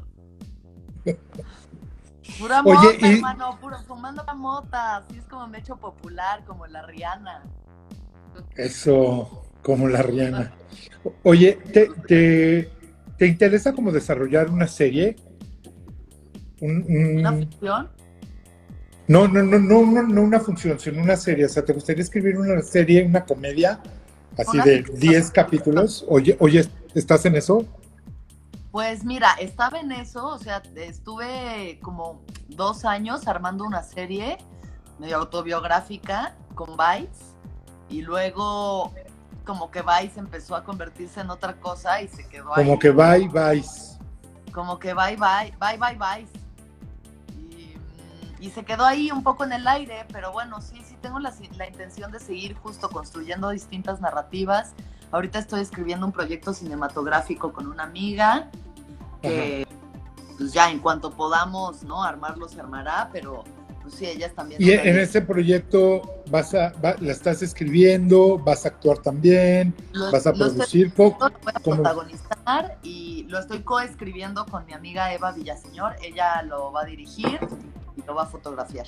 Pura 2.39 2.63
mota, 2.63 3.07
hermano, 3.07 3.59
puro 3.61 3.79
fumando 3.83 4.25
mota. 4.37 4.97
Así 4.99 5.19
es 5.19 5.25
como 5.27 5.47
me 5.47 5.59
he 5.59 5.61
hecho 5.61 5.77
popular, 5.77 6.45
como 6.45 6.67
la 6.67 6.83
Rihanna. 6.83 7.43
Eso, 8.57 9.45
como 9.63 9.89
la 9.89 10.03
Rihanna. 10.03 10.53
Oye, 11.23 11.59
¿te, 11.73 11.91
te, 13.17 13.27
interesa 13.27 13.73
como 13.73 13.93
desarrollar 13.93 14.51
una 14.51 14.67
serie? 14.67 15.17
¿Una 16.61 17.33
ficción? 17.33 17.91
No, 19.07 19.27
no, 19.27 19.43
no, 19.43 19.59
no, 19.59 20.03
no, 20.03 20.23
una 20.23 20.41
función, 20.41 20.79
sino 20.79 21.03
una 21.03 21.17
serie. 21.17 21.47
O 21.47 21.49
sea, 21.49 21.65
¿te 21.65 21.73
gustaría 21.73 22.03
escribir 22.03 22.37
una 22.37 22.61
serie, 22.63 23.05
una 23.05 23.25
comedia, 23.25 23.81
así 24.37 24.59
de 24.61 24.83
10 24.83 25.31
capítulos? 25.31 26.05
Oye, 26.09 26.37
oye, 26.41 26.67
¿estás 26.95 27.25
en 27.25 27.37
eso? 27.37 27.65
Pues 28.71 29.05
mira, 29.05 29.33
estaba 29.41 29.81
en 29.81 29.93
eso, 29.93 30.27
o 30.27 30.39
sea, 30.39 30.63
estuve 30.77 31.79
como 31.83 32.23
dos 32.49 32.85
años 32.85 33.27
armando 33.27 33.65
una 33.65 33.83
serie 33.83 34.37
medio 34.99 35.17
autobiográfica 35.17 36.37
con 36.55 36.77
Vice 36.77 37.38
y 37.89 38.03
luego 38.03 38.93
como 39.45 39.71
que 39.71 39.83
Vice 39.83 40.21
empezó 40.21 40.55
a 40.55 40.63
convertirse 40.63 41.21
en 41.21 41.31
otra 41.31 41.55
cosa 41.55 42.03
y 42.03 42.09
se 42.09 42.29
quedó 42.29 42.55
ahí. 42.55 42.65
Como 42.65 42.79
que 42.79 42.91
bye 42.91 43.29
Vice. 43.29 43.99
Como 44.53 44.79
que 44.79 44.93
bye 44.93 45.17
bye, 45.17 45.55
bye 45.59 45.79
bye 45.79 45.97
Vice. 45.97 46.33
Y, 48.41 48.51
se 48.51 48.65
quedó 48.65 48.85
ahí 48.85 49.11
un 49.11 49.25
poco 49.25 49.45
en 49.45 49.53
el 49.53 49.67
aire, 49.67 50.07
pero 50.13 50.31
bueno, 50.31 50.61
sí, 50.61 50.81
sí 50.87 50.97
tengo 51.01 51.19
la, 51.19 51.35
la 51.57 51.67
intención 51.67 52.13
de 52.13 52.21
seguir 52.21 52.55
justo 52.55 52.89
construyendo 52.89 53.51
distintas 53.51 54.01
narrativas. 54.01 54.75
Ahorita 55.11 55.41
estoy 55.41 55.61
escribiendo 55.61 56.07
un 56.07 56.13
proyecto 56.13 56.53
cinematográfico 56.53 57.53
con 57.53 57.67
una 57.67 57.83
amiga 57.83 58.49
que 59.23 59.67
pues 60.37 60.53
ya 60.53 60.71
en 60.71 60.79
cuanto 60.79 61.11
podamos, 61.11 61.83
¿no? 61.83 62.05
Armarlo 62.05 62.49
se 62.49 62.61
armará, 62.61 63.09
pero 63.13 63.43
pues 63.89 64.01
sí, 64.01 64.07
ellas 64.07 64.33
también. 64.35 64.61
Y 64.61 64.71
en 64.71 64.99
ese 64.99 65.23
proyecto 65.23 66.23
vas 66.31 66.55
a, 66.55 66.73
la 66.83 67.13
estás 67.13 67.43
escribiendo, 67.43 68.39
vas 68.39 68.67
a 68.67 68.69
actuar 68.69 68.99
también, 68.99 69.75
vas 70.13 70.27
a 70.27 70.33
producir. 70.33 70.93
Lo 70.97 71.11
voy 71.11 71.31
a 71.55 71.61
protagonizar 71.61 72.79
y 72.83 73.25
lo 73.29 73.39
estoy 73.39 73.61
coescribiendo 73.61 74.45
con 74.47 74.67
mi 74.67 74.75
amiga 74.75 75.13
Eva 75.15 75.33
Villaseñor. 75.33 75.97
Ella 76.03 76.43
lo 76.43 76.71
va 76.71 76.83
a 76.83 76.85
dirigir 76.85 77.39
y 77.97 78.03
lo 78.07 78.15
va 78.15 78.25
a 78.25 78.27
fotografiar. 78.27 78.87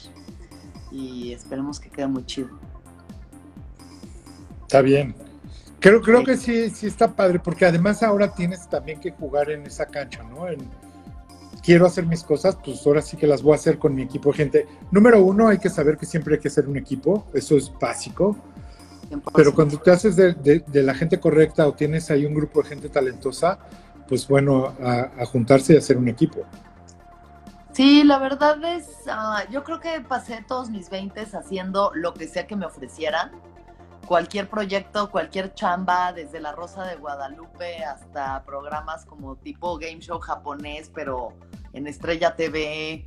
Y 0.90 1.32
esperemos 1.32 1.80
que 1.80 1.88
quede 1.88 2.06
muy 2.06 2.26
chido. 2.26 2.50
Está 4.62 4.82
bien. 4.82 5.14
Creo, 5.78 6.02
creo 6.02 6.24
que 6.24 6.36
sí, 6.36 6.68
sí 6.68 6.86
está 6.86 7.16
padre, 7.16 7.38
porque 7.38 7.64
además 7.64 8.02
ahora 8.02 8.34
tienes 8.34 8.68
también 8.68 9.00
que 9.00 9.12
jugar 9.12 9.50
en 9.50 9.64
esa 9.66 9.86
cancha, 9.86 10.22
¿no? 10.24 10.46
En, 10.46 10.58
quiero 11.62 11.86
hacer 11.86 12.06
mis 12.06 12.22
cosas, 12.22 12.56
pues 12.62 12.86
ahora 12.86 13.02
sí 13.02 13.16
que 13.16 13.26
las 13.26 13.42
voy 13.42 13.52
a 13.52 13.56
hacer 13.56 13.78
con 13.78 13.94
mi 13.94 14.02
equipo 14.02 14.30
de 14.30 14.36
gente. 14.36 14.66
Número 14.90 15.22
uno, 15.22 15.48
hay 15.48 15.58
que 15.58 15.70
saber 15.70 15.96
que 15.96 16.06
siempre 16.06 16.34
hay 16.34 16.40
que 16.40 16.50
ser 16.50 16.68
un 16.68 16.76
equipo, 16.76 17.26
eso 17.34 17.56
es 17.56 17.72
básico. 17.80 18.36
Pero 19.34 19.54
cuando 19.54 19.78
te 19.78 19.90
haces 19.90 20.14
de, 20.14 20.64
la 20.72 20.94
gente 20.94 21.18
correcta 21.18 21.66
o 21.66 21.72
tienes 21.72 22.10
ahí 22.10 22.24
un 22.24 22.34
grupo 22.34 22.62
de 22.62 22.68
gente 22.68 22.88
talentosa, 22.88 23.58
pues 24.06 24.26
bueno, 24.28 24.74
a, 24.80 25.24
juntarse 25.26 25.74
y 25.74 25.76
hacer 25.76 25.96
un 25.96 26.08
equipo. 26.08 26.42
Sí, 27.72 28.04
la 28.04 28.18
verdad 28.18 28.62
es, 28.64 28.88
ah, 29.08 29.44
yo 29.50 29.64
creo 29.64 29.80
que 29.80 30.00
pasé 30.00 30.44
todos 30.46 30.70
mis 30.70 30.90
20 30.90 31.20
haciendo 31.20 31.92
lo 31.94 32.14
que 32.14 32.28
sea 32.28 32.46
que 32.46 32.56
me 32.56 32.66
ofrecieran 32.66 33.30
cualquier 34.10 34.50
proyecto, 34.50 35.08
cualquier 35.08 35.54
chamba, 35.54 36.12
desde 36.12 36.40
La 36.40 36.50
Rosa 36.50 36.82
de 36.82 36.96
Guadalupe 36.96 37.84
hasta 37.84 38.42
programas 38.42 39.04
como 39.04 39.36
tipo 39.36 39.78
game 39.78 40.00
show 40.00 40.18
japonés, 40.18 40.90
pero 40.92 41.34
en 41.72 41.86
Estrella 41.86 42.34
TV, 42.34 43.06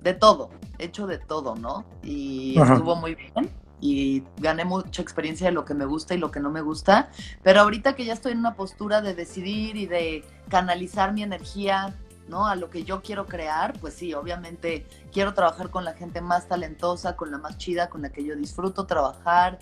de 0.00 0.14
todo, 0.14 0.50
hecho 0.78 1.08
de 1.08 1.18
todo, 1.18 1.56
¿no? 1.56 1.84
Y 2.04 2.56
estuvo 2.56 2.94
muy 2.94 3.16
bien 3.16 3.50
y 3.80 4.22
gané 4.36 4.64
mucha 4.64 5.02
experiencia 5.02 5.48
de 5.48 5.54
lo 5.54 5.64
que 5.64 5.74
me 5.74 5.86
gusta 5.86 6.14
y 6.14 6.18
lo 6.18 6.30
que 6.30 6.38
no 6.38 6.50
me 6.50 6.60
gusta, 6.60 7.10
pero 7.42 7.62
ahorita 7.62 7.96
que 7.96 8.04
ya 8.04 8.12
estoy 8.12 8.30
en 8.30 8.38
una 8.38 8.54
postura 8.54 9.00
de 9.00 9.16
decidir 9.16 9.76
y 9.76 9.86
de 9.86 10.24
canalizar 10.48 11.12
mi 11.14 11.24
energía, 11.24 11.96
¿no? 12.28 12.46
A 12.46 12.54
lo 12.54 12.70
que 12.70 12.84
yo 12.84 13.02
quiero 13.02 13.26
crear, 13.26 13.76
pues 13.80 13.94
sí, 13.94 14.14
obviamente 14.14 14.86
quiero 15.12 15.34
trabajar 15.34 15.70
con 15.70 15.84
la 15.84 15.94
gente 15.94 16.20
más 16.20 16.46
talentosa, 16.46 17.16
con 17.16 17.32
la 17.32 17.38
más 17.38 17.58
chida, 17.58 17.88
con 17.88 18.02
la 18.02 18.10
que 18.10 18.24
yo 18.24 18.36
disfruto 18.36 18.86
trabajar 18.86 19.58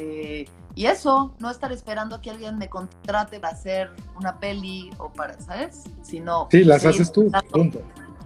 eh, 0.00 0.48
y 0.74 0.86
eso, 0.86 1.34
no 1.38 1.50
estar 1.50 1.72
esperando 1.72 2.22
que 2.22 2.30
alguien 2.30 2.56
me 2.56 2.68
contrate 2.68 3.38
para 3.38 3.52
hacer 3.52 3.90
una 4.16 4.38
peli 4.38 4.90
o 4.96 5.10
para, 5.10 5.38
¿sabes? 5.38 5.82
Sino. 6.02 6.48
Sí, 6.50 6.64
las 6.64 6.86
haces 6.86 7.12
tú, 7.12 7.30
punto. 7.52 7.82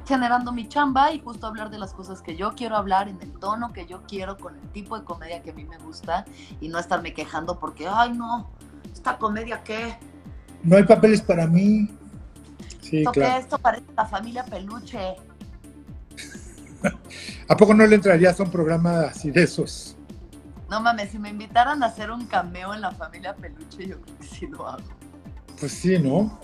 Generando 0.06 0.52
mi 0.52 0.68
chamba 0.68 1.12
y 1.12 1.20
justo 1.20 1.46
hablar 1.46 1.70
de 1.70 1.78
las 1.78 1.94
cosas 1.94 2.20
que 2.20 2.36
yo 2.36 2.54
quiero 2.54 2.76
hablar 2.76 3.08
en 3.08 3.20
el 3.22 3.32
tono 3.32 3.72
que 3.72 3.86
yo 3.86 4.02
quiero, 4.06 4.36
con 4.36 4.54
el 4.54 4.68
tipo 4.68 4.96
de 4.98 5.04
comedia 5.04 5.42
que 5.42 5.50
a 5.50 5.54
mí 5.54 5.64
me 5.64 5.78
gusta 5.78 6.26
y 6.60 6.68
no 6.68 6.78
estarme 6.78 7.12
quejando 7.12 7.58
porque, 7.58 7.88
ay, 7.88 8.12
no, 8.12 8.50
esta 8.92 9.18
comedia 9.18 9.62
qué. 9.64 9.96
No 10.62 10.76
hay 10.76 10.84
papeles 10.84 11.22
para 11.22 11.46
mí. 11.46 11.88
Sí, 12.82 12.98
¿Esto 12.98 13.12
claro. 13.12 13.40
esto 13.40 13.58
parece 13.58 13.86
la 13.96 14.06
familia 14.06 14.44
peluche. 14.44 15.16
¿A 17.48 17.56
poco 17.56 17.74
no 17.74 17.86
le 17.86 17.96
entrarías 17.96 18.38
a 18.38 18.42
un 18.44 18.50
programa 18.50 19.00
así 19.06 19.30
de 19.30 19.42
esos? 19.42 19.96
No 20.74 20.80
mames, 20.80 21.12
si 21.12 21.20
me 21.20 21.28
invitaran 21.28 21.84
a 21.84 21.86
hacer 21.86 22.10
un 22.10 22.26
cameo 22.26 22.74
en 22.74 22.80
la 22.80 22.90
familia 22.90 23.32
Peluche, 23.32 23.86
yo 23.86 24.00
creo 24.00 24.18
que 24.18 24.26
sí 24.26 24.48
lo 24.48 24.66
hago. 24.66 24.82
Pues 25.60 25.70
sí, 25.70 26.00
¿no? 26.00 26.36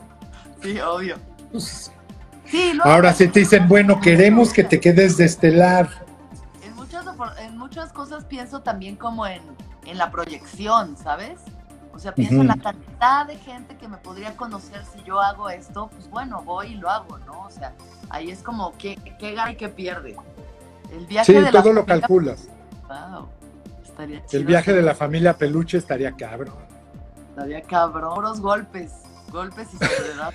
Sí, 0.63 0.79
obvio. 0.79 1.17
Pues, 1.51 1.91
sí, 2.47 2.79
Ahora 2.85 3.13
sí 3.13 3.27
te 3.27 3.41
dicen, 3.41 3.67
bueno, 3.67 4.01
queremos 4.01 4.53
que 4.53 4.63
te 4.63 4.79
quedes 4.79 5.17
de 5.17 5.25
estelar. 5.25 5.89
En 6.63 6.77
muchas, 6.77 7.05
en 7.41 7.59
muchas 7.59 7.93
cosas 7.93 8.25
pienso 8.25 8.63
también 8.63 8.95
como 8.95 9.27
en, 9.27 9.43
la 9.95 10.13
proyección, 10.13 10.97
¿sabes? 10.97 11.41
O 11.93 11.99
sea, 11.99 12.15
pienso 12.15 12.37
en 12.37 12.47
la 12.47 12.57
cantidad 12.57 13.27
de 13.27 13.37
gente 13.37 13.77
que 13.79 13.89
me 13.89 13.97
podría 13.97 14.37
conocer 14.37 14.85
si 14.95 15.03
yo 15.03 15.21
hago 15.21 15.51
esto, 15.51 15.89
pues 15.89 16.09
bueno, 16.09 16.41
voy 16.45 16.69
y 16.69 16.75
lo 16.77 16.89
hago, 16.89 17.19
¿no? 17.27 17.47
O 17.47 17.51
sea, 17.51 17.75
ahí 18.11 18.31
es 18.31 18.45
como, 18.45 18.79
¿qué, 18.79 18.97
qué 19.19 19.35
gana 19.35 19.51
y 19.51 19.57
qué 19.57 19.69
pierde? 19.69 20.15
El 20.93 21.05
viaje 21.07 21.45
sí, 21.45 21.51
todo 21.51 21.73
lo 21.73 21.85
calculas. 21.85 22.47
Wow. 22.87 23.40
El 24.33 24.45
viaje 24.45 24.73
de 24.73 24.83
la 24.83 24.95
familia 24.95 25.37
Peluche 25.37 25.79
estaría 25.79 26.13
cabrón. 26.13 26.55
Estaría 27.31 27.63
cabrón. 27.63 28.23
Los 28.23 28.41
golpes, 28.41 28.93
golpes 29.31 29.69
y 29.75 29.77
soledad. 29.77 30.35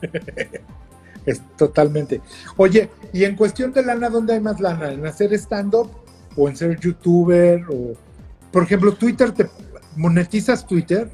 es 1.26 1.42
totalmente. 1.56 2.22
Oye, 2.56 2.90
y 3.12 3.24
en 3.24 3.36
cuestión 3.36 3.72
de 3.72 3.84
lana, 3.84 4.08
¿dónde 4.08 4.34
hay 4.34 4.40
más 4.40 4.60
lana? 4.60 4.90
¿En 4.92 5.06
hacer 5.06 5.32
stand-up 5.34 5.90
o 6.36 6.48
en 6.48 6.56
ser 6.56 6.78
youtuber? 6.78 7.64
O, 7.68 7.94
por 8.52 8.62
ejemplo, 8.62 8.94
Twitter, 8.94 9.32
¿te 9.32 9.50
monetizas 9.96 10.66
Twitter? 10.66 11.10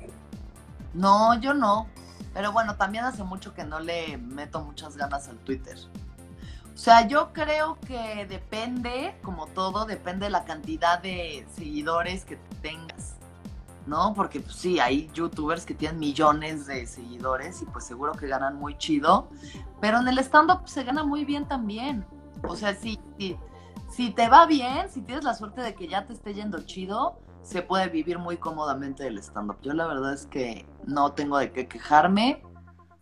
No, 0.94 1.40
yo 1.40 1.54
no. 1.54 1.88
Pero 2.34 2.52
bueno, 2.52 2.76
también 2.76 3.04
hace 3.04 3.24
mucho 3.24 3.52
que 3.54 3.64
no 3.64 3.80
le 3.80 4.16
meto 4.16 4.62
muchas 4.64 4.96
ganas 4.96 5.28
al 5.28 5.36
Twitter. 5.38 5.76
O 6.74 6.78
sea, 6.78 7.06
yo 7.06 7.32
creo 7.32 7.78
que 7.86 8.26
depende, 8.26 9.14
como 9.22 9.46
todo, 9.46 9.84
depende 9.84 10.26
de 10.26 10.30
la 10.30 10.44
cantidad 10.44 11.00
de 11.00 11.46
seguidores 11.54 12.24
que 12.24 12.36
tengas, 12.62 13.16
¿no? 13.86 14.14
Porque 14.14 14.40
pues, 14.40 14.56
sí, 14.56 14.80
hay 14.80 15.10
youtubers 15.12 15.66
que 15.66 15.74
tienen 15.74 15.98
millones 15.98 16.66
de 16.66 16.86
seguidores 16.86 17.60
y 17.60 17.66
pues 17.66 17.84
seguro 17.84 18.12
que 18.12 18.26
ganan 18.26 18.56
muy 18.56 18.76
chido, 18.78 19.28
pero 19.80 20.00
en 20.00 20.08
el 20.08 20.18
stand-up 20.18 20.66
se 20.66 20.82
gana 20.82 21.04
muy 21.04 21.24
bien 21.24 21.46
también. 21.46 22.06
O 22.48 22.56
sea, 22.56 22.74
si, 22.74 22.98
si, 23.18 23.36
si 23.90 24.10
te 24.10 24.28
va 24.28 24.46
bien, 24.46 24.88
si 24.90 25.02
tienes 25.02 25.24
la 25.24 25.34
suerte 25.34 25.60
de 25.60 25.74
que 25.74 25.88
ya 25.88 26.06
te 26.06 26.14
esté 26.14 26.32
yendo 26.32 26.62
chido, 26.62 27.18
se 27.42 27.60
puede 27.60 27.88
vivir 27.88 28.18
muy 28.18 28.38
cómodamente 28.38 29.04
del 29.04 29.18
stand-up. 29.18 29.58
Yo 29.62 29.74
la 29.74 29.86
verdad 29.86 30.14
es 30.14 30.26
que 30.26 30.66
no 30.86 31.12
tengo 31.12 31.38
de 31.38 31.52
qué 31.52 31.68
quejarme. 31.68 32.42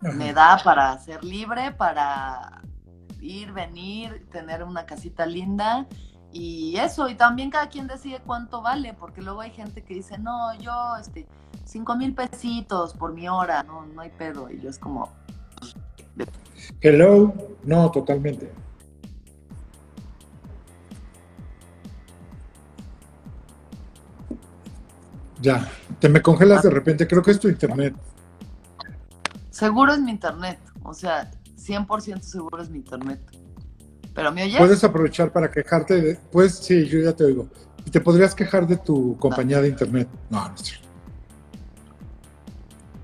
Me 0.01 0.33
da 0.33 0.59
para 0.64 0.99
ser 0.99 1.23
libre, 1.23 1.73
para 1.73 2.62
ir, 3.21 3.53
venir, 3.53 4.27
tener 4.31 4.62
una 4.62 4.87
casita 4.87 5.27
linda 5.27 5.87
y 6.33 6.77
eso, 6.77 7.09
y 7.09 7.16
también 7.16 7.51
cada 7.51 7.68
quien 7.68 7.87
decide 7.89 8.21
cuánto 8.25 8.62
vale, 8.62 8.95
porque 8.95 9.21
luego 9.21 9.41
hay 9.41 9.51
gente 9.51 9.83
que 9.83 9.95
dice, 9.95 10.16
no, 10.18 10.55
yo, 10.61 10.97
este, 11.01 11.27
cinco 11.64 11.97
mil 11.97 12.14
pesitos 12.14 12.95
por 12.95 13.12
mi 13.12 13.29
hora, 13.29 13.64
no, 13.64 13.85
no 13.87 14.01
hay 14.01 14.11
pedo, 14.11 14.49
y 14.51 14.61
yo 14.61 14.71
es 14.71 14.79
como... 14.79 15.11
Hello, 16.81 17.35
no, 17.64 17.91
totalmente. 17.91 18.53
Ya, 25.41 25.66
te 25.99 26.09
me 26.09 26.23
congelas 26.23 26.62
de 26.62 26.71
repente, 26.71 27.09
creo 27.09 27.23
que 27.23 27.33
es 27.33 27.41
tu 27.41 27.49
internet. 27.49 27.97
Seguro 29.51 29.95
es 29.95 30.01
mi 30.01 30.12
internet, 30.12 30.61
o 30.85 30.95
sea, 30.95 31.31
100% 31.61 32.20
seguro 32.20 32.62
es 32.62 32.70
mi 32.70 32.78
internet. 32.78 33.20
¿Pero 34.14 34.32
me 34.32 34.42
oyes? 34.42 34.58
Puedes 34.58 34.82
aprovechar 34.82 35.32
para 35.32 35.50
quejarte 35.50 36.00
de... 36.00 36.18
Pues 36.32 36.56
sí, 36.56 36.86
yo 36.86 37.00
ya 37.00 37.14
te 37.14 37.24
oigo. 37.24 37.48
Y 37.84 37.90
te 37.90 38.00
podrías 38.00 38.34
quejar 38.34 38.66
de 38.66 38.76
tu 38.76 39.16
compañía 39.18 39.61
de 39.61 39.68
internet. 39.68 40.08
No, 40.28 40.48
no 40.48 40.54
es 40.54 40.62
cierto. 40.62 40.88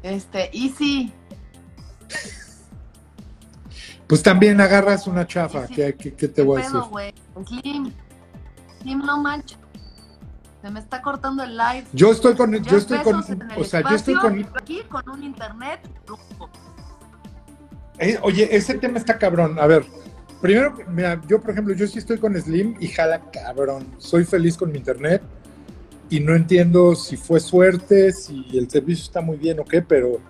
Este, 0.02 0.50
y 0.52 0.68
sí. 0.70 1.12
Pues 4.06 4.22
también 4.22 4.60
agarras 4.60 5.06
una 5.06 5.26
chafa, 5.26 5.66
¿qué, 5.66 5.92
te 5.92 6.42
voy 6.42 6.62
a 6.62 6.64
decir? 6.64 6.80
Slim, 7.44 7.92
Slim, 8.80 8.98
no 9.00 9.20
manches. 9.20 9.58
Se 10.62 10.70
me 10.70 10.80
está 10.80 11.02
cortando 11.02 11.42
el 11.42 11.56
live. 11.56 11.86
Yo 11.92 12.12
estoy 12.12 12.34
con, 12.34 12.52
yo 12.52 12.76
estoy 12.76 12.98
con, 12.98 13.16
o 13.56 13.64
sea, 13.64 13.82
yo 13.88 13.96
estoy 13.96 14.14
con 14.14 14.48
aquí 14.56 14.82
con 14.88 15.08
un 15.08 15.24
internet. 15.24 15.80
Eh, 17.98 18.18
oye, 18.22 18.54
ese 18.54 18.74
tema 18.74 18.98
está 18.98 19.18
cabrón. 19.18 19.58
A 19.58 19.66
ver, 19.66 19.84
primero, 20.40 20.74
mira, 20.90 21.20
yo 21.28 21.40
por 21.40 21.50
ejemplo, 21.50 21.74
yo 21.74 21.86
sí 21.86 21.98
estoy 21.98 22.18
con 22.18 22.40
Slim 22.40 22.76
y 22.80 22.88
jala 22.88 23.22
cabrón. 23.30 23.86
Soy 23.98 24.24
feliz 24.24 24.56
con 24.56 24.70
mi 24.70 24.78
internet 24.78 25.22
y 26.10 26.20
no 26.20 26.34
entiendo 26.34 26.94
si 26.94 27.16
fue 27.16 27.40
suerte, 27.40 28.12
si 28.12 28.46
el 28.56 28.70
servicio 28.70 29.04
está 29.04 29.20
muy 29.20 29.36
bien 29.36 29.58
o 29.60 29.64
qué, 29.64 29.82
pero 29.82 30.20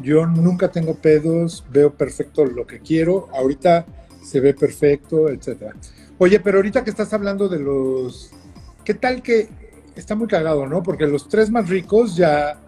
yo 0.00 0.26
nunca 0.26 0.70
tengo 0.70 0.94
pedos, 0.94 1.64
veo 1.70 1.92
perfecto 1.92 2.44
lo 2.44 2.66
que 2.66 2.80
quiero. 2.80 3.28
Ahorita 3.32 3.86
se 4.22 4.40
ve 4.40 4.54
perfecto, 4.54 5.28
etcétera. 5.28 5.74
Oye, 6.18 6.40
pero 6.40 6.58
ahorita 6.58 6.84
que 6.84 6.90
estás 6.90 7.12
hablando 7.12 7.48
de 7.48 7.58
los, 7.58 8.30
¿qué 8.84 8.94
tal 8.94 9.22
que 9.22 9.48
está 9.96 10.14
muy 10.14 10.28
cagado, 10.28 10.66
¿no? 10.66 10.82
Porque 10.82 11.06
los 11.06 11.28
tres 11.28 11.50
más 11.50 11.68
ricos 11.68 12.16
ya 12.16 12.60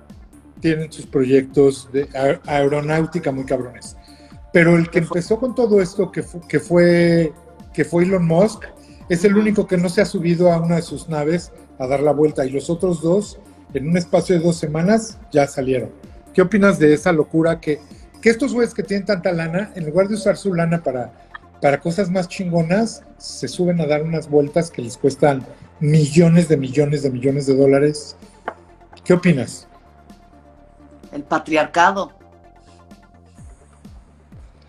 tienen 0.61 0.91
sus 0.91 1.07
proyectos 1.07 1.91
de 1.93 2.09
aeronáutica 2.47 3.31
muy 3.31 3.45
cabrones. 3.45 3.97
Pero 4.57 4.75
el 4.79 4.89
que 4.89 5.01
empezó 5.01 5.39
con 5.39 5.55
todo 5.55 5.83
esto, 5.83 6.11
que, 6.11 6.25
que, 6.49 6.61
fue, 6.61 7.31
que 7.75 7.85
fue 7.85 8.05
Elon 8.05 8.27
Musk, 8.27 8.65
es 9.11 9.23
el 9.27 9.37
único 9.37 9.67
que 9.67 9.77
no 9.77 9.91
se 9.91 10.01
ha 10.01 10.07
subido 10.07 10.51
a 10.51 10.59
una 10.59 10.77
de 10.77 10.83
sus 10.83 11.11
naves 11.11 11.53
a 11.79 11.87
dar 11.87 12.01
la 12.01 12.13
vuelta. 12.13 12.47
Y 12.47 12.49
los 12.49 12.71
otros 12.71 13.03
dos, 13.03 13.39
en 13.75 13.87
un 13.87 13.99
espacio 13.99 14.35
de 14.35 14.43
dos 14.43 14.57
semanas, 14.57 15.19
ya 15.31 15.47
salieron. 15.47 15.91
¿Qué 16.33 16.41
opinas 16.41 16.79
de 16.79 16.95
esa 16.95 17.13
locura 17.13 17.61
que, 17.61 17.81
que 18.23 18.31
estos 18.31 18.55
güeyes 18.55 18.73
que 18.73 18.83
tienen 18.83 19.05
tanta 19.05 19.31
lana, 19.31 19.73
en 19.75 19.85
lugar 19.85 20.09
de 20.09 20.15
usar 20.15 20.39
su 20.39 20.55
lana 20.55 20.83
para, 20.83 21.13
para 21.61 21.79
cosas 21.79 22.11
más 22.11 22.27
chingonas, 22.27 23.03
se 23.19 23.49
suben 23.49 23.79
a 23.83 23.87
dar 23.87 24.05
unas 24.05 24.31
vueltas 24.31 24.71
que 24.71 24.81
les 24.81 24.97
cuestan 24.97 25.45
millones 25.81 26.49
de 26.49 26.57
millones 26.57 27.03
de 27.03 27.11
millones 27.11 27.45
de 27.45 27.55
dólares. 27.59 28.17
¿Qué 29.05 29.13
opinas? 29.13 29.69
El 31.13 31.25
patriarcado. 31.25 32.17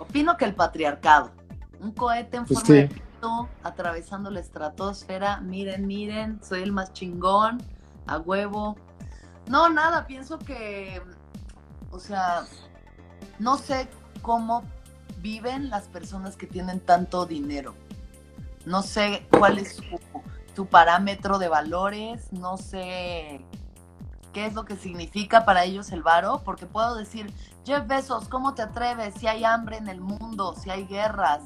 Opino 0.09 0.37
que 0.37 0.45
el 0.45 0.55
patriarcado. 0.55 1.31
Un 1.79 1.91
cohete 1.91 2.37
en 2.37 2.45
pues 2.45 2.59
forma 2.59 2.75
de 2.75 2.87
pito 2.87 3.49
atravesando 3.63 4.31
la 4.31 4.39
estratosfera. 4.39 5.41
Miren, 5.41 5.85
miren, 5.85 6.39
soy 6.43 6.63
el 6.63 6.71
más 6.71 6.93
chingón, 6.93 7.61
a 8.07 8.17
huevo. 8.17 8.75
No, 9.47 9.69
nada, 9.69 10.07
pienso 10.07 10.39
que, 10.39 11.01
o 11.91 11.99
sea, 11.99 12.45
no 13.39 13.57
sé 13.57 13.87
cómo 14.21 14.63
viven 15.21 15.69
las 15.69 15.83
personas 15.87 16.35
que 16.35 16.47
tienen 16.47 16.79
tanto 16.79 17.25
dinero. 17.25 17.75
No 18.65 18.81
sé 18.81 19.25
cuál 19.31 19.59
es 19.59 19.75
su 19.75 19.83
tu 20.57 20.65
parámetro 20.65 21.37
de 21.37 21.49
valores, 21.49 22.33
no 22.33 22.57
sé 22.57 23.45
qué 24.33 24.47
es 24.47 24.55
lo 24.55 24.65
que 24.65 24.75
significa 24.75 25.45
para 25.45 25.63
ellos 25.63 25.91
el 25.91 26.01
varo, 26.01 26.41
porque 26.43 26.65
puedo 26.65 26.95
decir, 26.95 27.31
Jeff 27.67 27.85
Bezos, 27.85 28.29
¿cómo 28.29 28.53
te 28.53 28.61
atreves 28.61 29.13
si 29.15 29.27
hay 29.27 29.43
hambre 29.43 29.75
en 29.75 29.89
el 29.89 29.99
mundo, 29.99 30.55
si 30.55 30.69
hay 30.69 30.85
guerras? 30.85 31.41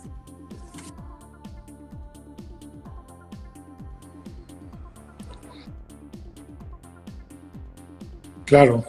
Claro. 8.46 8.84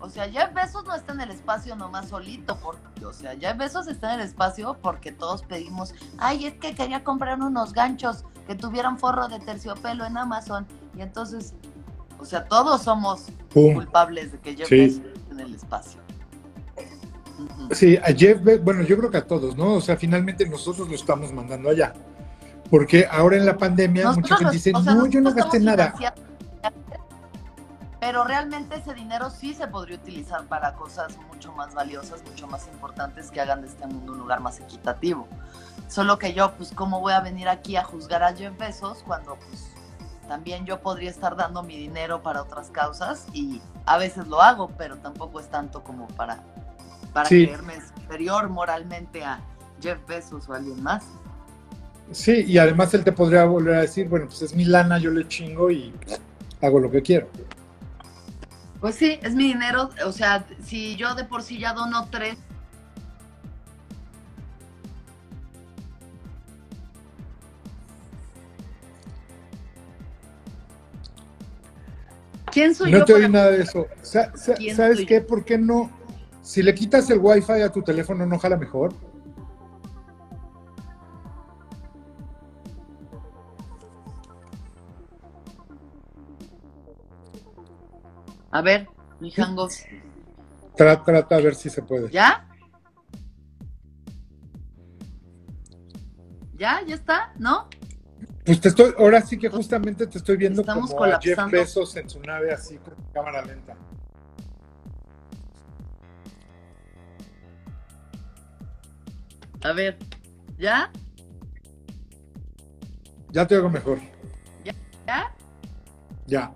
O 0.00 0.08
sea, 0.08 0.26
Jeff 0.30 0.54
Bezos 0.54 0.86
no 0.86 0.94
está 0.94 1.12
en 1.12 1.20
el 1.20 1.32
espacio 1.32 1.76
nomás 1.76 2.08
solito, 2.08 2.56
porque, 2.56 3.04
o 3.04 3.12
sea, 3.12 3.36
Jeff 3.36 3.58
Bezos 3.58 3.86
está 3.86 4.14
en 4.14 4.20
el 4.20 4.26
espacio 4.26 4.78
porque 4.80 5.12
todos 5.12 5.42
pedimos, 5.42 5.92
ay, 6.16 6.46
es 6.46 6.54
que 6.54 6.74
quería 6.74 7.04
comprar 7.04 7.38
unos 7.42 7.74
ganchos 7.74 8.24
que 8.46 8.54
tuvieran 8.54 8.98
forro 8.98 9.28
de 9.28 9.38
terciopelo 9.38 10.06
en 10.06 10.16
Amazon. 10.16 10.66
Y 10.96 11.02
entonces, 11.02 11.52
o 12.18 12.24
sea, 12.24 12.48
todos 12.48 12.84
somos 12.84 13.26
culpables 13.52 14.32
de 14.32 14.38
que 14.38 14.56
Jeff 14.56 14.70
Bezos 14.70 15.04
esté 15.04 15.30
en 15.30 15.40
el 15.40 15.54
espacio. 15.54 16.07
Sí, 17.72 17.96
a 17.96 18.06
Jeff 18.06 18.42
Bezos, 18.42 18.64
bueno, 18.64 18.82
yo 18.82 18.96
creo 18.98 19.10
que 19.10 19.18
a 19.18 19.26
todos, 19.26 19.56
¿no? 19.56 19.74
O 19.74 19.80
sea, 19.80 19.96
finalmente 19.96 20.48
nosotros 20.48 20.88
lo 20.88 20.94
estamos 20.94 21.32
mandando 21.32 21.70
allá. 21.70 21.92
Porque 22.70 23.06
ahora 23.10 23.36
en 23.36 23.46
la 23.46 23.56
pandemia 23.56 24.12
mucha 24.12 24.36
gente 24.36 24.54
dice, 24.54 24.72
no, 24.72 25.06
yo 25.06 25.20
no 25.20 25.32
gasté 25.32 25.60
nada. 25.60 25.94
Pero 28.00 28.24
realmente 28.24 28.76
ese 28.76 28.94
dinero 28.94 29.28
sí 29.30 29.54
se 29.54 29.66
podría 29.66 29.96
utilizar 29.96 30.44
para 30.44 30.74
cosas 30.74 31.16
mucho 31.32 31.52
más 31.52 31.74
valiosas, 31.74 32.22
mucho 32.24 32.46
más 32.46 32.66
importantes 32.68 33.30
que 33.30 33.40
hagan 33.40 33.62
de 33.62 33.68
este 33.68 33.86
mundo 33.86 34.12
un 34.12 34.18
lugar 34.18 34.40
más 34.40 34.60
equitativo. 34.60 35.26
Solo 35.88 36.18
que 36.18 36.32
yo, 36.32 36.52
pues, 36.52 36.72
¿cómo 36.74 37.00
voy 37.00 37.12
a 37.12 37.20
venir 37.20 37.48
aquí 37.48 37.76
a 37.76 37.82
juzgar 37.82 38.22
a 38.22 38.34
Jeff 38.34 38.56
Bezos 38.58 39.02
cuando, 39.04 39.36
pues, 39.36 39.70
también 40.28 40.66
yo 40.66 40.80
podría 40.80 41.10
estar 41.10 41.34
dando 41.34 41.62
mi 41.62 41.76
dinero 41.76 42.22
para 42.22 42.42
otras 42.42 42.68
causas 42.70 43.26
y 43.32 43.62
a 43.86 43.96
veces 43.96 44.28
lo 44.28 44.42
hago, 44.42 44.68
pero 44.76 44.98
tampoco 44.98 45.40
es 45.40 45.48
tanto 45.48 45.82
como 45.82 46.06
para, 46.08 46.42
para 47.12 47.28
creerme 47.28 47.74
superior 47.94 48.48
moralmente 48.48 49.24
a 49.24 49.40
Jeff 49.80 49.98
Bezos 50.06 50.48
o 50.48 50.54
alguien 50.54 50.82
más. 50.82 51.04
Sí, 52.12 52.44
y 52.46 52.58
además 52.58 52.92
él 52.94 53.04
te 53.04 53.12
podría 53.12 53.44
volver 53.44 53.74
a 53.74 53.80
decir, 53.82 54.08
bueno, 54.08 54.26
pues 54.26 54.40
es 54.42 54.54
mi 54.54 54.64
lana, 54.64 54.98
yo 54.98 55.10
le 55.10 55.28
chingo 55.28 55.70
y 55.70 55.92
hago 56.62 56.80
lo 56.80 56.90
que 56.90 57.02
quiero. 57.02 57.28
Pues 58.80 58.94
sí, 58.94 59.18
es 59.22 59.34
mi 59.34 59.44
dinero, 59.44 59.90
o 60.06 60.12
sea, 60.12 60.46
si 60.64 60.96
yo 60.96 61.14
de 61.14 61.24
por 61.24 61.42
sí 61.42 61.58
ya 61.58 61.72
dono 61.74 62.08
tres 62.10 62.38
¿Quién 72.50 72.74
soy 72.74 72.90
no 72.90 72.98
yo? 72.98 73.04
te 73.04 73.14
oí 73.14 73.28
nada 73.28 73.50
de 73.50 73.62
eso. 73.62 73.86
¿Sabes 74.02 75.04
qué? 75.06 75.20
¿Por 75.20 75.44
qué 75.44 75.58
no? 75.58 75.90
Si 76.48 76.62
le 76.62 76.74
quitas 76.74 77.10
el 77.10 77.18
wifi 77.18 77.60
a 77.60 77.70
tu 77.70 77.82
teléfono, 77.82 78.24
¿no 78.24 78.38
jala 78.38 78.56
mejor? 78.56 78.94
A 88.50 88.62
ver, 88.62 88.88
mi 89.20 89.30
jangos. 89.30 89.82
Trata, 90.74 91.04
trata 91.04 91.36
a 91.36 91.40
ver 91.40 91.54
si 91.54 91.68
se 91.68 91.82
puede. 91.82 92.08
¿Ya? 92.08 92.48
¿Ya? 96.54 96.80
¿Ya 96.86 96.94
está? 96.94 97.34
¿No? 97.36 97.68
Pues 98.46 98.58
te 98.58 98.70
estoy, 98.70 98.94
ahora 98.98 99.20
sí 99.20 99.36
que 99.36 99.50
justamente 99.50 100.06
te 100.06 100.16
estoy 100.16 100.38
viendo 100.38 100.64
como 100.64 101.04
a 101.04 101.20
Jeff 101.20 101.38
Bezos 101.50 101.94
en 101.96 102.08
su 102.08 102.20
nave 102.20 102.54
así 102.54 102.78
con 102.78 102.94
cámara 103.12 103.44
lenta. 103.44 103.76
A 109.62 109.72
ver, 109.72 109.98
¿ya? 110.58 110.90
Ya 113.30 113.46
te 113.46 113.56
hago 113.56 113.68
mejor. 113.68 113.98
¿Ya? 114.64 114.74
¿Ya? 115.06 115.34
Ya. 116.26 116.54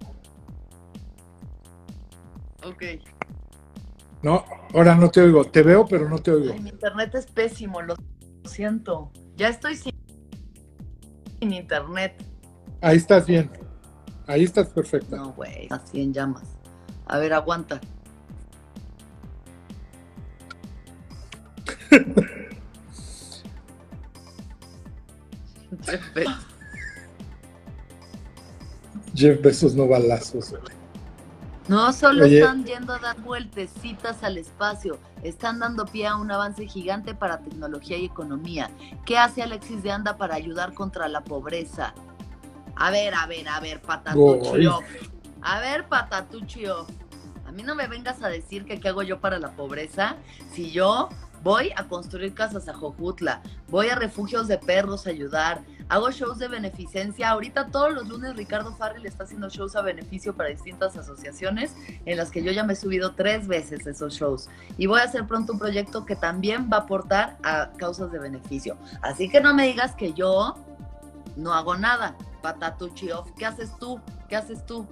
Ok. 2.65 2.83
No, 4.23 4.45
ahora 4.73 4.95
no 4.95 5.11
te 5.11 5.21
oigo. 5.21 5.45
Te 5.45 5.63
veo, 5.63 5.87
pero 5.87 6.09
no 6.09 6.19
te 6.19 6.31
oigo. 6.31 6.53
Ay, 6.53 6.61
mi 6.61 6.71
internet 6.71 7.15
es 7.15 7.27
pésimo, 7.27 7.83
lo 7.83 7.97
siento. 8.45 9.11
Ya 9.37 9.49
estoy 9.49 9.77
sin 9.77 9.93
internet. 11.41 12.25
Ahí 12.81 12.97
estás 12.97 13.27
bien. 13.27 13.51
Ahí 14.27 14.45
estás 14.45 14.69
perfecta. 14.69 15.17
No, 15.17 15.33
güey, 15.33 15.67
así 15.71 16.01
en 16.01 16.13
llamas. 16.13 16.45
A 17.07 17.19
ver, 17.19 17.33
aguanta. 17.33 17.81
Jeff 29.15 29.43
Bezos 29.43 29.75
no 29.75 29.87
balazos. 29.87 30.55
No, 31.69 31.93
solo 31.93 32.25
Oye. 32.25 32.41
están 32.41 32.65
yendo 32.65 32.95
a 32.95 32.99
dar 32.99 33.21
vueltecitas 33.21 34.23
al 34.25 34.39
espacio. 34.39 34.99
Están 35.23 35.61
dando 35.61 35.85
pie 35.87 36.07
a 36.07 36.17
un 36.17 36.31
avance 36.31 36.67
gigante 36.67 37.15
para 37.15 37.39
tecnología 37.39 37.97
y 37.99 38.07
economía. 38.07 38.71
¿Qué 39.05 39.17
hace 39.17 39.43
Alexis 39.43 39.83
de 39.83 39.93
Anda 39.93 40.17
para 40.17 40.35
ayudar 40.35 40.75
contra 40.75 41.09
la 41.09 41.23
pobreza? 41.23 41.95
A 42.75 42.91
ver, 42.91 43.15
a 43.15 43.27
ver, 43.27 43.49
a 43.49 43.61
ver, 43.61 43.81
patatuchio. 43.81 44.81
A 45.41 45.61
ver, 45.61 45.87
patatuchio. 45.89 46.87
A 47.47 47.53
mí 47.53 47.63
no 47.63 47.75
me 47.75 47.87
vengas 47.87 48.23
a 48.23 48.29
decir 48.29 48.65
que 48.65 48.81
qué 48.81 48.89
hago 48.89 49.03
yo 49.03 49.21
para 49.21 49.39
la 49.39 49.53
pobreza 49.53 50.17
si 50.53 50.71
yo 50.71 51.11
voy 51.43 51.71
a 51.77 51.85
construir 51.89 52.35
casas 52.35 52.69
a 52.69 52.75
Jojutla, 52.75 53.43
voy 53.69 53.89
a 53.89 53.95
refugios 53.97 54.49
de 54.49 54.59
perros 54.59 55.07
a 55.07 55.11
ayudar, 55.11 55.63
hago 55.89 56.11
shows 56.11 56.39
de 56.39 56.49
beneficencia. 56.49 57.31
Ahorita 57.31 57.67
todos 57.69 57.93
los 57.93 58.09
lunes 58.09 58.37
Ricardo 58.37 58.75
Farrell 58.75 59.05
está 59.07 59.25
haciendo 59.25 59.49
shows 59.49 59.77
a 59.77 59.83
beneficio 59.83 60.35
para 60.35 60.49
distintas 60.51 60.97
asociaciones 60.97 61.75
en 62.07 62.17
las 62.17 62.31
que 62.31 62.43
yo 62.43 62.53
ya 62.53 62.65
me 62.65 62.73
he 62.73 62.77
subido 62.77 63.15
tres 63.15 63.47
veces 63.49 63.87
esos 63.87 64.15
shows. 64.15 64.49
Y 64.79 64.87
voy 64.87 65.01
a 65.01 65.05
hacer 65.05 65.27
pronto 65.27 65.53
un 65.53 65.59
proyecto 65.59 66.05
que 66.07 66.17
también 66.17 66.69
va 66.73 66.79
a 66.79 66.81
aportar 66.81 67.37
a 67.43 67.71
causas 67.77 68.11
de 68.13 68.19
beneficio. 68.19 68.77
Así 69.03 69.29
que 69.29 69.41
no 69.41 69.55
me 69.55 69.67
digas 69.67 69.95
que 69.95 70.13
yo 70.13 70.57
no 71.37 71.53
hago 71.55 71.77
nada. 71.77 72.17
Patatuchioff, 72.43 73.31
¿qué 73.39 73.47
haces 73.47 73.71
tú? 73.79 74.01
¿Qué 74.29 74.37
haces 74.37 74.65
tú? 74.67 74.87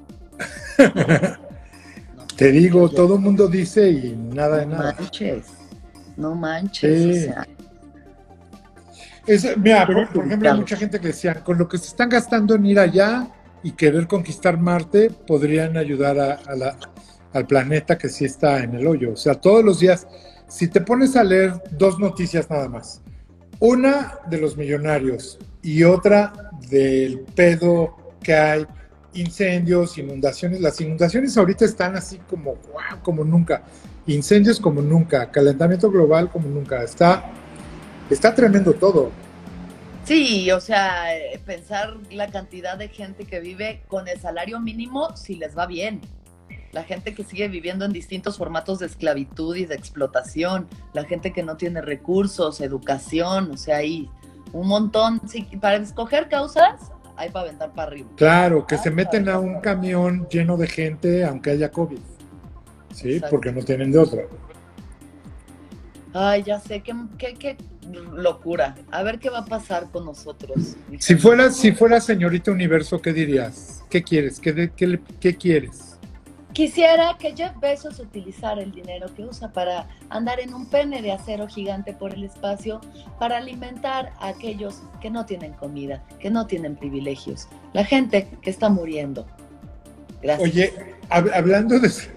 No, 2.17 2.27
Te 2.37 2.51
digo, 2.53 2.89
yo- 2.89 2.95
todo 2.95 3.15
el 3.17 3.21
mundo 3.21 3.49
dice 3.49 3.91
y 3.91 4.15
nada 4.17 4.59
de 4.59 4.67
no 4.67 4.77
nada. 4.79 4.95
manches. 4.99 5.47
No 6.17 6.35
manches. 6.35 7.03
Sí. 7.03 7.11
O 7.29 7.33
sea, 7.33 7.49
Es- 9.27 9.57
mira, 9.57 9.87
por, 9.87 10.09
por 10.09 10.27
ejemplo, 10.27 10.51
hay 10.51 10.59
mucha 10.59 10.77
gente 10.77 10.99
que 11.01 11.09
decía, 11.09 11.35
con 11.45 11.59
lo 11.59 11.69
que 11.69 11.79
se 11.79 11.87
están 11.89 12.09
gastando 12.09 12.55
en 12.55 12.67
ir 12.67 12.79
allá 12.79 13.29
y 13.63 13.73
querer 13.73 14.07
conquistar 14.07 14.59
Marte, 14.59 15.11
podrían 15.27 15.77
ayudar 15.77 16.19
a, 16.19 16.33
a 16.35 16.55
la- 16.57 16.77
al 17.33 17.47
planeta 17.47 17.97
que 17.97 18.09
sí 18.09 18.25
está 18.25 18.63
en 18.63 18.75
el 18.75 18.87
hoyo. 18.87 19.13
O 19.13 19.17
sea, 19.17 19.35
todos 19.35 19.65
los 19.65 19.79
días, 19.81 20.07
si 20.49 20.67
te 20.69 20.81
pones 20.81 21.15
a 21.17 21.23
leer 21.23 21.53
dos 21.79 21.99
noticias 21.99 22.49
nada 22.51 22.69
más, 22.69 23.03
una 23.61 24.15
de 24.29 24.39
los 24.39 24.57
millonarios 24.57 25.39
y 25.63 25.85
otra 25.85 26.51
del 26.71 27.21
pedo 27.21 27.97
que 28.23 28.35
hay, 28.35 28.67
incendios, 29.13 29.99
inundaciones. 29.99 30.61
Las 30.61 30.81
inundaciones 30.81 31.37
ahorita 31.37 31.65
están 31.65 31.97
así 31.97 32.19
como, 32.29 32.53
wow, 32.55 33.01
como 33.03 33.23
nunca. 33.25 33.63
Incendios 34.07 34.59
como 34.59 34.81
nunca, 34.81 35.31
calentamiento 35.31 35.91
global 35.91 36.31
como 36.31 36.49
nunca. 36.49 36.83
Está, 36.83 37.31
está 38.11 38.35
tremendo 38.35 38.73
todo. 38.75 39.11
Sí, 40.05 40.51
o 40.51 40.61
sea, 40.61 41.17
eh, 41.17 41.41
pensar 41.45 41.97
la 42.11 42.29
cantidad 42.29 42.77
de 42.77 42.89
gente 42.89 43.25
que 43.25 43.41
vive 43.41 43.83
con 43.87 44.09
el 44.09 44.19
salario 44.19 44.59
mínimo 44.61 45.17
si 45.17 45.37
les 45.37 45.57
va 45.57 45.67
bien. 45.67 46.01
La 46.73 46.85
gente 46.85 47.15
que 47.15 47.25
sigue 47.25 47.49
viviendo 47.49 47.85
en 47.85 47.93
distintos 47.93 48.39
formatos 48.39 48.79
de 48.79 48.87
esclavitud 48.87 49.57
y 49.57 49.67
de 49.67 49.75
explotación, 49.75 50.69
la 50.95 51.05
gente 51.05 51.33
que 51.33 51.43
no 51.43 51.57
tiene 51.57 51.81
recursos, 51.81 52.61
educación, 52.61 53.51
o 53.53 53.57
sea, 53.57 53.79
hay 53.79 54.09
un 54.53 54.69
montón. 54.69 55.21
Sí, 55.29 55.47
para 55.61 55.77
escoger 55.77 56.29
causas, 56.29 56.93
hay 57.17 57.31
para 57.31 57.47
aventar 57.47 57.73
para 57.73 57.89
arriba. 57.89 58.09
Claro, 58.17 58.67
que 58.67 58.79
se 58.79 58.91
meten 58.91 59.29
a 59.29 59.39
un 59.39 59.61
camión 59.61 60.29
lleno 60.29 60.57
de 60.57 60.67
gente 60.67 61.25
aunque 61.25 61.51
haya 61.51 61.71
COVID. 61.71 61.99
Sí, 62.95 63.15
Exacto. 63.15 63.31
porque 63.31 63.53
no 63.53 63.63
tienen 63.63 63.93
de 63.93 63.99
otra. 63.99 64.23
Ay, 66.13 66.43
ya 66.43 66.59
sé, 66.61 66.81
qué, 66.83 66.95
qué, 67.19 67.35
qué 67.35 67.57
locura. 68.13 68.75
A 68.91 69.03
ver 69.03 69.19
qué 69.19 69.31
va 69.31 69.39
a 69.41 69.45
pasar 69.45 69.91
con 69.91 70.05
nosotros. 70.05 70.77
Si 70.99 71.15
fueras, 71.17 71.57
si 71.57 71.73
fuera 71.73 72.01
señorita 72.01 72.51
universo, 72.51 73.01
¿qué 73.01 73.13
dirías? 73.13 73.83
¿Qué 73.89 74.03
quieres? 74.03 74.41
¿Qué, 74.41 74.53
de- 74.53 74.71
qué, 74.73 74.87
le- 74.87 75.01
qué 75.21 75.37
quieres? 75.37 75.87
Quisiera 76.53 77.17
que 77.17 77.33
Jeff 77.37 77.53
Bezos 77.61 78.01
utilizara 78.01 78.61
el 78.61 78.73
dinero 78.73 79.07
que 79.15 79.23
usa 79.25 79.53
para 79.53 79.87
andar 80.09 80.41
en 80.41 80.53
un 80.53 80.67
pene 80.67 81.01
de 81.01 81.13
acero 81.13 81.47
gigante 81.47 81.93
por 81.93 82.13
el 82.13 82.25
espacio 82.25 82.81
para 83.21 83.37
alimentar 83.39 84.13
a 84.19 84.29
aquellos 84.29 84.83
que 85.01 85.11
no 85.11 85.25
tienen 85.27 85.53
comida, 85.53 86.03
que 86.19 86.29
no 86.29 86.47
tienen 86.49 86.75
privilegios, 86.75 87.47
la 87.73 87.85
gente 87.85 88.29
que 88.43 88.51
está 88.51 88.69
muriendo. 88.69 89.29
Gracias. 90.21 90.51
Oye, 90.51 90.90
hab- 91.11 91.33
hablando 91.35 91.79
de 91.79 91.89
su, 91.89 92.09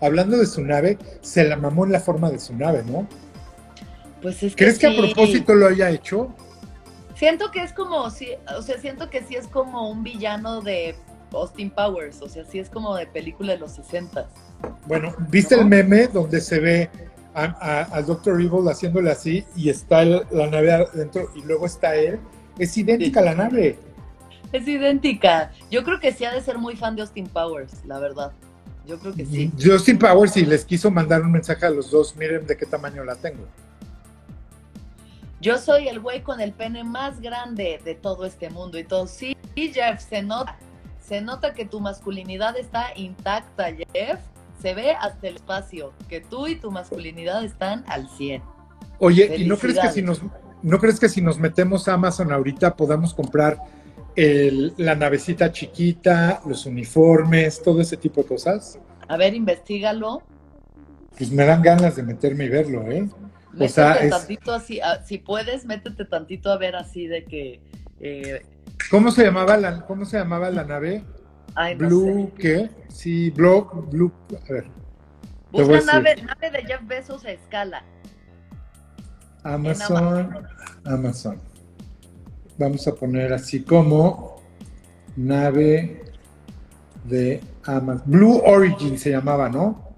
hablando 0.00 0.36
de 0.38 0.46
su 0.46 0.62
nave, 0.64 0.98
se 1.22 1.44
la 1.44 1.56
mamó 1.56 1.84
en 1.86 1.92
la 1.92 2.00
forma 2.00 2.30
de 2.30 2.38
su 2.38 2.54
nave, 2.54 2.82
¿no? 2.84 3.06
pues 4.22 4.42
es 4.42 4.56
¿Crees 4.56 4.78
que 4.78 4.86
a 4.86 4.96
propósito 4.96 5.54
lo 5.54 5.66
haya 5.68 5.90
hecho? 5.90 6.34
Siento 7.14 7.50
que 7.50 7.62
es 7.62 7.72
como, 7.72 8.02
o 8.02 8.10
sea, 8.10 8.36
siento 8.80 9.08
que 9.08 9.22
sí 9.22 9.36
es 9.36 9.46
como 9.46 9.90
un 9.90 10.02
villano 10.02 10.60
de 10.62 10.96
Austin 11.32 11.70
Powers, 11.70 12.20
o 12.22 12.28
sea, 12.28 12.44
sí 12.44 12.58
es 12.58 12.68
como 12.68 12.94
de 12.96 13.06
película 13.06 13.52
de 13.52 13.58
los 13.58 13.72
60. 13.72 14.28
Bueno, 14.86 15.14
¿viste 15.30 15.54
¿No? 15.56 15.62
el 15.62 15.68
meme 15.68 16.08
donde 16.08 16.40
se 16.40 16.58
ve 16.58 16.90
a- 17.34 17.44
a- 17.60 17.82
al 17.94 18.06
Dr. 18.06 18.40
Evil 18.40 18.66
haciéndole 18.68 19.10
así 19.10 19.44
y 19.54 19.68
está 19.70 20.02
el- 20.02 20.26
la 20.30 20.46
nave 20.48 20.72
adentro 20.72 21.30
y 21.34 21.42
luego 21.42 21.66
está 21.66 21.94
él? 21.94 22.18
Es 22.58 22.76
idéntica 22.76 23.20
a 23.20 23.24
la 23.24 23.34
nave. 23.34 23.78
Es 24.52 24.66
idéntica. 24.66 25.52
Yo 25.70 25.84
creo 25.84 26.00
que 26.00 26.12
sí 26.12 26.24
ha 26.24 26.32
de 26.32 26.40
ser 26.40 26.58
muy 26.58 26.76
fan 26.76 26.96
de 26.96 27.02
Austin 27.02 27.26
Powers, 27.26 27.84
la 27.84 27.98
verdad. 27.98 28.32
Yo 28.86 28.98
creo 28.98 29.14
que 29.14 29.26
sí. 29.26 29.50
Justin 29.60 29.98
Powers 29.98 30.36
y 30.36 30.46
les 30.46 30.64
quiso 30.64 30.90
mandar 30.90 31.22
un 31.22 31.32
mensaje 31.32 31.66
a 31.66 31.70
los 31.70 31.90
dos, 31.90 32.14
miren 32.16 32.46
de 32.46 32.56
qué 32.56 32.66
tamaño 32.66 33.04
la 33.04 33.16
tengo. 33.16 33.44
Yo 35.40 35.58
soy 35.58 35.88
el 35.88 36.00
güey 36.00 36.22
con 36.22 36.40
el 36.40 36.52
pene 36.52 36.84
más 36.84 37.20
grande 37.20 37.80
de 37.84 37.94
todo 37.94 38.24
este 38.24 38.48
mundo 38.48 38.78
y 38.78 38.84
todo. 38.84 39.06
Sí, 39.06 39.36
Jeff, 39.54 40.00
se 40.00 40.22
nota. 40.22 40.56
Se 41.00 41.20
nota 41.20 41.54
que 41.54 41.64
tu 41.64 41.80
masculinidad 41.80 42.56
está 42.56 42.86
intacta, 42.96 43.68
Jeff. 43.72 44.20
Se 44.60 44.74
ve 44.74 44.92
hasta 44.92 45.28
el 45.28 45.36
espacio, 45.36 45.92
que 46.08 46.20
tú 46.20 46.46
y 46.46 46.56
tu 46.56 46.70
masculinidad 46.70 47.44
están 47.44 47.84
al 47.88 48.08
100. 48.08 48.42
Oye, 48.98 49.36
¿y 49.36 49.44
no 49.44 49.56
crees 49.56 49.78
que 49.78 49.90
si 49.90 50.02
nos 50.02 50.22
no 50.62 50.78
crees 50.78 50.98
que 50.98 51.08
si 51.08 51.20
nos 51.20 51.38
metemos 51.38 51.86
a 51.86 51.94
Amazon 51.94 52.32
ahorita 52.32 52.74
podamos 52.74 53.14
comprar 53.14 53.58
el- 54.16 54.72
la 54.78 54.94
navecita 54.94 55.52
chiquita, 55.52 56.40
los 56.46 56.66
uniformes, 56.66 57.62
todo 57.62 57.80
ese 57.80 57.96
tipo 57.96 58.22
de 58.22 58.28
cosas? 58.28 58.78
A 59.08 59.16
ver, 59.16 59.34
investigalo. 59.34 60.22
Pues 61.16 61.30
me 61.30 61.44
dan 61.44 61.62
ganas 61.62 61.96
de 61.96 62.02
meterme 62.02 62.44
y 62.44 62.48
verlo, 62.48 62.90
¿eh? 62.90 63.08
Métete 63.52 63.68
sea, 63.68 63.94
es- 63.94 64.10
tantito 64.10 64.52
así, 64.52 64.80
ah, 64.80 65.00
si 65.04 65.18
puedes, 65.18 65.64
métete 65.64 66.04
tantito 66.04 66.50
a 66.50 66.58
ver 66.58 66.76
así 66.76 67.06
de 67.06 67.24
que... 67.24 67.60
eh, 68.00 68.42
¿Cómo 68.90 69.10
se 69.10 69.24
llamaba 69.24 69.56
la, 69.56 69.86
cómo 69.86 70.04
se 70.04 70.18
llamaba 70.18 70.50
la 70.50 70.64
nave? 70.64 71.02
ay, 71.54 71.74
no 71.76 71.86
Blue, 71.88 72.32
sé. 72.36 72.42
¿qué? 72.42 72.70
Sí, 72.88 73.30
Blue, 73.30 73.66
Blue, 73.90 74.12
a 74.48 74.52
ver, 74.52 74.66
Busca 75.50 75.80
nave 75.80 76.50
de 76.50 76.64
Jeff 76.66 76.86
Bezos 76.86 77.24
a 77.24 77.30
escala. 77.30 77.82
Amazon, 79.42 80.46
Amazon. 80.84 81.40
Vamos 82.58 82.86
a 82.88 82.94
poner 82.94 83.32
así 83.32 83.62
como 83.62 84.40
nave 85.16 86.02
de 87.04 87.40
Amazon. 87.64 88.02
Blue 88.06 88.40
Origin 88.44 88.98
se 88.98 89.10
llamaba, 89.10 89.48
¿no? 89.48 89.94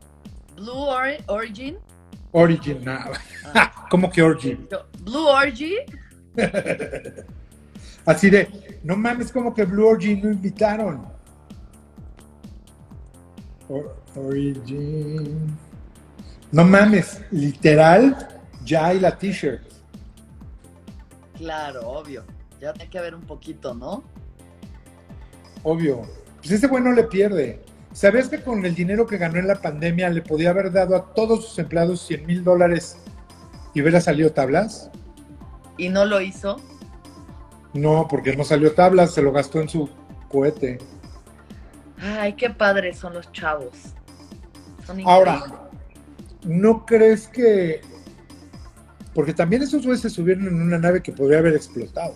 Blue 0.57 0.73
Ori- 0.73 1.23
Origin. 1.29 1.79
Origin, 2.33 2.85
nada. 2.85 3.13
Ah. 3.55 3.87
¿Cómo 3.91 4.11
que 4.11 4.23
Origin? 4.23 4.69
Blue 5.03 5.27
Origin. 5.29 5.77
Así 8.05 8.31
de, 8.31 8.79
no 8.83 8.97
mames, 8.97 9.31
como 9.33 9.53
que 9.55 9.65
Blue 9.65 9.87
Origin 9.87 10.21
no 10.23 10.31
invitaron. 10.31 11.07
Or- 13.69 13.97
origin. 14.17 15.57
No 16.51 16.65
mames, 16.65 17.21
literal, 17.31 18.41
ya 18.65 18.87
hay 18.87 19.01
la 19.01 19.17
t-shirt. 19.17 19.63
Claro, 21.37 21.83
obvio. 21.89 22.25
Ya 22.61 22.73
tiene 22.73 22.91
que 22.91 22.99
haber 22.99 23.15
un 23.15 23.23
poquito, 23.23 23.75
¿no? 23.75 24.03
Obvio. 25.63 26.03
Pues 26.39 26.53
ese 26.53 26.67
güey 26.67 26.83
no 26.83 26.93
le 26.93 27.05
pierde. 27.05 27.61
¿Sabes 27.93 28.29
que 28.29 28.43
con 28.43 28.65
el 28.65 28.75
dinero 28.75 29.07
que 29.07 29.19
ganó 29.19 29.39
en 29.39 29.49
la 29.49 29.57
pandemia 29.57 30.09
le 30.11 30.23
podía 30.23 30.51
haber 30.51 30.73
dado 30.73 30.95
a 30.95 31.15
todos 31.15 31.47
sus 31.47 31.59
empleados 31.59 32.07
100 32.07 32.27
mil 32.27 32.45
dólares 32.45 32.99
y 33.75 33.83
hubiera 33.83 34.01
salido 34.01 34.33
tablas? 34.33 34.91
Y 35.77 35.89
no 35.89 36.05
lo 36.05 36.21
hizo. 36.21 36.61
No, 37.75 38.07
porque 38.09 38.37
no 38.37 38.45
salió 38.45 38.73
tablas, 38.73 39.15
se 39.15 39.23
lo 39.23 39.33
gastó 39.33 39.61
en 39.61 39.69
su 39.69 39.89
cohete. 40.29 40.79
Ay, 42.01 42.35
qué 42.35 42.51
padres 42.51 42.99
son 42.99 43.15
los 43.15 43.31
chavos. 43.33 43.95
Son 44.87 45.01
Ahora. 45.05 45.69
¿no 46.45 46.87
crees 46.87 47.29
que... 47.29 47.81
Porque 49.15 49.35
también 49.35 49.63
esos 49.63 49.85
güeyes 49.85 50.01
se 50.01 50.11
subieron 50.11 50.47
en 50.47 50.63
una 50.63 50.79
nave 50.79 51.03
que 51.03 51.13
podría 51.13 51.39
haber 51.39 51.55
explotado. 51.55 52.15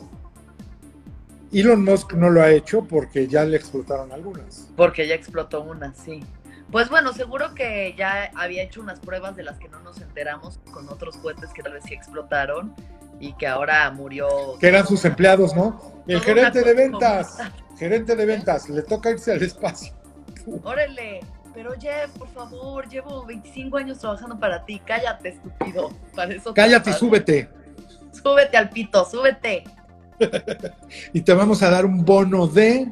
Elon 1.53 1.84
Musk 1.84 2.14
no 2.14 2.30
lo 2.30 2.42
ha 2.42 2.50
hecho 2.50 2.84
porque 2.84 3.26
ya 3.26 3.44
le 3.44 3.57
explotaron 3.57 4.11
algunas. 4.12 4.68
Porque 4.76 5.07
ya 5.07 5.14
explotó 5.14 5.62
una, 5.62 5.94
sí. 5.94 6.24
Pues 6.70 6.88
bueno, 6.88 7.12
seguro 7.12 7.55
que 7.55 7.94
ya 7.98 8.30
había 8.34 8.62
hecho 8.62 8.80
unas 8.80 8.98
pruebas 8.98 9.36
de 9.36 9.42
las 9.42 9.59
que 9.59 9.68
no 9.68 9.80
nos 9.80 10.00
enteramos 10.00 10.59
con 10.72 10.88
otros 10.88 11.18
cohetes 11.18 11.50
que 11.53 11.62
tal 11.62 11.74
vez 11.74 11.84
sí 11.84 11.92
explotaron 11.92 12.74
y 13.20 13.34
que 13.34 13.46
ahora 13.46 13.90
murió. 13.90 14.26
Que 14.59 14.68
eran 14.68 14.86
sus 14.86 15.05
empleados, 15.05 15.55
¿no? 15.55 16.03
El 16.07 16.20
gerente 16.22 16.62
de 16.62 16.72
ventas, 16.72 17.36
gerente 17.78 18.16
de 18.16 18.24
ventas, 18.24 18.70
le 18.70 18.82
toca 18.82 19.11
irse 19.11 19.32
al 19.32 19.42
espacio. 19.42 19.92
Órale, 20.64 21.20
pero 21.53 21.72
Jeff, 21.78 22.11
por 22.18 22.28
favor, 22.28 22.88
llevo 22.88 23.26
25 23.26 23.76
años 23.76 23.98
trabajando 23.98 24.40
para 24.40 24.64
ti, 24.64 24.80
cállate, 24.84 25.28
estúpido. 25.28 25.92
Para 26.14 26.32
eso 26.32 26.55
cállate 26.55 26.90
y 26.90 26.92
súbete. 26.94 27.50
Súbete 28.12 28.57
al 28.57 28.70
pito, 28.70 29.05
súbete. 29.05 29.64
Y 31.12 31.20
te 31.20 31.34
vamos 31.34 31.62
a 31.62 31.70
dar 31.70 31.86
un 31.86 32.04
bono 32.04 32.46
de 32.46 32.88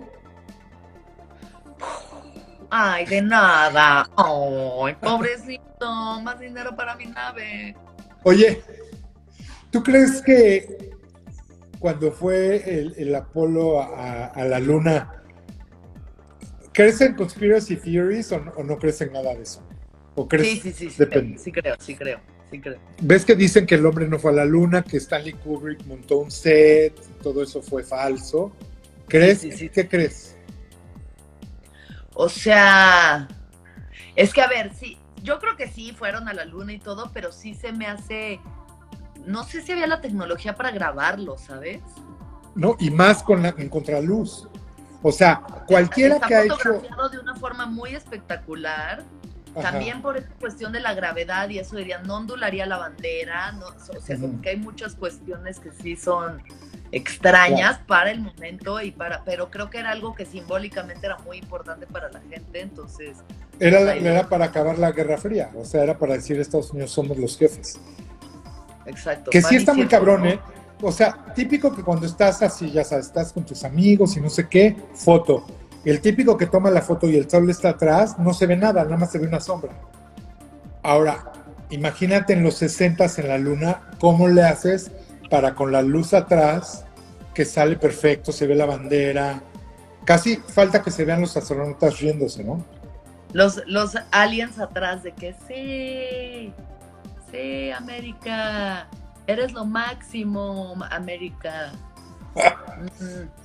Ay, 2.71 3.05
de 3.07 3.21
nada. 3.21 4.09
Ay, 4.17 4.95
pobrecito, 5.01 6.21
más 6.23 6.39
dinero 6.39 6.75
para 6.77 6.95
mi 6.95 7.07
nave. 7.07 7.75
Oye, 8.23 8.63
¿tú 9.71 9.83
crees 9.83 10.23
que 10.23 10.93
cuando 11.81 12.13
fue 12.13 12.93
el, 12.97 13.15
Apolo 13.15 13.83
a, 13.83 14.45
la 14.45 14.61
Luna, 14.61 15.23
crees 16.73 17.01
en 17.01 17.17
conspiracy 17.17 17.77
theories 17.77 18.31
o 18.31 18.39
no, 18.39 18.79
crees 18.79 19.01
en 19.01 19.13
nada 19.13 19.35
de 19.35 19.43
eso? 19.43 19.67
¿O 20.15 20.29
crees? 20.29 20.49
Sí, 20.49 20.61
sí, 20.61 20.73
sí, 20.73 20.91
sí, 20.91 21.37
sí 21.39 21.53
creo, 21.53 21.75
sí 21.81 21.97
creo. 21.97 22.21
Sí 22.51 22.61
creo. 22.61 22.79
¿Ves 23.01 23.25
que 23.25 23.35
dicen 23.35 23.67
que 23.67 23.77
el 23.77 23.87
hombre 23.87 24.09
no 24.09 24.19
fue 24.19 24.33
a 24.33 24.35
la 24.35 24.45
luna, 24.45 24.83
que 24.83 24.97
Stanley 24.97 25.35
Kubrick 25.35 25.85
montó 25.87 26.19
un 26.19 26.31
set, 26.31 26.99
todo 27.23 27.43
eso 27.43 27.63
fue 27.63 27.85
falso? 27.85 28.53
¿Crees? 29.09 29.41
Sí, 29.41 29.53
sí, 29.53 29.69
¿Qué 29.69 29.89
crees? 29.89 30.37
O 32.15 32.29
sea, 32.29 33.29
es 34.17 34.33
que 34.35 34.43
a 34.43 34.49
ver, 34.49 34.75
sí, 34.75 34.99
yo 35.23 35.39
creo 35.39 35.57
que 35.57 35.69
sí 35.69 35.93
fueron 35.93 36.29
a 36.29 36.35
la 36.35 36.45
luna 36.45 36.73
y 36.73 36.79
todo, 36.79 37.11
pero 37.13 37.33
sí 37.33 37.55
se 37.55 37.73
me 37.73 37.87
hace, 37.87 38.41
no 39.27 39.45
sé 39.45 39.63
si 39.63 39.73
había 39.73 39.87
la 39.87 40.01
tecnología 40.01 40.55
para 40.55 40.71
grabarlo, 40.71 41.39
¿sabes? 41.39 41.81
No, 42.55 42.77
y 42.79 42.91
más 42.91 43.23
con 43.23 43.43
la 43.43 43.55
en 43.57 43.69
contraluz. 43.69 44.49
O 45.03 45.13
sea, 45.13 45.41
cualquiera 45.67 46.21
que 46.21 46.35
ha 46.35 46.45
hecho 46.45 46.83
de 47.11 47.19
una 47.19 47.35
forma 47.37 47.67
muy 47.67 47.95
espectacular. 47.95 49.03
También 49.55 50.01
por 50.03 50.17
esta 50.17 50.33
cuestión 50.35 50.73
de 50.73 50.81
la 50.81 50.95
gravedad 50.95 51.49
y 51.49 51.59
eso 51.59 51.77
diría, 51.77 51.99
no 51.99 52.17
ondularía 52.17 52.67
la 52.67 52.79
bandera, 52.79 53.53
no, 53.53 53.67
o 53.67 54.01
sea, 54.01 54.17
que 54.43 54.51
hay 54.51 54.57
muchas 54.57 54.95
cuestiones 54.95 55.59
que 55.59 55.71
sí 55.73 55.97
son 55.97 56.43
extrañas 56.93 57.79
para 57.87 58.11
el 58.11 58.21
momento 58.21 58.81
y 58.81 58.91
para, 58.91 59.25
pero 59.25 59.51
creo 59.51 59.71
que 59.71 59.79
era 59.79 59.91
algo 59.91 60.15
que 60.15 60.27
simbólicamente 60.27 61.07
era 61.07 61.19
muy 61.19 61.39
importante 61.39 61.87
para 61.87 62.11
la 62.11 62.21
gente, 62.21 62.61
entonces. 62.61 63.19
Era, 63.59 63.81
pues, 63.81 64.03
era 64.03 64.29
para 64.29 64.47
acabar 64.47 64.79
la 64.79 64.93
Guerra 64.93 65.19
Fría, 65.19 65.51
o 65.57 65.65
sea, 65.65 65.83
era 65.83 65.99
para 65.99 66.15
decir 66.15 66.39
Estados 66.41 66.71
Unidos 66.71 66.91
somos 66.93 67.17
los 67.17 67.37
jefes. 67.37 67.81
Exacto. 68.87 69.31
Que 69.31 69.43
sí 69.43 69.57
está 69.57 69.75
muy 69.75 69.87
cabrón, 69.87 70.27
¿eh? 70.27 70.41
O 70.83 70.91
sea, 70.91 71.27
típico 71.35 71.75
que 71.75 71.83
cuando 71.83 72.07
estás 72.07 72.43
así, 72.43 72.71
ya 72.71 72.85
sabes, 72.85 73.07
estás 73.07 73.33
con 73.33 73.45
tus 73.45 73.65
amigos 73.65 74.17
y 74.17 74.21
no 74.21 74.31
sé 74.31 74.49
qué, 74.49 74.77
foto. 74.95 75.45
El 75.85 76.01
típico 76.01 76.37
que 76.37 76.47
toma 76.47 76.71
la 76.71 76.83
foto 76.83 77.09
y 77.09 77.17
el 77.17 77.29
sol 77.31 77.49
está 77.49 77.71
atrás, 77.71 78.19
no 78.19 78.35
se 78.35 78.47
ve 78.47 78.57
nada, 78.57 78.85
nada 78.85 78.97
más 78.97 79.11
se 79.11 79.19
ve 79.19 79.27
una 79.27 79.41
sombra. 79.41 79.73
Ahora, 80.83 81.33
imagínate 81.71 82.35
en 82.35 82.43
los 82.43 82.55
60 82.57 83.07
en 83.17 83.29
la 83.29 83.39
luna, 83.39 83.83
¿cómo 83.99 84.29
le 84.29 84.43
haces 84.43 84.91
para 85.31 85.55
con 85.55 85.73
la 85.73 85.81
luz 85.81 86.13
atrás, 86.13 86.85
que 87.33 87.45
sale 87.47 87.77
perfecto, 87.77 88.33
se 88.33 88.47
ve 88.47 88.55
la 88.55 88.67
bandera. 88.67 89.41
Casi 90.05 90.37
falta 90.37 90.83
que 90.83 90.91
se 90.91 91.05
vean 91.05 91.21
los 91.23 91.37
astronautas 91.37 92.01
riéndose, 92.01 92.45
¿no? 92.45 92.63
Los, 93.33 93.63
los 93.67 93.97
aliens 94.11 94.59
atrás 94.59 95.05
de 95.05 95.13
que 95.13 95.35
sí, 95.47 96.53
sí, 97.31 97.71
América, 97.71 98.89
eres 99.29 99.53
lo 99.53 99.65
máximo, 99.65 100.75
América. 100.91 101.73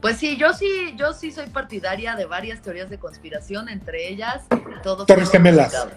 Pues 0.00 0.16
sí, 0.16 0.36
yo 0.36 0.52
sí, 0.52 0.94
yo 0.96 1.12
sí 1.12 1.32
soy 1.32 1.46
partidaria 1.48 2.14
de 2.14 2.26
varias 2.26 2.62
teorías 2.62 2.88
de 2.88 2.98
conspiración, 2.98 3.68
entre 3.68 4.08
ellas 4.08 4.44
todo. 4.82 5.06
Torres 5.06 5.30
gemelas. 5.30 5.88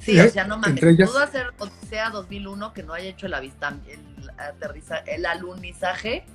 Sí, 0.00 0.20
o 0.20 0.28
sea, 0.28 0.44
no 0.44 0.58
mames. 0.58 0.80
Pudo 0.80 1.18
hacer 1.18 1.46
Odisea 1.58 2.10
2001 2.10 2.74
que 2.74 2.82
no 2.82 2.92
haya 2.92 3.08
hecho 3.08 3.26
el, 3.26 3.32
el, 3.34 4.30
aterriza, 4.38 4.98
el 4.98 5.24
alunizaje. 5.24 6.26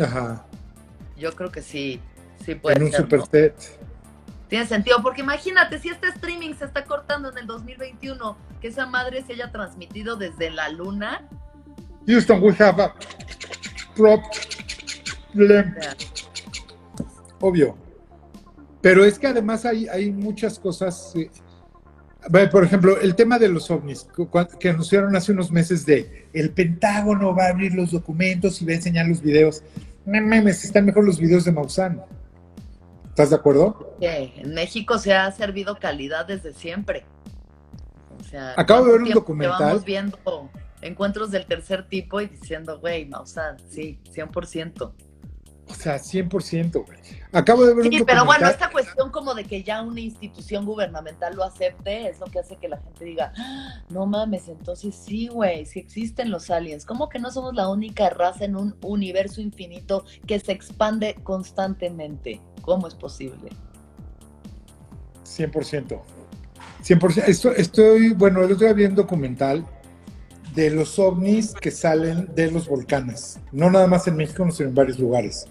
Ajá. 0.00 0.46
Yo 1.16 1.36
creo 1.36 1.52
que 1.52 1.60
sí, 1.60 2.00
sí 2.42 2.54
puede 2.54 2.76
En 2.76 2.84
un 2.84 2.92
super 2.92 3.20
set. 3.30 3.54
Tiene 4.48 4.66
sentido, 4.66 5.02
porque 5.02 5.20
imagínate, 5.22 5.78
si 5.78 5.88
este 5.88 6.08
streaming 6.08 6.54
se 6.54 6.64
está 6.64 6.84
cortando 6.84 7.30
en 7.30 7.38
el 7.38 7.46
2021, 7.46 8.36
que 8.60 8.68
esa 8.68 8.86
madre 8.86 9.22
se 9.26 9.34
haya 9.34 9.50
transmitido 9.50 10.16
desde 10.16 10.50
la 10.50 10.68
luna. 10.68 11.26
Houston, 12.06 12.42
we 12.42 12.54
have 12.58 12.82
a 12.82 12.94
prop. 13.94 14.22
Obvio. 17.40 17.76
Pero 18.80 19.04
es 19.04 19.18
que 19.18 19.28
además 19.28 19.64
hay, 19.64 19.86
hay 19.88 20.10
muchas 20.10 20.58
cosas. 20.58 21.12
Eh, 21.14 21.30
por 22.50 22.64
ejemplo, 22.64 23.00
el 23.00 23.14
tema 23.14 23.38
de 23.38 23.48
los 23.48 23.70
ovnis, 23.70 24.06
que 24.58 24.68
anunciaron 24.68 25.14
hace 25.16 25.32
unos 25.32 25.50
meses 25.50 25.86
de 25.86 26.28
el 26.32 26.50
Pentágono 26.50 27.34
va 27.34 27.46
a 27.46 27.48
abrir 27.50 27.74
los 27.74 27.90
documentos 27.90 28.60
y 28.60 28.64
va 28.64 28.72
a 28.72 28.76
enseñar 28.76 29.06
los 29.06 29.22
videos. 29.22 29.62
Memes, 30.04 30.64
están 30.64 30.84
mejor 30.84 31.04
los 31.04 31.18
videos 31.18 31.44
de 31.44 31.52
Maussan. 31.52 32.02
¿Estás 33.08 33.30
de 33.30 33.36
acuerdo? 33.36 33.96
en 34.00 34.54
México 34.54 34.98
se 34.98 35.14
ha 35.14 35.30
servido 35.30 35.78
calidad 35.78 36.26
desde 36.26 36.52
siempre. 36.52 37.04
Acabo 38.56 38.86
de 38.86 38.92
ver 38.92 39.02
un 39.02 39.10
documental. 39.10 39.60
Vamos 39.60 39.84
viendo 39.84 40.18
encuentros 40.80 41.30
del 41.30 41.46
tercer 41.46 41.88
tipo 41.88 42.20
y 42.20 42.26
diciendo, 42.26 42.80
güey, 42.80 43.06
Maussan, 43.06 43.56
sí, 43.68 44.00
100%. 44.12 44.92
O 45.68 45.74
sea, 45.74 45.96
100%, 45.96 46.84
güey. 46.84 46.98
Acabo 47.32 47.64
de 47.64 47.74
ver 47.74 47.88
sí, 47.88 48.02
pero 48.04 48.26
bueno, 48.26 48.46
esta 48.46 48.70
cuestión 48.70 49.10
como 49.10 49.34
de 49.34 49.44
que 49.44 49.62
ya 49.62 49.80
una 49.82 50.00
institución 50.00 50.66
gubernamental 50.66 51.34
lo 51.34 51.44
acepte 51.44 52.08
es 52.08 52.20
lo 52.20 52.26
que 52.26 52.40
hace 52.40 52.56
que 52.56 52.68
la 52.68 52.76
gente 52.78 53.04
diga, 53.04 53.32
ah, 53.38 53.82
no 53.88 54.04
mames, 54.04 54.48
entonces 54.48 54.94
sí, 54.94 55.28
güey, 55.28 55.64
sí 55.64 55.78
existen 55.78 56.30
los 56.30 56.50
aliens. 56.50 56.84
¿Cómo 56.84 57.08
que 57.08 57.18
no 57.18 57.30
somos 57.30 57.54
la 57.54 57.68
única 57.68 58.10
raza 58.10 58.44
en 58.44 58.56
un 58.56 58.76
universo 58.82 59.40
infinito 59.40 60.04
que 60.26 60.40
se 60.40 60.52
expande 60.52 61.14
constantemente? 61.22 62.40
¿Cómo 62.60 62.86
es 62.86 62.94
posible? 62.94 63.50
100%. 65.24 66.00
100%. 66.82 67.22
Estoy, 67.26 67.54
estoy 67.56 68.12
bueno, 68.12 68.40
el 68.40 68.52
otro 68.52 68.66
día 68.66 68.74
vi 68.74 68.84
un 68.84 68.94
documental 68.94 69.64
de 70.54 70.70
los 70.70 70.98
ovnis 70.98 71.52
que 71.52 71.70
salen 71.70 72.28
de 72.34 72.50
los 72.50 72.68
volcanes. 72.68 73.38
No 73.52 73.70
nada 73.70 73.86
más 73.86 74.06
en 74.06 74.16
México, 74.16 74.48
sino 74.50 74.68
en 74.68 74.74
varios 74.74 74.98
lugares. 74.98 75.46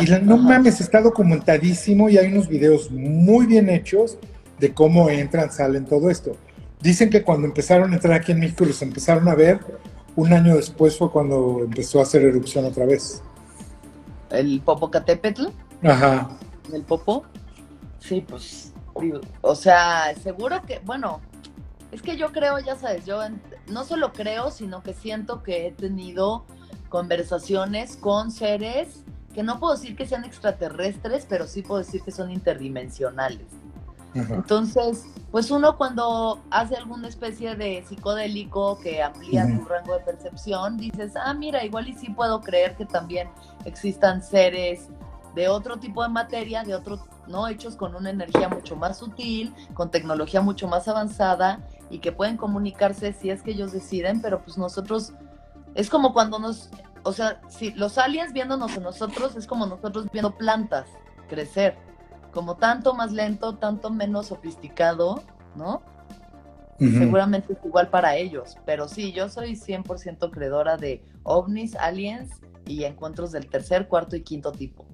y 0.00 0.06
la, 0.06 0.18
no 0.18 0.36
mames, 0.36 0.80
está 0.80 1.00
documentadísimo 1.00 2.08
y 2.08 2.18
hay 2.18 2.32
unos 2.32 2.48
videos 2.48 2.90
muy 2.90 3.46
bien 3.46 3.68
hechos 3.68 4.18
de 4.58 4.72
cómo 4.72 5.08
entran, 5.10 5.50
salen, 5.52 5.84
todo 5.84 6.10
esto. 6.10 6.36
Dicen 6.80 7.10
que 7.10 7.22
cuando 7.22 7.46
empezaron 7.46 7.92
a 7.92 7.94
entrar 7.96 8.14
aquí 8.14 8.32
en 8.32 8.40
México 8.40 8.64
los 8.64 8.80
empezaron 8.82 9.28
a 9.28 9.34
ver, 9.34 9.60
un 10.14 10.32
año 10.32 10.56
después 10.56 10.96
fue 10.96 11.10
cuando 11.10 11.60
empezó 11.64 12.00
a 12.00 12.02
hacer 12.02 12.22
erupción 12.22 12.64
otra 12.64 12.86
vez. 12.86 13.22
¿El 14.30 14.60
Popocatépetl? 14.60 15.46
Ajá. 15.82 16.30
¿El 16.72 16.82
Popo? 16.82 17.24
Sí, 17.98 18.24
pues, 18.26 18.72
o 19.40 19.54
sea, 19.54 20.14
seguro 20.22 20.62
que, 20.66 20.80
bueno, 20.84 21.20
es 21.92 22.02
que 22.02 22.16
yo 22.16 22.32
creo, 22.32 22.58
ya 22.58 22.76
sabes, 22.76 23.04
yo 23.04 23.20
no 23.68 23.84
solo 23.84 24.12
creo, 24.12 24.50
sino 24.50 24.82
que 24.82 24.94
siento 24.94 25.42
que 25.42 25.66
he 25.66 25.72
tenido 25.72 26.44
conversaciones 26.88 27.96
con 27.96 28.30
seres 28.30 29.04
que 29.34 29.42
no 29.42 29.60
puedo 29.60 29.74
decir 29.74 29.96
que 29.96 30.06
sean 30.06 30.24
extraterrestres, 30.24 31.26
pero 31.28 31.46
sí 31.46 31.60
puedo 31.60 31.78
decir 31.78 32.00
que 32.02 32.10
son 32.10 32.30
interdimensionales. 32.30 33.46
Entonces, 34.14 35.04
pues 35.30 35.50
uno 35.50 35.76
cuando 35.76 36.40
hace 36.50 36.74
alguna 36.74 37.06
especie 37.08 37.54
de 37.54 37.84
psicodélico 37.86 38.78
que 38.78 39.02
amplía 39.02 39.44
su 39.44 39.62
rango 39.66 39.92
de 39.92 40.04
percepción, 40.04 40.78
dices, 40.78 41.12
ah, 41.22 41.34
mira, 41.34 41.62
igual 41.64 41.88
y 41.88 41.92
sí 41.92 42.08
puedo 42.08 42.40
creer 42.40 42.76
que 42.76 42.86
también 42.86 43.28
existan 43.66 44.22
seres 44.22 44.88
de 45.34 45.48
otro 45.48 45.76
tipo 45.76 46.02
de 46.02 46.08
materia, 46.08 46.62
de 46.64 46.74
otro, 46.74 47.06
¿no? 47.26 47.46
Hechos 47.46 47.76
con 47.76 47.94
una 47.94 48.08
energía 48.08 48.48
mucho 48.48 48.74
más 48.74 48.96
sutil, 48.96 49.54
con 49.74 49.90
tecnología 49.90 50.40
mucho 50.40 50.66
más 50.66 50.88
avanzada 50.88 51.60
y 51.90 51.98
que 51.98 52.12
pueden 52.12 52.36
comunicarse 52.36 53.12
si 53.12 53.30
es 53.30 53.42
que 53.42 53.52
ellos 53.52 53.72
deciden, 53.72 54.20
pero 54.20 54.42
pues 54.42 54.58
nosotros, 54.58 55.12
es 55.74 55.88
como 55.88 56.12
cuando 56.12 56.38
nos, 56.38 56.70
o 57.02 57.12
sea, 57.12 57.40
si 57.48 57.70
los 57.72 57.98
aliens 57.98 58.32
viéndonos 58.32 58.76
a 58.76 58.80
nosotros 58.80 59.36
es 59.36 59.46
como 59.46 59.66
nosotros 59.66 60.06
viendo 60.12 60.36
plantas 60.36 60.88
crecer, 61.28 61.76
como 62.32 62.56
tanto 62.56 62.94
más 62.94 63.12
lento, 63.12 63.56
tanto 63.56 63.90
menos 63.90 64.26
sofisticado, 64.26 65.22
¿no? 65.54 65.82
seguramente 66.78 67.54
es 67.54 67.58
igual 67.64 67.88
para 67.88 68.16
ellos. 68.16 68.56
Pero 68.66 68.88
sí, 68.88 69.12
yo 69.12 69.28
soy 69.28 69.52
100% 69.52 70.30
creedora 70.30 70.76
de 70.76 71.02
ovnis, 71.22 71.74
aliens 71.76 72.30
y 72.66 72.84
encuentros 72.84 73.32
del 73.32 73.48
tercer, 73.48 73.88
cuarto 73.88 74.16
y 74.16 74.22
quinto 74.22 74.52
tipo. 74.52 74.84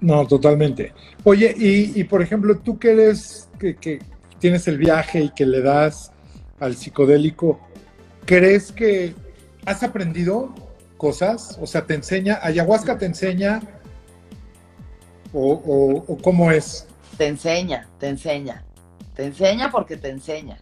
No, 0.00 0.26
totalmente. 0.26 0.94
Oye, 1.24 1.54
y, 1.56 2.04
por 2.04 2.22
ejemplo, 2.22 2.58
tú 2.58 2.78
que 2.78 2.92
eres, 2.92 3.50
que, 3.58 4.00
tienes 4.40 4.66
el 4.66 4.78
viaje 4.78 5.20
y 5.22 5.30
que 5.30 5.46
le 5.46 5.62
das 5.62 6.10
al 6.58 6.74
psicodélico, 6.74 7.60
¿crees 8.24 8.72
que 8.72 9.14
has 9.64 9.82
aprendido 9.82 10.52
cosas? 10.96 11.58
O 11.60 11.66
sea, 11.66 11.86
¿te 11.86 11.94
enseña, 11.94 12.40
ayahuasca 12.42 12.98
te 12.98 13.06
enseña 13.06 13.60
o, 15.32 16.18
cómo 16.22 16.50
es? 16.50 16.86
Te 17.16 17.28
enseña, 17.28 17.88
te 17.98 18.08
enseña. 18.08 18.64
Te 19.14 19.26
enseña 19.26 19.70
porque 19.70 19.96
te 19.96 20.08
enseña. 20.08 20.58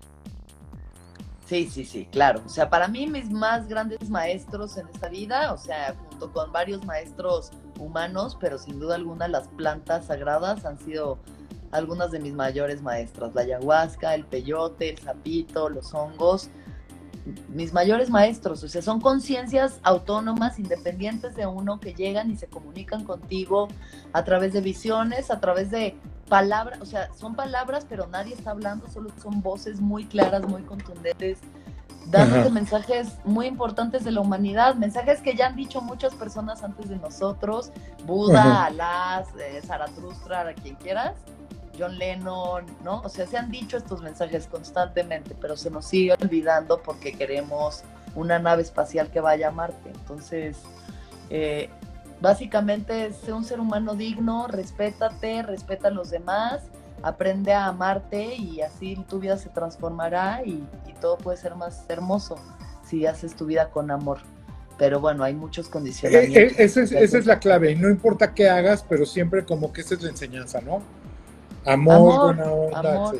Sí, 1.46 1.68
sí, 1.70 1.84
sí, 1.86 2.06
claro. 2.10 2.42
O 2.44 2.48
sea, 2.48 2.68
para 2.68 2.88
mí 2.88 3.06
mis 3.06 3.30
más 3.30 3.68
grandes 3.68 4.10
maestros 4.10 4.76
en 4.76 4.86
esta 4.88 5.08
vida, 5.08 5.52
o 5.54 5.56
sea, 5.56 5.94
junto 6.10 6.30
con 6.32 6.52
varios 6.52 6.84
maestros 6.84 7.52
humanos, 7.78 8.36
pero 8.38 8.58
sin 8.58 8.78
duda 8.78 8.96
alguna 8.96 9.28
las 9.28 9.48
plantas 9.48 10.06
sagradas 10.06 10.66
han 10.66 10.78
sido 10.78 11.18
algunas 11.70 12.10
de 12.10 12.20
mis 12.20 12.34
mayores 12.34 12.82
maestras. 12.82 13.34
La 13.34 13.42
ayahuasca, 13.42 14.14
el 14.14 14.24
peyote, 14.24 14.90
el 14.90 14.98
sapito, 14.98 15.68
los 15.68 15.94
hongos, 15.94 16.50
mis 17.48 17.72
mayores 17.72 18.10
maestros. 18.10 18.62
O 18.62 18.68
sea, 18.68 18.82
son 18.82 19.00
conciencias 19.00 19.80
autónomas, 19.82 20.58
independientes 20.58 21.34
de 21.36 21.46
uno, 21.46 21.80
que 21.80 21.94
llegan 21.94 22.30
y 22.30 22.36
se 22.36 22.46
comunican 22.46 23.04
contigo 23.04 23.68
a 24.12 24.24
través 24.24 24.52
de 24.52 24.60
visiones, 24.60 25.30
a 25.30 25.40
través 25.40 25.70
de 25.70 25.96
palabras, 26.28 26.80
o 26.80 26.86
sea, 26.86 27.12
son 27.14 27.34
palabras, 27.34 27.86
pero 27.88 28.06
nadie 28.06 28.34
está 28.34 28.50
hablando, 28.50 28.86
solo 28.88 29.10
son 29.20 29.42
voces 29.42 29.80
muy 29.80 30.04
claras, 30.04 30.46
muy 30.46 30.62
contundentes, 30.62 31.38
dándote 32.10 32.50
mensajes 32.50 33.16
muy 33.24 33.46
importantes 33.46 34.04
de 34.04 34.12
la 34.12 34.20
humanidad, 34.20 34.74
mensajes 34.74 35.20
que 35.20 35.34
ya 35.34 35.46
han 35.46 35.56
dicho 35.56 35.80
muchas 35.80 36.14
personas 36.14 36.62
antes 36.62 36.88
de 36.88 36.96
nosotros, 36.96 37.72
Buda, 38.06 38.66
Alá, 38.66 39.24
eh, 39.38 39.60
Zaratustra, 39.66 40.54
quien 40.54 40.76
quieras, 40.76 41.14
John 41.78 41.98
Lennon, 41.98 42.64
¿no? 42.82 43.00
O 43.02 43.08
sea, 43.08 43.26
se 43.26 43.36
han 43.36 43.50
dicho 43.50 43.76
estos 43.76 44.02
mensajes 44.02 44.46
constantemente, 44.46 45.34
pero 45.40 45.56
se 45.56 45.70
nos 45.70 45.86
sigue 45.86 46.14
olvidando 46.20 46.82
porque 46.82 47.12
queremos 47.12 47.82
una 48.14 48.38
nave 48.38 48.62
espacial 48.62 49.10
que 49.10 49.20
vaya 49.20 49.48
a 49.48 49.50
Marte. 49.50 49.90
Entonces, 49.90 50.58
eh, 51.30 51.70
Básicamente, 52.20 53.12
sé 53.12 53.32
un 53.32 53.44
ser 53.44 53.60
humano 53.60 53.94
digno, 53.94 54.48
respétate, 54.48 55.42
respeta 55.42 55.88
a 55.88 55.90
los 55.92 56.10
demás, 56.10 56.62
aprende 57.02 57.52
a 57.52 57.66
amarte 57.66 58.34
y 58.34 58.60
así 58.60 58.96
tu 59.08 59.20
vida 59.20 59.36
se 59.36 59.48
transformará 59.50 60.42
y, 60.44 60.66
todo 61.00 61.16
puede 61.16 61.36
ser 61.36 61.54
más 61.54 61.84
hermoso 61.88 62.34
si 62.84 63.06
haces 63.06 63.36
tu 63.36 63.46
vida 63.46 63.70
con 63.70 63.92
amor. 63.92 64.18
Pero 64.78 64.98
bueno, 64.98 65.22
hay 65.22 65.32
muchos 65.32 65.68
condicionamientos. 65.68 66.36
Eh, 66.36 66.54
eh, 66.58 66.64
esa, 66.64 66.82
es, 66.82 67.24
la 67.24 67.38
clave, 67.38 67.76
no 67.76 67.88
importa 67.88 68.34
qué 68.34 68.48
hagas, 68.48 68.84
pero 68.88 69.06
siempre 69.06 69.44
como 69.44 69.72
que 69.72 69.82
esa 69.82 69.94
es 69.94 70.02
la 70.02 70.10
enseñanza, 70.10 70.60
¿no? 70.60 70.82
Amor, 71.64 72.36
buena 72.36 72.52
onda, 72.52 73.12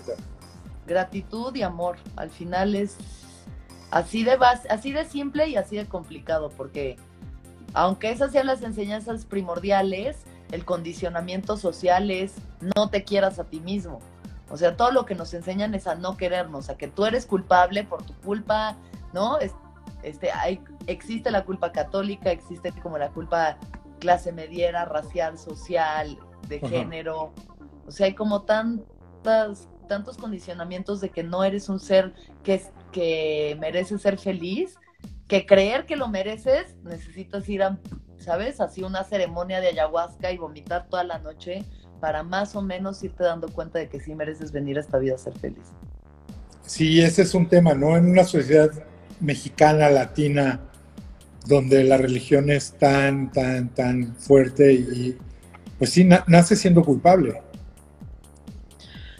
Gratitud 0.87 1.55
y 1.55 1.63
amor. 1.63 1.97
Al 2.17 2.31
final 2.31 2.75
es 2.75 2.97
así 3.91 4.25
de, 4.25 4.39
así 4.71 4.93
de 4.93 5.05
simple 5.05 5.49
y 5.49 5.57
así 5.57 5.77
de 5.77 5.87
complicado, 5.87 6.51
porque 6.57 6.97
aunque 7.75 8.11
esas 8.11 8.33
sean 8.33 8.47
las 8.47 8.63
enseñanzas 8.63 9.27
primordiales, 9.27 10.17
el 10.51 10.65
condicionamiento 10.65 11.57
social 11.57 12.11
es 12.11 12.35
no 12.75 12.89
te 12.89 13.05
quieras 13.05 13.39
a 13.39 13.45
ti 13.45 13.61
mismo. 13.61 14.01
O 14.51 14.57
sea, 14.57 14.77
todo 14.77 14.91
lo 14.93 15.05
que 15.05 15.15
nos 15.15 15.35
enseñan 15.35 15.75
es 15.75 15.87
a 15.87 15.95
no 15.95 16.17
querernos, 16.17 16.71
a 16.71 16.79
que 16.79 16.89
tú 16.89 17.05
eres 17.05 17.27
culpable 17.27 17.85
por 17.85 18.03
tu 18.03 18.15
culpa, 18.15 18.77
¿no? 19.13 19.39
Este, 20.03 20.31
hay, 20.33 20.61
existe 20.87 21.31
la 21.31 21.45
culpa 21.45 21.73
católica, 21.73 22.31
existe 22.31 22.73
como 22.83 22.97
la 22.97 23.11
culpa 23.11 23.59
clase 23.99 24.33
mediera, 24.33 24.87
racial, 24.87 25.39
social, 25.39 26.19
de 26.49 26.61
género. 26.61 27.33
O 27.89 27.91
sea, 27.91 28.07
hay 28.07 28.15
como 28.15 28.43
tantas, 28.43 29.69
tantos 29.89 30.17
condicionamientos 30.19 31.01
de 31.01 31.09
que 31.09 31.25
no 31.25 31.43
eres 31.43 31.69
un 31.69 31.81
ser 31.81 32.13
que, 32.45 32.63
que 32.93 33.57
merece 33.59 33.99
ser 33.99 34.19
feliz 34.19 34.79
que 35.29 35.45
creer 35.45 35.85
que 35.85 35.95
lo 35.95 36.09
mereces, 36.09 36.75
necesitas 36.83 37.49
ir 37.49 37.63
a, 37.63 37.79
¿sabes? 38.17 38.61
Así 38.61 38.83
una 38.83 39.05
ceremonia 39.05 39.61
de 39.61 39.69
ayahuasca 39.69 40.33
y 40.33 40.39
vomitar 40.39 40.89
toda 40.89 41.05
la 41.05 41.19
noche 41.19 41.65
para 42.01 42.23
más 42.23 42.57
o 42.57 42.63
menos 42.63 43.03
irte 43.05 43.25
dando 43.25 43.49
cuenta 43.49 43.79
de 43.79 43.89
que 43.89 44.01
sí 44.01 44.15
mereces 44.15 44.53
venir 44.53 44.79
a 44.79 44.81
esta 44.81 44.99
vida 44.99 45.15
a 45.15 45.19
ser 45.19 45.39
feliz. 45.39 45.65
Sí, 46.65 47.01
ese 47.01 47.23
es 47.23 47.35
un 47.35 47.49
tema, 47.49 47.75
¿no? 47.75 47.97
En 47.97 48.07
una 48.07 48.25
sociedad 48.25 48.71
mexicana, 49.21 49.91
latina, 49.91 50.61
donde 51.47 51.85
la 51.85 51.99
religión 51.99 52.51
es 52.51 52.73
tan, 52.73 53.31
tan, 53.31 53.69
tan 53.75 54.15
fuerte 54.17 54.73
y 54.73 55.17
pues 55.79 55.91
sí, 55.91 56.09
nace 56.27 56.57
siendo 56.57 56.83
culpable. 56.83 57.41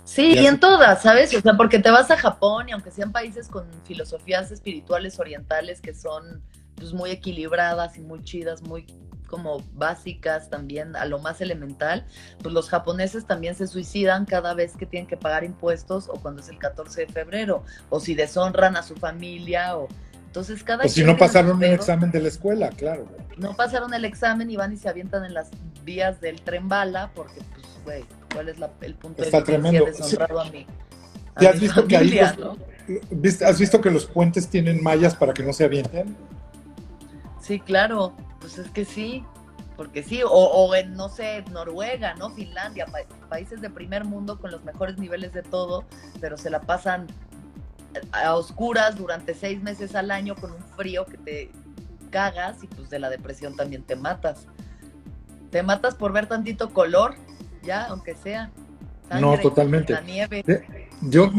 Sí, 0.09 0.33
y 0.39 0.47
en 0.47 0.59
todas, 0.59 1.03
¿sabes? 1.03 1.35
O 1.35 1.41
sea, 1.43 1.55
porque 1.55 1.79
te 1.79 1.91
vas 1.91 2.11
a 2.11 2.17
Japón 2.17 2.71
y 2.71 2.73
aunque 2.73 2.91
sean 2.91 3.13
países 3.13 3.47
con 3.47 3.67
filosofías 3.85 4.51
espirituales 4.51 5.21
orientales 5.21 5.83
que 5.83 5.93
son 5.93 6.43
pues 6.77 6.95
muy 6.95 7.11
equilibradas 7.11 7.99
y 7.99 8.01
muy 8.01 8.25
chidas, 8.25 8.63
muy 8.63 8.87
como 9.27 9.63
básicas 9.75 10.49
también 10.49 10.97
a 10.97 11.05
lo 11.05 11.19
más 11.19 11.43
elemental, 11.43 12.07
pues 12.43 12.55
los 12.55 12.71
japoneses 12.71 13.27
también 13.27 13.55
se 13.55 13.67
suicidan 13.67 14.25
cada 14.25 14.55
vez 14.55 14.79
que 14.79 14.87
tienen 14.87 15.07
que 15.07 15.19
pagar 15.19 15.45
impuestos 15.45 16.09
o 16.09 16.15
cuando 16.15 16.41
es 16.41 16.49
el 16.49 16.59
14 16.59 17.03
de 17.03 17.13
febrero, 17.13 17.63
o 17.91 18.01
si 18.01 18.15
deshonran 18.15 18.77
a 18.77 18.83
su 18.83 18.95
familia 18.97 19.77
o 19.77 19.89
entonces 20.25 20.65
cada 20.65 20.87
o 20.87 20.89
si 20.89 21.05
no 21.05 21.19
pasaron 21.19 21.63
el 21.63 21.75
examen 21.75 22.11
de 22.11 22.23
la 22.23 22.29
escuela, 22.29 22.71
claro. 22.71 23.07
No 23.37 23.55
pasaron 23.55 23.93
el 23.93 24.07
examen 24.07 24.51
y 24.51 24.57
van 24.57 24.73
y 24.73 24.79
se 24.79 24.89
avientan 24.89 25.27
en 25.27 25.35
las 25.35 25.51
vías 25.85 26.19
del 26.23 26.41
tren 26.41 26.67
bala 26.67 27.11
porque 27.15 27.43
pues 27.53 27.67
güey, 27.85 28.05
¿Cuál 28.33 28.49
es 28.49 28.57
el 28.83 28.95
punto 28.95 29.23
Está 29.23 29.39
de 29.39 29.45
tremendo. 29.45 29.85
deshonrado 29.87 30.41
a 30.41 30.45
mí? 30.51 30.67
has 31.37 31.61
visto 31.61 31.87
que 31.87 31.97
ahí 31.97 32.19
¿Has 32.19 33.59
visto 33.59 33.81
que 33.81 33.91
los 33.91 34.07
puentes 34.07 34.49
tienen 34.49 34.83
mallas 34.83 35.15
para 35.15 35.35
que 35.35 35.43
no 35.43 35.53
se 35.53 35.65
avienten? 35.65 36.17
Sí, 37.41 37.61
claro. 37.61 38.15
Pues 38.41 38.59
es 38.59 38.71
que 38.71 38.85
sí. 38.85 39.25
Porque 39.77 40.03
sí, 40.03 40.23
o, 40.25 40.75
en, 40.75 40.95
no 40.95 41.09
sé, 41.09 41.45
Noruega, 41.53 42.15
¿no? 42.15 42.31
Finlandia, 42.31 42.87
países 43.29 43.61
de 43.61 43.71
primer 43.71 44.05
mundo 44.05 44.41
con 44.41 44.51
los 44.51 44.65
mejores 44.65 44.99
niveles 44.99 45.33
de 45.33 45.43
todo, 45.43 45.85
pero 46.21 46.37
se 46.37 46.51
la 46.51 46.61
pasan 46.63 47.07
a 48.11 48.35
oscuras 48.35 48.97
durante 48.97 49.35
seis 49.35 49.63
meses 49.63 49.95
al 49.95 50.11
año 50.11 50.35
con 50.35 50.51
un 50.51 50.63
frío 50.77 51.07
que 51.07 51.17
te 51.19 51.51
cagas 52.11 52.65
y 52.65 52.67
pues 52.67 52.91
de 52.91 52.99
la 52.99 53.09
depresión 53.09 53.55
también 53.55 53.85
te 53.85 53.95
matas. 53.95 54.47
Te 55.51 55.63
matas 55.63 55.95
por 55.95 56.13
ver 56.13 56.27
tantito 56.27 56.71
color 56.73 57.15
ya, 57.63 57.87
aunque 57.87 58.15
sea. 58.15 58.51
no, 59.21 59.39
totalmente. 59.39 59.93
La 59.93 60.01
nieve. 60.01 60.45
Yo 61.03 61.31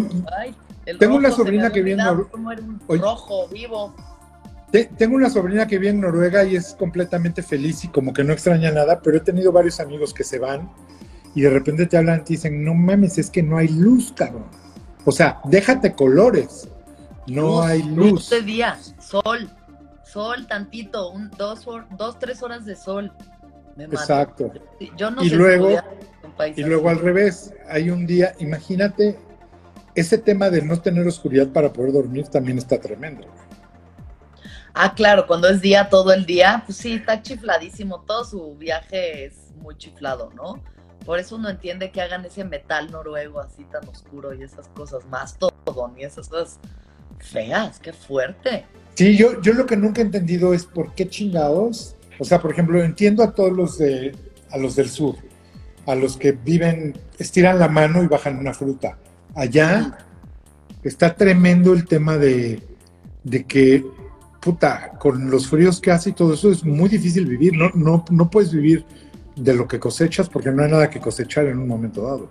tengo 0.97 1.15
una 1.15 1.31
sobrina 1.31 1.71
que 1.71 1.81
viene 1.81 2.03
rojo 2.87 3.47
vivo. 3.49 3.95
tengo 4.97 5.15
una 5.15 5.29
sobrina 5.29 5.67
que 5.67 5.77
vive 5.77 5.91
en 5.91 6.01
Noruega 6.01 6.43
y 6.43 6.55
es 6.55 6.75
completamente 6.75 7.43
feliz 7.43 7.83
y 7.83 7.89
como 7.89 8.13
que 8.13 8.23
no 8.23 8.33
extraña 8.33 8.71
nada, 8.71 9.01
pero 9.01 9.17
he 9.17 9.21
tenido 9.21 9.51
varios 9.51 9.79
amigos 9.79 10.13
que 10.13 10.23
se 10.23 10.39
van 10.39 10.69
y 11.35 11.41
de 11.41 11.49
repente 11.49 11.85
te 11.85 11.97
hablan 11.97 12.21
y 12.21 12.23
te 12.23 12.33
dicen, 12.33 12.63
no 12.63 12.73
mames, 12.73 13.17
es 13.17 13.29
que 13.29 13.43
no 13.43 13.57
hay 13.57 13.67
luz, 13.67 14.11
cabrón. 14.15 14.45
O 15.05 15.11
sea, 15.11 15.39
déjate 15.45 15.93
colores, 15.93 16.67
no 17.27 17.61
hay 17.61 17.83
luz. 17.83 18.11
Luz 18.11 18.29
de 18.29 18.41
día, 18.41 18.77
sol, 18.99 19.49
sol 20.03 20.47
tantito, 20.47 21.11
un, 21.11 21.29
dos, 21.31 21.65
dos, 21.97 22.19
tres 22.19 22.41
horas 22.41 22.65
de 22.65 22.75
sol. 22.75 23.11
Exacto. 23.81 24.51
Yo 24.97 25.11
no 25.11 25.23
y 25.23 25.29
luego, 25.29 25.69
y 26.55 26.63
luego 26.63 26.89
al 26.89 26.99
revés, 26.99 27.53
hay 27.67 27.89
un 27.89 28.05
día, 28.05 28.33
imagínate, 28.39 29.17
ese 29.95 30.17
tema 30.17 30.49
de 30.49 30.61
no 30.61 30.79
tener 30.81 31.05
oscuridad 31.07 31.47
para 31.49 31.71
poder 31.71 31.93
dormir 31.93 32.27
también 32.27 32.57
está 32.57 32.79
tremendo. 32.79 33.27
Ah, 34.73 34.93
claro, 34.93 35.27
cuando 35.27 35.49
es 35.49 35.61
día 35.61 35.89
todo 35.89 36.13
el 36.13 36.25
día, 36.25 36.63
pues 36.65 36.77
sí, 36.77 36.93
está 36.93 37.21
chifladísimo, 37.21 38.01
todo 38.01 38.23
su 38.23 38.55
viaje 38.55 39.25
es 39.25 39.33
muy 39.57 39.75
chiflado, 39.75 40.31
¿no? 40.35 40.61
Por 41.05 41.19
eso 41.19 41.35
uno 41.35 41.49
entiende 41.49 41.91
que 41.91 42.01
hagan 42.01 42.23
ese 42.25 42.43
metal 42.43 42.91
noruego 42.91 43.39
así 43.39 43.63
tan 43.65 43.87
oscuro 43.87 44.33
y 44.33 44.43
esas 44.43 44.67
cosas 44.69 45.05
más 45.07 45.37
todo, 45.37 45.93
y 45.97 46.03
esas 46.03 46.29
cosas 46.29 46.59
feas, 47.17 47.79
qué 47.79 47.93
fuerte. 47.93 48.65
Sí, 48.95 49.17
yo, 49.17 49.41
yo 49.41 49.53
lo 49.53 49.65
que 49.65 49.75
nunca 49.75 50.01
he 50.01 50.05
entendido 50.05 50.53
es 50.53 50.65
por 50.65 50.93
qué 50.93 51.07
chingados 51.09 51.95
o 52.19 52.25
sea, 52.25 52.41
por 52.41 52.51
ejemplo, 52.51 52.83
entiendo 52.83 53.23
a 53.23 53.31
todos 53.33 53.51
los 53.51 53.77
de, 53.77 54.15
a 54.51 54.57
los 54.57 54.75
del 54.75 54.89
sur, 54.89 55.15
a 55.85 55.95
los 55.95 56.17
que 56.17 56.33
viven, 56.33 56.97
estiran 57.17 57.57
la 57.57 57.69
mano 57.69 58.03
y 58.03 58.07
bajan 58.07 58.37
una 58.37 58.53
fruta. 58.53 58.97
Allá 59.35 59.97
está 60.83 61.15
tremendo 61.15 61.73
el 61.73 61.85
tema 61.85 62.17
de, 62.17 62.61
de 63.23 63.45
que, 63.45 63.85
puta, 64.41 64.91
con 64.99 65.29
los 65.31 65.47
fríos 65.47 65.79
que 65.79 65.91
hace 65.91 66.09
y 66.09 66.13
todo 66.13 66.33
eso 66.33 66.51
es 66.51 66.63
muy 66.63 66.89
difícil 66.89 67.25
vivir. 67.25 67.55
No, 67.55 67.71
no, 67.73 68.05
no 68.11 68.29
puedes 68.29 68.51
vivir 68.51 68.85
de 69.35 69.53
lo 69.53 69.67
que 69.67 69.79
cosechas 69.79 70.29
porque 70.29 70.51
no 70.51 70.63
hay 70.63 70.71
nada 70.71 70.89
que 70.89 70.99
cosechar 70.99 71.45
en 71.45 71.57
un 71.57 71.67
momento 71.67 72.03
dado. 72.03 72.29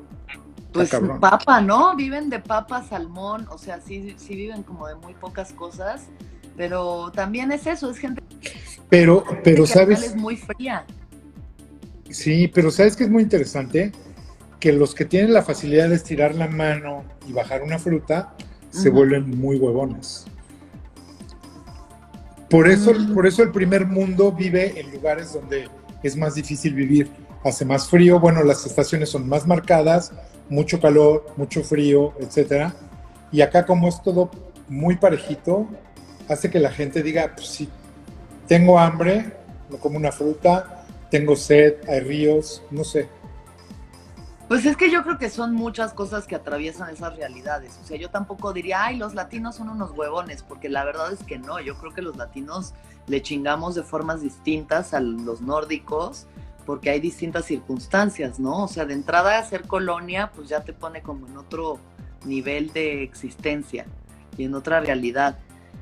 Pues 0.72 0.90
papa, 1.18 1.62
¿no? 1.62 1.96
Viven 1.96 2.28
de 2.28 2.40
papa, 2.40 2.84
salmón, 2.84 3.46
o 3.50 3.56
sea, 3.56 3.80
sí, 3.80 4.14
sí 4.18 4.36
viven 4.36 4.62
como 4.62 4.86
de 4.86 4.94
muy 4.96 5.14
pocas 5.14 5.52
cosas, 5.52 6.02
pero 6.58 7.10
también 7.14 7.50
es 7.52 7.66
eso, 7.66 7.90
es 7.90 7.96
gente 7.98 8.22
pero, 8.90 9.24
pero 9.44 9.64
que 9.64 9.70
sabes, 9.70 10.02
es 10.02 10.16
muy 10.16 10.36
fría. 10.36 10.84
sí, 12.10 12.48
pero 12.48 12.70
sabes 12.70 12.96
que 12.96 13.04
es 13.04 13.10
muy 13.10 13.22
interesante 13.22 13.92
que 14.60 14.72
los 14.72 14.94
que 14.94 15.04
tienen 15.04 15.32
la 15.32 15.42
facilidad 15.42 15.88
de 15.88 15.94
estirar 15.94 16.34
la 16.34 16.48
mano 16.48 17.04
y 17.26 17.32
bajar 17.32 17.62
una 17.62 17.78
fruta 17.78 18.34
se 18.70 18.90
vuelven 18.90 19.30
muy 19.38 19.56
huevones. 19.56 20.26
Por 22.50 22.68
eso, 22.68 22.92
Mm. 22.94 23.14
por 23.14 23.26
eso 23.26 23.42
el 23.42 23.50
primer 23.52 23.86
mundo 23.86 24.32
vive 24.32 24.80
en 24.80 24.90
lugares 24.90 25.32
donde 25.34 25.68
es 26.02 26.16
más 26.16 26.34
difícil 26.34 26.74
vivir. 26.74 27.10
Hace 27.44 27.64
más 27.64 27.88
frío, 27.88 28.18
bueno, 28.18 28.42
las 28.42 28.66
estaciones 28.66 29.10
son 29.10 29.28
más 29.28 29.46
marcadas, 29.46 30.12
mucho 30.48 30.80
calor, 30.80 31.26
mucho 31.36 31.62
frío, 31.62 32.14
etcétera. 32.20 32.74
Y 33.30 33.42
acá 33.42 33.64
como 33.66 33.88
es 33.88 34.02
todo 34.02 34.30
muy 34.68 34.96
parejito, 34.96 35.68
hace 36.28 36.50
que 36.50 36.58
la 36.58 36.70
gente 36.70 37.02
diga, 37.02 37.32
pues 37.34 37.48
sí, 37.48 37.68
tengo 38.46 38.78
hambre, 38.78 39.36
me 39.70 39.78
como 39.78 39.96
una 39.96 40.12
fruta, 40.12 40.84
tengo 41.10 41.36
sed, 41.36 41.76
hay 41.88 42.00
ríos, 42.00 42.62
no 42.70 42.84
sé. 42.84 43.08
Pues 44.48 44.64
es 44.64 44.78
que 44.78 44.90
yo 44.90 45.02
creo 45.02 45.18
que 45.18 45.28
son 45.28 45.52
muchas 45.52 45.92
cosas 45.92 46.26
que 46.26 46.34
atraviesan 46.34 46.88
esas 46.88 47.14
realidades. 47.16 47.78
O 47.82 47.86
sea, 47.86 47.98
yo 47.98 48.08
tampoco 48.08 48.54
diría, 48.54 48.84
ay, 48.84 48.96
los 48.96 49.14
latinos 49.14 49.56
son 49.56 49.68
unos 49.68 49.90
huevones, 49.90 50.42
porque 50.42 50.70
la 50.70 50.84
verdad 50.84 51.12
es 51.12 51.22
que 51.22 51.38
no. 51.38 51.60
Yo 51.60 51.76
creo 51.76 51.92
que 51.92 52.00
los 52.00 52.16
latinos 52.16 52.72
le 53.06 53.20
chingamos 53.20 53.74
de 53.74 53.82
formas 53.82 54.22
distintas 54.22 54.94
a 54.94 55.00
los 55.00 55.42
nórdicos, 55.42 56.26
porque 56.64 56.88
hay 56.88 57.00
distintas 57.00 57.44
circunstancias, 57.44 58.38
¿no? 58.38 58.64
O 58.64 58.68
sea, 58.68 58.86
de 58.86 58.94
entrada 58.94 59.38
a 59.38 59.44
ser 59.44 59.66
colonia, 59.66 60.32
pues 60.34 60.48
ya 60.48 60.62
te 60.62 60.72
pone 60.72 61.02
como 61.02 61.26
en 61.26 61.36
otro 61.36 61.78
nivel 62.24 62.72
de 62.72 63.02
existencia 63.02 63.84
y 64.38 64.44
en 64.44 64.54
otra 64.54 64.80
realidad. 64.80 65.38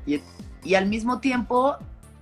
Y, 0.07 0.73
al 0.73 0.87
mismo 0.87 1.19
tiempo 1.19 1.77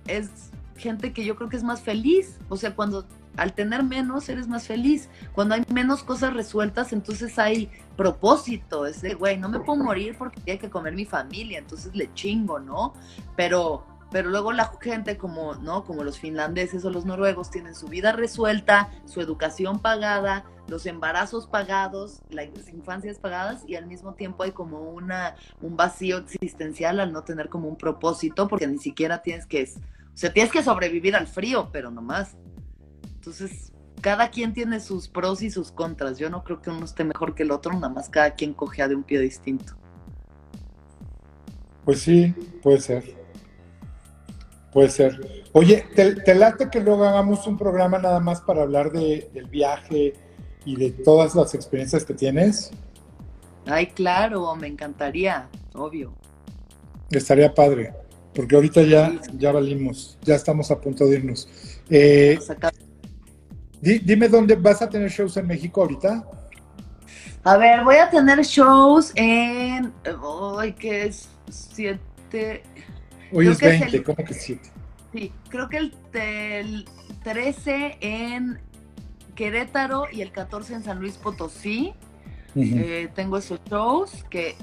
es 0.06 0.30
gente 0.76 1.12
que 1.12 1.24
yo 1.24 1.36
creo 1.36 1.48
que 1.48 1.56
es 1.56 1.64
más 1.64 1.80
feliz. 1.80 2.36
O 2.48 2.56
sea, 2.56 2.74
cuando 2.74 3.06
al 3.36 3.52
tener 3.52 3.82
menos 3.82 4.28
eres 4.28 4.48
más 4.48 4.66
feliz. 4.66 5.08
Cuando 5.32 5.54
hay 5.54 5.62
menos 5.72 6.02
cosas 6.02 6.34
resueltas, 6.34 6.92
entonces 6.92 7.38
hay 7.38 7.70
propósito. 7.96 8.86
Es 8.86 9.02
de, 9.02 9.14
güey, 9.14 9.38
no 9.38 9.48
me 9.48 9.60
puedo 9.60 9.82
morir 9.82 10.16
porque 10.18 10.40
tiene 10.40 10.58
que 10.58 10.70
comer 10.70 10.94
mi 10.94 11.04
familia, 11.04 11.58
entonces 11.58 11.94
le 11.94 12.12
chingo, 12.14 12.58
¿no? 12.58 12.94
Pero, 13.36 13.84
pero 14.16 14.30
luego 14.30 14.50
la 14.54 14.72
gente 14.80 15.18
como, 15.18 15.56
¿no? 15.56 15.84
Como 15.84 16.02
los 16.02 16.18
finlandeses 16.18 16.82
o 16.86 16.90
los 16.90 17.04
noruegos 17.04 17.50
tienen 17.50 17.74
su 17.74 17.86
vida 17.86 18.12
resuelta, 18.12 18.88
su 19.04 19.20
educación 19.20 19.78
pagada, 19.78 20.46
los 20.68 20.86
embarazos 20.86 21.46
pagados, 21.46 22.22
las 22.30 22.48
infancias 22.72 23.18
pagadas 23.18 23.62
y 23.66 23.74
al 23.74 23.84
mismo 23.84 24.14
tiempo 24.14 24.42
hay 24.42 24.52
como 24.52 24.80
una, 24.80 25.34
un 25.60 25.76
vacío 25.76 26.16
existencial 26.16 26.98
al 27.00 27.12
no 27.12 27.24
tener 27.24 27.50
como 27.50 27.68
un 27.68 27.76
propósito 27.76 28.48
porque 28.48 28.66
ni 28.66 28.78
siquiera 28.78 29.20
tienes 29.20 29.44
que, 29.44 29.64
o 29.64 30.16
sea, 30.16 30.32
tienes 30.32 30.50
que 30.50 30.62
sobrevivir 30.62 31.14
al 31.14 31.26
frío, 31.26 31.68
pero 31.70 31.90
no 31.90 32.00
más. 32.00 32.38
Entonces, 33.16 33.70
cada 34.00 34.30
quien 34.30 34.54
tiene 34.54 34.80
sus 34.80 35.08
pros 35.08 35.42
y 35.42 35.50
sus 35.50 35.72
contras. 35.72 36.16
Yo 36.16 36.30
no 36.30 36.42
creo 36.42 36.62
que 36.62 36.70
uno 36.70 36.86
esté 36.86 37.04
mejor 37.04 37.34
que 37.34 37.42
el 37.42 37.50
otro, 37.50 37.74
nada 37.74 37.90
más 37.90 38.08
cada 38.08 38.30
quien 38.30 38.54
cogea 38.54 38.88
de 38.88 38.94
un 38.94 39.02
pie 39.02 39.20
distinto. 39.20 39.74
Pues 41.84 42.00
sí, 42.00 42.34
puede 42.62 42.80
ser. 42.80 43.25
Puede 44.76 44.90
ser. 44.90 45.18
Oye, 45.54 45.86
¿te, 45.94 46.16
te 46.16 46.34
late 46.34 46.68
que 46.68 46.80
luego 46.80 47.04
hagamos 47.06 47.46
un 47.46 47.56
programa 47.56 47.98
nada 47.98 48.20
más 48.20 48.42
para 48.42 48.60
hablar 48.60 48.92
de, 48.92 49.26
del 49.32 49.46
viaje 49.46 50.12
y 50.66 50.76
de 50.76 50.90
todas 50.90 51.34
las 51.34 51.54
experiencias 51.54 52.04
que 52.04 52.12
tienes? 52.12 52.72
Ay, 53.64 53.86
claro, 53.86 54.54
me 54.54 54.66
encantaría, 54.66 55.48
obvio. 55.72 56.12
Estaría 57.10 57.54
padre, 57.54 57.94
porque 58.34 58.54
ahorita 58.54 58.82
ya, 58.82 59.18
ya 59.38 59.50
valimos, 59.50 60.18
ya 60.20 60.34
estamos 60.34 60.70
a 60.70 60.78
punto 60.78 61.06
de 61.06 61.14
irnos. 61.20 61.48
Eh, 61.88 62.38
di- 63.80 64.00
dime 64.00 64.28
dónde 64.28 64.56
vas 64.56 64.82
a 64.82 64.90
tener 64.90 65.08
shows 65.08 65.38
en 65.38 65.46
México 65.46 65.80
ahorita. 65.80 66.22
A 67.44 67.56
ver, 67.56 67.82
voy 67.82 67.96
a 67.96 68.10
tener 68.10 68.42
shows 68.42 69.10
en. 69.14 69.90
Ay, 70.58 70.74
que 70.74 71.06
es? 71.06 71.30
Siete. 71.48 72.62
Hoy 73.32 73.44
Creo 73.46 73.52
es 73.52 73.58
que 73.58 73.68
es 73.68 73.80
20, 73.80 73.96
el- 73.98 74.02
¿cómo 74.04 74.16
que 74.24 74.34
7? 74.34 74.70
Sí, 75.12 75.32
creo 75.48 75.68
que 75.68 75.76
el, 75.78 75.94
el 76.14 76.84
13 77.24 77.98
en 78.00 78.60
Querétaro 79.34 80.04
y 80.12 80.20
el 80.22 80.32
14 80.32 80.74
en 80.74 80.82
San 80.84 81.00
Luis 81.00 81.16
Potosí. 81.16 81.94
Eh, 82.58 83.10
tengo 83.14 83.36
esos 83.36 83.60
shows 83.68 84.24
que 84.30 84.56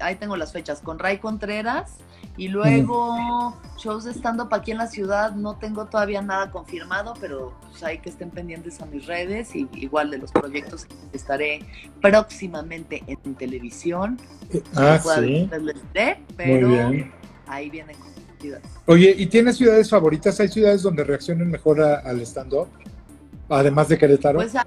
ahí- 0.00 0.16
tengo 0.16 0.36
las 0.36 0.52
fechas 0.52 0.80
con 0.80 0.98
Ray 0.98 1.18
Contreras 1.18 1.98
y 2.36 2.48
luego 2.48 3.56
shows 3.78 4.04
de 4.04 4.12
stand-up 4.12 4.52
aquí 4.52 4.72
en 4.72 4.78
la 4.78 4.88
ciudad. 4.88 5.32
No 5.36 5.56
tengo 5.56 5.86
todavía 5.86 6.20
nada 6.20 6.50
confirmado, 6.50 7.14
pero 7.20 7.54
pues 7.70 7.82
hay 7.84 7.98
que 7.98 8.08
estén 8.10 8.30
pendientes 8.30 8.80
a 8.80 8.86
mis 8.86 9.06
redes 9.06 9.54
y 9.54 9.68
igual 9.74 10.10
de 10.10 10.18
los 10.18 10.32
proyectos 10.32 10.84
que 10.86 10.94
estaré 11.16 11.60
próximamente 12.00 13.04
en 13.06 13.34
televisión. 13.36 14.18
Ah, 14.74 14.96
No 14.96 15.02
puedo 15.02 15.22
sí. 15.22 15.48
de, 15.94 16.14
Muy 16.16 16.24
pero 16.36 16.68
bien. 16.68 17.12
Ahí 17.48 17.70
vienen 17.70 17.96
con 17.96 18.18
Oye, 18.86 19.14
¿y 19.18 19.26
tienes 19.26 19.56
ciudades 19.56 19.90
favoritas? 19.90 20.38
¿Hay 20.38 20.48
ciudades 20.48 20.82
donde 20.82 21.02
reaccionen 21.02 21.50
mejor 21.50 21.80
a- 21.82 21.98
al 21.98 22.20
stand-up? 22.20 22.68
Además 23.48 23.88
de 23.88 23.98
Querétaro. 23.98 24.38
Pues 24.38 24.54
ah, 24.54 24.66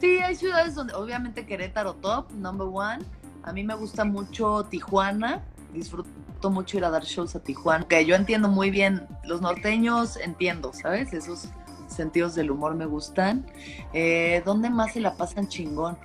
sí, 0.00 0.18
hay 0.18 0.34
ciudades 0.34 0.74
donde 0.74 0.94
obviamente 0.94 1.46
Querétaro 1.46 1.94
top, 1.94 2.32
number 2.32 2.66
one. 2.70 3.04
A 3.44 3.52
mí 3.52 3.62
me 3.62 3.74
gusta 3.76 4.04
mucho 4.04 4.64
Tijuana, 4.64 5.44
disfruto 5.72 6.50
mucho 6.50 6.78
ir 6.78 6.84
a 6.84 6.90
dar 6.90 7.04
shows 7.04 7.36
a 7.36 7.40
Tijuana. 7.40 7.86
Que 7.86 8.04
yo 8.04 8.16
entiendo 8.16 8.48
muy 8.48 8.70
bien, 8.70 9.06
los 9.24 9.40
norteños 9.40 10.16
entiendo, 10.16 10.72
¿sabes? 10.72 11.12
Esos 11.12 11.48
sentidos 11.86 12.34
del 12.34 12.50
humor 12.50 12.74
me 12.74 12.86
gustan. 12.86 13.46
Eh, 13.92 14.42
¿Dónde 14.44 14.68
más 14.68 14.94
se 14.94 15.00
la 15.00 15.14
pasan 15.14 15.46
chingón? 15.48 15.96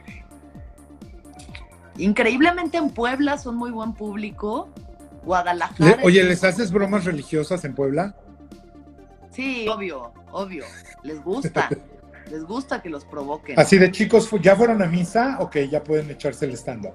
Increíblemente 1.98 2.78
en 2.78 2.90
Puebla 2.90 3.38
son 3.38 3.56
muy 3.56 3.72
buen 3.72 3.94
público. 3.94 4.70
Guadalajara. 5.26 5.98
Le- 5.98 6.04
oye, 6.04 6.22
es- 6.22 6.28
¿les 6.28 6.44
haces 6.44 6.72
bromas 6.72 7.04
religiosas 7.06 7.66
en 7.66 7.74
Puebla? 7.76 8.16
Sí, 9.32 9.68
obvio, 9.68 10.14
obvio. 10.32 10.64
Les 11.04 11.22
gusta. 11.24 11.70
les 12.32 12.44
gusta 12.44 12.82
que 12.82 12.90
los 12.90 13.04
provoquen. 13.06 13.60
Así 13.60 13.78
de 13.78 13.92
chicos, 13.92 14.30
¿fu- 14.30 14.40
¿ya 14.40 14.56
fueron 14.56 14.82
a 14.82 14.86
misa? 14.88 15.38
Ok, 15.40 15.58
ya 15.70 15.84
pueden 15.84 16.10
echarse 16.10 16.46
el 16.46 16.54
stand-up. 16.54 16.94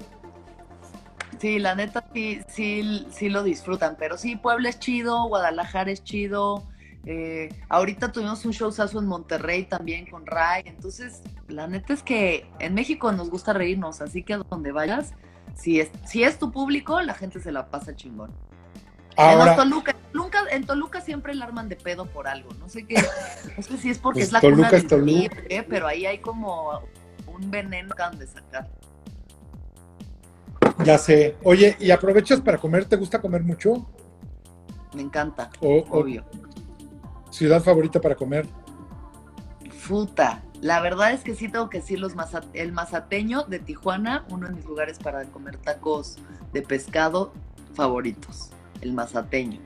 Sí, 1.39 1.59
la 1.59 1.75
neta 1.75 2.05
sí, 2.13 2.41
sí, 2.49 3.07
sí 3.11 3.29
lo 3.31 3.43
disfrutan, 3.43 3.97
pero 3.99 4.19
sí, 4.19 4.37
Puebla 4.37 4.69
es 4.69 4.79
chido, 4.79 5.27
Guadalajara 5.29 5.91
es 5.91 6.03
chido. 6.05 6.65
eh, 7.07 7.49
ahorita 7.71 8.13
tuvimos 8.13 8.45
un 8.45 8.51
showzazo 8.53 8.99
en 8.99 9.07
Monterrey 9.07 9.65
también 9.65 10.05
con 10.05 10.27
Ray, 10.27 10.65
entonces 10.67 11.23
la 11.49 11.67
neta 11.67 11.95
es 11.95 12.03
que 12.03 12.47
en 12.59 12.75
México 12.75 13.11
nos 13.13 13.31
gusta 13.31 13.55
reírnos, 13.55 14.03
así 14.03 14.23
que 14.23 14.35
a 14.35 14.39
donde 14.39 14.71
vayas, 14.71 15.15
si 15.55 15.81
es, 15.81 15.91
si 16.07 16.23
es 16.25 16.39
tu 16.39 16.51
público, 16.51 17.01
la 17.01 17.15
gente 17.15 17.41
se 17.41 17.53
la 17.53 17.67
pasa 17.69 17.95
chingón. 17.95 18.31
Ahora, 19.17 19.57
Toluca, 19.57 19.95
Toluca- 20.13 20.49
en 20.51 20.65
Toluca 20.65 21.01
siempre 21.01 21.35
la 21.35 21.45
arman 21.45 21.69
de 21.69 21.77
pedo 21.77 22.07
por 22.07 22.27
algo, 22.29 22.51
no 22.59 22.69
sé 22.69 22.87
qué, 22.87 22.95
no 23.57 23.63
sé 23.63 23.77
si 23.77 23.91
es 23.91 23.99
porque 23.99 24.21
Pues 24.21 24.27
es 24.29 24.33
la 24.33 24.41
Toluca 24.41 24.69
cuna 24.69 24.79
es 24.79 24.87
Toluca. 24.87 25.43
Qué, 25.49 25.63
pero 25.63 25.87
ahí 25.87 26.07
hay 26.07 26.19
como 26.19 26.81
un 27.27 27.51
veneno 27.51 27.95
de 28.19 28.27
sacar. 28.27 28.69
ya 30.85 30.97
sé. 30.97 31.37
Oye, 31.43 31.77
¿y 31.81 31.91
aprovechas 31.91 32.41
para 32.41 32.57
comer? 32.59 32.85
¿Te 32.87 32.97
gusta 32.97 33.21
comer 33.21 33.43
mucho? 33.43 33.87
Me 34.95 35.03
encanta, 35.03 35.51
¿O, 35.61 35.77
o 35.91 36.01
obvio. 36.01 36.25
ciudad 37.31 37.63
favorita 37.63 38.01
para 38.01 38.15
comer? 38.15 38.47
Futa. 39.71 40.43
La 40.61 40.81
verdad 40.81 41.13
es 41.13 41.23
que 41.23 41.35
sí 41.35 41.49
tengo 41.49 41.71
que 41.71 41.79
decir 41.79 41.99
los 42.01 42.13
el 42.53 42.73
mazateño 42.73 43.45
de 43.45 43.59
Tijuana, 43.61 44.25
uno 44.29 44.47
de 44.49 44.55
mis 44.55 44.65
lugares 44.65 44.99
para 44.99 45.25
comer 45.25 45.57
tacos 45.57 46.17
de 46.53 46.63
pescado 46.63 47.33
favoritos, 47.75 48.51
el 48.83 48.93
mazateño. 48.93 49.61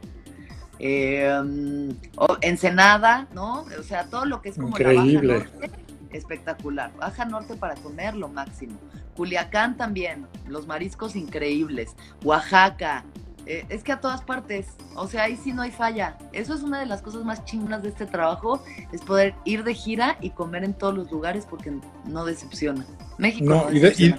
Eh, 0.78 1.92
o- 2.16 2.36
Ensenada, 2.40 3.26
¿no? 3.32 3.64
O 3.78 3.82
sea, 3.82 4.04
todo 4.06 4.24
lo 4.24 4.40
que 4.42 4.50
es 4.50 4.56
como 4.56 4.68
Increíble. 4.68 5.38
la 5.38 5.44
Baja 5.44 5.50
Norte, 5.58 5.70
espectacular. 6.12 6.92
Baja 6.96 7.24
Norte 7.24 7.54
para 7.56 7.74
comer 7.76 8.14
lo 8.14 8.28
máximo. 8.28 8.78
Culiacán 9.16 9.76
también, 9.76 10.26
los 10.48 10.66
mariscos 10.66 11.14
increíbles. 11.16 11.94
Oaxaca, 12.24 13.04
eh, 13.46 13.64
es 13.68 13.82
que 13.82 13.92
a 13.92 14.00
todas 14.00 14.22
partes, 14.22 14.66
o 14.94 15.06
sea, 15.06 15.24
ahí 15.24 15.36
sí 15.36 15.52
no 15.52 15.62
hay 15.62 15.70
falla. 15.70 16.16
Eso 16.32 16.54
es 16.54 16.62
una 16.62 16.80
de 16.80 16.86
las 16.86 17.02
cosas 17.02 17.24
más 17.24 17.44
chingonas 17.44 17.82
de 17.82 17.90
este 17.90 18.06
trabajo, 18.06 18.62
es 18.92 19.00
poder 19.02 19.34
ir 19.44 19.64
de 19.64 19.74
gira 19.74 20.16
y 20.20 20.30
comer 20.30 20.64
en 20.64 20.74
todos 20.74 20.94
los 20.94 21.10
lugares 21.10 21.46
porque 21.48 21.72
no 22.06 22.24
decepciona. 22.24 22.84
México 23.18 23.44
no, 23.44 23.64
No, 23.70 23.72
y, 23.72 23.80
de- 23.80 23.94
y 23.98 24.14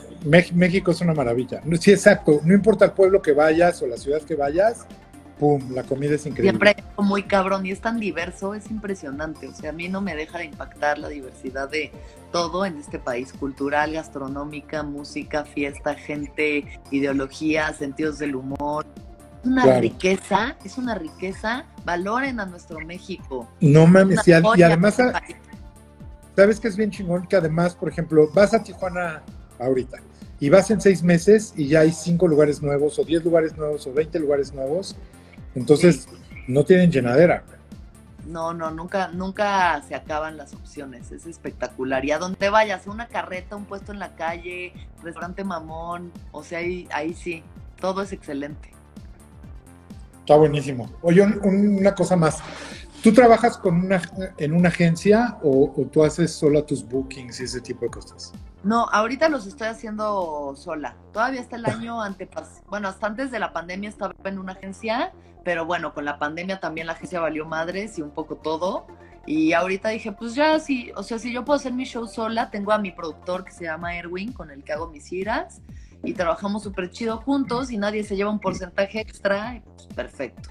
México 0.54 0.92
es 0.92 1.02
una 1.02 1.14
maravilla. 1.14 1.62
No, 1.66 1.78
Sí, 1.78 1.92
exacto. 1.92 2.40
No 2.44 2.54
importa 2.54 2.86
el 2.86 2.92
pueblo 2.92 3.22
que 3.22 3.34
vayas 3.34 3.82
o 3.82 3.88
la 3.88 3.98
ciudad 3.98 4.22
que 4.22 4.36
vayas, 4.36 4.86
pum, 5.40 5.62
la 5.74 5.84
comida 5.84 6.16
es 6.16 6.26
increíble. 6.26 6.52
Siempre 6.52 6.76
muy 6.98 7.24
cabrón 7.24 7.66
y 7.66 7.72
es 7.72 7.82
tan 7.82 8.00
diverso, 8.00 8.54
es 8.54 8.72
impresionante. 8.72 9.48
O 9.48 9.54
sea, 9.54 9.72
a 9.72 9.74
mí 9.74 9.90
no 9.90 10.02
me 10.02 10.16
deja 10.16 10.38
de 10.40 10.46
impactar 10.46 10.98
la 10.98 11.10
diversidad 11.10 11.70
de 11.70 11.92
todo 12.32 12.66
en 12.66 12.78
este 12.78 13.00
país, 13.00 13.34
cultural, 13.34 13.92
gastronómica, 13.94 14.84
música, 14.84 15.44
fiesta, 15.46 15.96
gente, 15.96 16.66
ideología, 16.92 17.74
sentidos 17.74 18.18
del 18.20 18.36
humor. 18.36 18.86
Una 19.46 19.64
Claro. 19.64 19.82
riqueza, 19.82 20.56
es 20.66 20.78
una 20.78 20.96
riqueza. 20.96 21.66
Valoren 21.86 22.40
a 22.40 22.46
nuestro 22.46 22.80
México. 22.80 23.48
No 23.62 23.86
mames, 23.86 24.28
y, 24.28 24.34
al- 24.34 24.42
y 24.42 24.46
joya 24.46 24.68
además. 24.68 24.98
¿sabes 26.36 26.60
qué 26.60 26.68
es 26.68 26.76
bien 26.76 26.92
chingón? 26.92 27.28
Que 27.28 27.36
además, 27.38 27.76
por 27.76 27.88
ejemplo, 27.90 28.30
vas 28.34 28.54
a 28.54 28.62
Tijuana 28.64 29.22
ahorita 29.60 30.00
y 30.40 30.50
vas 30.50 30.70
en 30.72 30.82
seis 30.82 31.02
meses 31.02 31.54
y 31.56 31.68
ya 31.68 31.82
hay 31.82 31.92
cinco 31.94 32.28
lugares 32.28 32.62
nuevos, 32.62 33.00
o 33.00 33.04
diez 33.06 33.24
lugares 33.24 33.56
nuevos, 33.56 33.88
o 33.88 33.94
20 33.94 34.20
lugares 34.20 34.54
nuevos. 34.54 34.96
Entonces, 35.54 36.08
no 36.48 36.66
tienen 36.66 36.92
llenadera. 36.92 37.44
No, 38.26 38.54
no, 38.54 38.72
nunca, 38.72 39.10
nunca 39.10 39.82
se 39.88 39.94
acaban 39.96 40.36
las 40.36 40.54
opciones. 40.54 41.12
Es 41.12 41.26
espectacular. 41.28 42.04
Y 42.04 42.12
a 42.12 42.18
donde 42.18 42.50
vayas, 42.50 42.88
una 42.88 43.08
carreta, 43.08 43.56
un 43.56 43.66
puesto 43.66 43.94
en 43.94 44.00
la 44.00 44.16
calle, 44.16 44.74
restaurante 45.04 45.44
mamón, 45.44 46.12
o 46.32 46.44
sea, 46.44 46.60
ahí, 46.60 46.88
ahí 46.92 47.14
sí, 47.14 47.44
todo 47.80 48.02
es 48.02 48.12
excelente. 48.12 48.72
Está 50.26 50.38
buenísimo. 50.38 50.90
Oye, 51.04 51.22
un- 51.22 51.40
un- 51.44 51.78
una 51.78 51.94
cosa 51.94 52.16
más. 52.16 52.40
¿Tú 53.04 53.14
trabajas 53.14 53.58
con 53.58 53.76
una, 53.86 54.02
en 54.40 54.54
una 54.54 54.70
agencia 54.70 55.38
o, 55.44 55.72
o 55.78 55.86
tú 55.86 56.04
haces 56.04 56.32
solo 56.34 56.64
tus 56.64 56.84
bookings 56.88 57.40
y 57.40 57.44
ese 57.44 57.62
tipo 57.62 57.82
de 57.86 57.92
cosas? 57.92 58.34
No, 58.64 58.88
ahorita 58.92 59.30
los 59.30 59.46
estoy 59.46 59.68
haciendo 59.68 60.56
sola. 60.56 60.96
Todavía 61.14 61.40
está 61.42 61.58
el 61.58 61.66
año 61.68 62.02
antepas, 62.02 62.64
bueno, 62.68 62.88
hasta 62.88 63.06
antes 63.06 63.30
de 63.30 63.38
la 63.38 63.54
pandemia 63.54 63.90
estaba 63.90 64.16
en 64.24 64.40
una 64.40 64.54
agencia, 64.54 65.14
pero 65.44 65.68
bueno, 65.68 65.94
con 65.94 66.04
la 66.04 66.18
pandemia 66.18 66.60
también 66.60 66.88
la 66.88 66.94
agencia 66.94 67.20
valió 67.20 67.46
madres 67.46 68.00
y 68.00 68.02
un 68.02 68.10
poco 68.10 68.38
todo. 68.38 68.88
Y 69.28 69.54
ahorita 69.54 69.90
dije, 69.90 70.12
pues 70.12 70.34
ya 70.34 70.60
sí, 70.60 70.92
o 70.96 71.04
sea, 71.04 71.20
si 71.20 71.32
yo 71.32 71.46
puedo 71.46 71.58
hacer 71.58 71.74
mi 71.74 71.86
show 71.86 72.08
sola, 72.08 72.50
tengo 72.50 72.72
a 72.72 72.80
mi 72.80 72.92
productor 72.92 73.44
que 73.46 73.52
se 73.52 73.66
llama 73.66 73.96
Erwin, 73.96 74.34
con 74.34 74.50
el 74.50 74.64
que 74.64 74.74
hago 74.74 74.88
mis 74.88 75.06
giras, 75.06 75.62
y 76.06 76.14
trabajamos 76.14 76.64
súper 76.64 76.90
chido 76.92 77.18
juntos 77.18 77.72
y 77.72 77.78
nadie 77.78 78.04
se 78.04 78.16
lleva 78.16 78.30
un 78.30 78.40
porcentaje 78.40 79.00
extra, 79.02 79.62
pues 79.76 79.88
perfecto. 79.96 80.50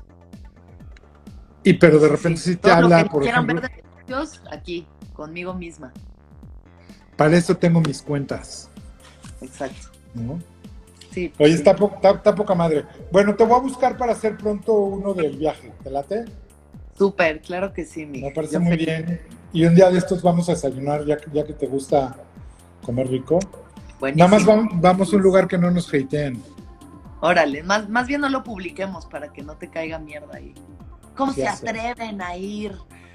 Y 1.63 1.75
pero 1.75 1.99
de 1.99 2.09
repente 2.09 2.41
Sí, 2.41 2.53
sí, 2.53 2.57
te 2.57 2.69
lo 2.69 2.75
habla, 2.75 3.03
que 3.05 3.11
por 3.11 3.23
quieran 3.23 3.45
ejemplo, 3.45 3.63
ver 3.63 3.71
de 3.71 3.83
negocios, 4.13 4.43
aquí, 4.51 4.87
conmigo 5.15 5.55
misma. 5.55 5.93
para 7.17 7.37
eso 7.37 7.57
tengo 7.57 7.81
mis 7.81 8.03
cuentas. 8.03 8.69
Exacto. 9.41 9.89
¿no? 10.15 10.39
Sí. 11.11 11.33
Oye, 11.39 11.53
sí. 11.53 11.59
está, 11.59 11.75
po- 11.77 11.93
está- 11.95 12.11
está 12.11 12.35
poca 12.35 12.55
madre. 12.55 12.85
Bueno, 13.13 13.35
te 13.35 13.45
voy 13.45 13.57
a 13.57 13.61
buscar 13.63 13.97
para 13.97 14.13
hacer 14.13 14.37
pronto 14.37 14.73
uno 14.75 15.15
del 15.15 15.37
viaje. 15.37 15.73
¿Te 15.83 15.91
late? 15.91 16.25
Súper, 16.99 17.41
claro 17.41 17.73
que 17.73 17.85
sí, 17.85 18.05
mi. 18.07 18.21
Me 18.23 18.31
parece 18.33 18.59
muy 18.59 18.77
bien. 18.77 19.21
Y 19.53 19.65
un 19.65 19.75
día 19.75 19.91
de 19.91 19.99
estos 19.99 20.23
vamos 20.23 20.49
a 20.49 20.53
desayunar, 20.53 21.05
ya, 21.07 21.17
que- 21.17 21.31
ya 21.33 21.45
que 21.45 21.53
te 21.53 21.67
gusta 21.67 22.17
comer 22.85 23.09
rico. 23.09 23.39
Nada 24.13 24.31
más 24.31 24.45
vam- 24.45 24.69
vamos 24.81 25.13
a 25.13 25.17
un 25.17 25.23
lugar 25.23 25.49
que 25.49 25.57
no 25.59 25.71
nos 25.71 25.93
hateen. 25.93 26.43
Órale, 27.21 27.63
más, 27.63 27.89
más 27.89 28.07
bien 28.07 28.21
no 28.21 28.29
lo 28.29 28.43
publiquemos 28.45 29.07
para 29.07 29.33
que 29.33 29.43
no 29.43 29.57
te 29.57 29.69
caiga 29.71 29.99
mierda 29.99 30.37
ahí. 30.37 30.53
¿Cómo 31.17 31.33
se 31.33 31.43
Ya 31.43 31.57
sé. 31.57 31.69
atreven 31.69 32.21
a 32.21 32.37
ir 32.37 32.73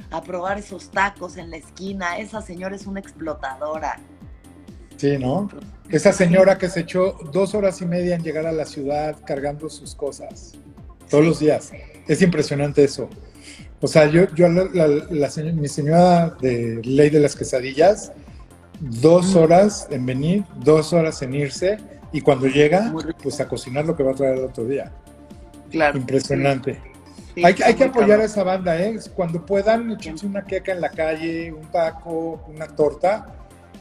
a 0.10 0.22
probar 0.24 0.58
esos 0.58 0.90
tacos 0.90 1.38
en 1.38 1.52
la 1.52 1.58
esquina? 1.58 2.18
Esa 2.18 2.42
señora 2.42 2.76
es 2.76 2.88
una 2.88 3.00
explotadora. 3.00 4.00
Sí, 4.98 5.18
¿no? 5.18 5.48
Esa 5.90 6.12
señora 6.12 6.58
que 6.58 6.70
se 6.70 6.82
echó 6.82 7.18
dos 7.32 7.54
horas 7.56 7.82
y 7.82 7.86
media 7.86 8.16
en 8.16 8.24
llegar 8.24 8.46
a 8.48 8.52
la 8.52 8.66
ciudad 8.66 9.16
cargando 9.26 9.70
sus 9.70 9.96
cosas 9.96 10.54
todos 11.10 11.24
Sí. 11.24 11.30
los 11.30 11.40
días. 11.40 11.72
Es 12.08 12.22
impresionante 12.22 12.84
eso. 12.84 13.10
O 13.82 13.88
sea, 13.88 14.08
yo, 14.08 14.28
yo 14.36 14.50
la, 14.50 14.66
la- 14.74 14.88
la 15.10 15.30
señora- 15.30 15.56
mi 15.56 15.68
señora 15.68 16.36
de 16.42 16.82
ley 16.84 17.10
de 17.10 17.20
las 17.20 17.36
quesadillas, 17.36 18.12
dos 18.80 19.36
horas 19.36 19.88
en 19.90 20.06
venir, 20.06 20.44
dos 20.58 20.94
horas 20.94 21.22
en 21.22 21.34
irse, 21.34 21.78
y 22.12 22.22
cuando 22.22 22.48
llega, 22.48 22.94
pues 23.22 23.40
a 23.40 23.48
cocinar 23.48 23.86
lo 23.86 23.96
que 23.96 24.04
va 24.04 24.12
a 24.12 24.16
traer 24.16 24.38
el 24.40 24.46
otro 24.46 24.66
día. 24.66 24.92
Claro. 25.70 25.98
Impresionante. 25.98 26.82
Sí, 27.36 27.46
hay, 27.46 27.54
que- 27.54 27.64
hay 27.64 27.76
que 27.76 27.84
apoyar 27.86 28.20
a 28.20 28.24
esa 28.24 28.44
banda, 28.44 28.80
¿eh? 28.82 28.98
Cuando 29.16 29.46
puedan, 29.46 29.92
echense 29.92 30.26
una 30.26 30.44
queca 30.44 30.72
en 30.72 30.82
la 30.82 30.90
calle, 30.90 31.54
un 31.54 31.68
taco, 31.68 32.42
una 32.48 32.68
torta, 32.68 33.28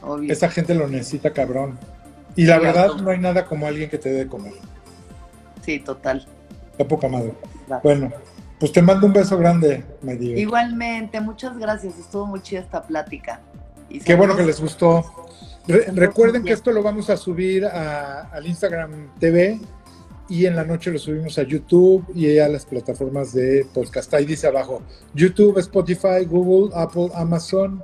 Obvio. 0.01 0.31
esa 0.31 0.49
gente 0.49 0.75
lo 0.75 0.87
necesita 0.87 1.31
cabrón. 1.33 1.77
Y 2.35 2.45
la 2.45 2.59
verdad, 2.59 2.89
no 3.01 3.09
hay 3.09 3.17
nada 3.17 3.45
como 3.45 3.65
alguien 3.65 3.89
que 3.89 3.97
te 3.97 4.09
dé 4.09 4.19
de 4.19 4.27
comer. 4.27 4.53
Sí, 5.65 5.79
total. 5.79 6.25
La 6.77 6.87
poca 6.87 7.07
madre. 7.09 7.33
Bueno, 7.83 8.11
pues 8.59 8.71
te 8.71 8.81
mando 8.81 9.07
un 9.07 9.13
beso 9.13 9.37
grande. 9.37 9.83
Igualmente, 10.19 11.19
muchas 11.19 11.57
gracias. 11.57 11.97
Estuvo 11.97 12.27
muy 12.27 12.41
chida 12.41 12.61
esta 12.61 12.83
plática. 12.83 13.41
Y 13.89 13.99
Qué 13.99 14.15
bueno 14.15 14.35
que 14.35 14.43
les 14.43 14.59
gustó. 14.61 15.03
Re- 15.67 15.85
recuerden 15.93 16.43
que 16.43 16.53
esto 16.53 16.71
lo 16.71 16.81
vamos 16.83 17.09
a 17.09 17.17
subir 17.17 17.65
a- 17.65 18.21
al 18.31 18.45
Instagram 18.47 19.11
TV 19.19 19.59
y 20.27 20.45
en 20.45 20.55
la 20.55 20.63
noche 20.63 20.91
lo 20.91 20.99
subimos 20.99 21.37
a 21.37 21.43
YouTube 21.43 22.05
y 22.15 22.37
a 22.39 22.47
las 22.47 22.65
plataformas 22.65 23.33
de 23.33 23.65
podcast. 23.73 24.13
Ahí 24.13 24.25
dice 24.25 24.47
abajo, 24.47 24.81
YouTube, 25.13 25.57
Spotify, 25.59 26.25
Google, 26.27 26.71
Apple, 26.75 27.09
Amazon. 27.15 27.81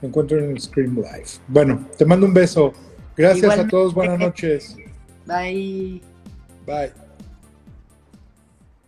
Me 0.00 0.08
encuentro 0.08 0.38
en 0.38 0.50
el 0.50 0.60
Scream 0.60 0.96
Live. 0.96 1.26
Bueno, 1.48 1.86
te 1.96 2.04
mando 2.04 2.26
un 2.26 2.34
beso. 2.34 2.72
Gracias 3.16 3.58
a 3.58 3.68
todos, 3.68 3.94
buenas 3.94 4.18
noches. 4.18 4.76
Bye. 5.26 6.02
Bye. 6.66 7.01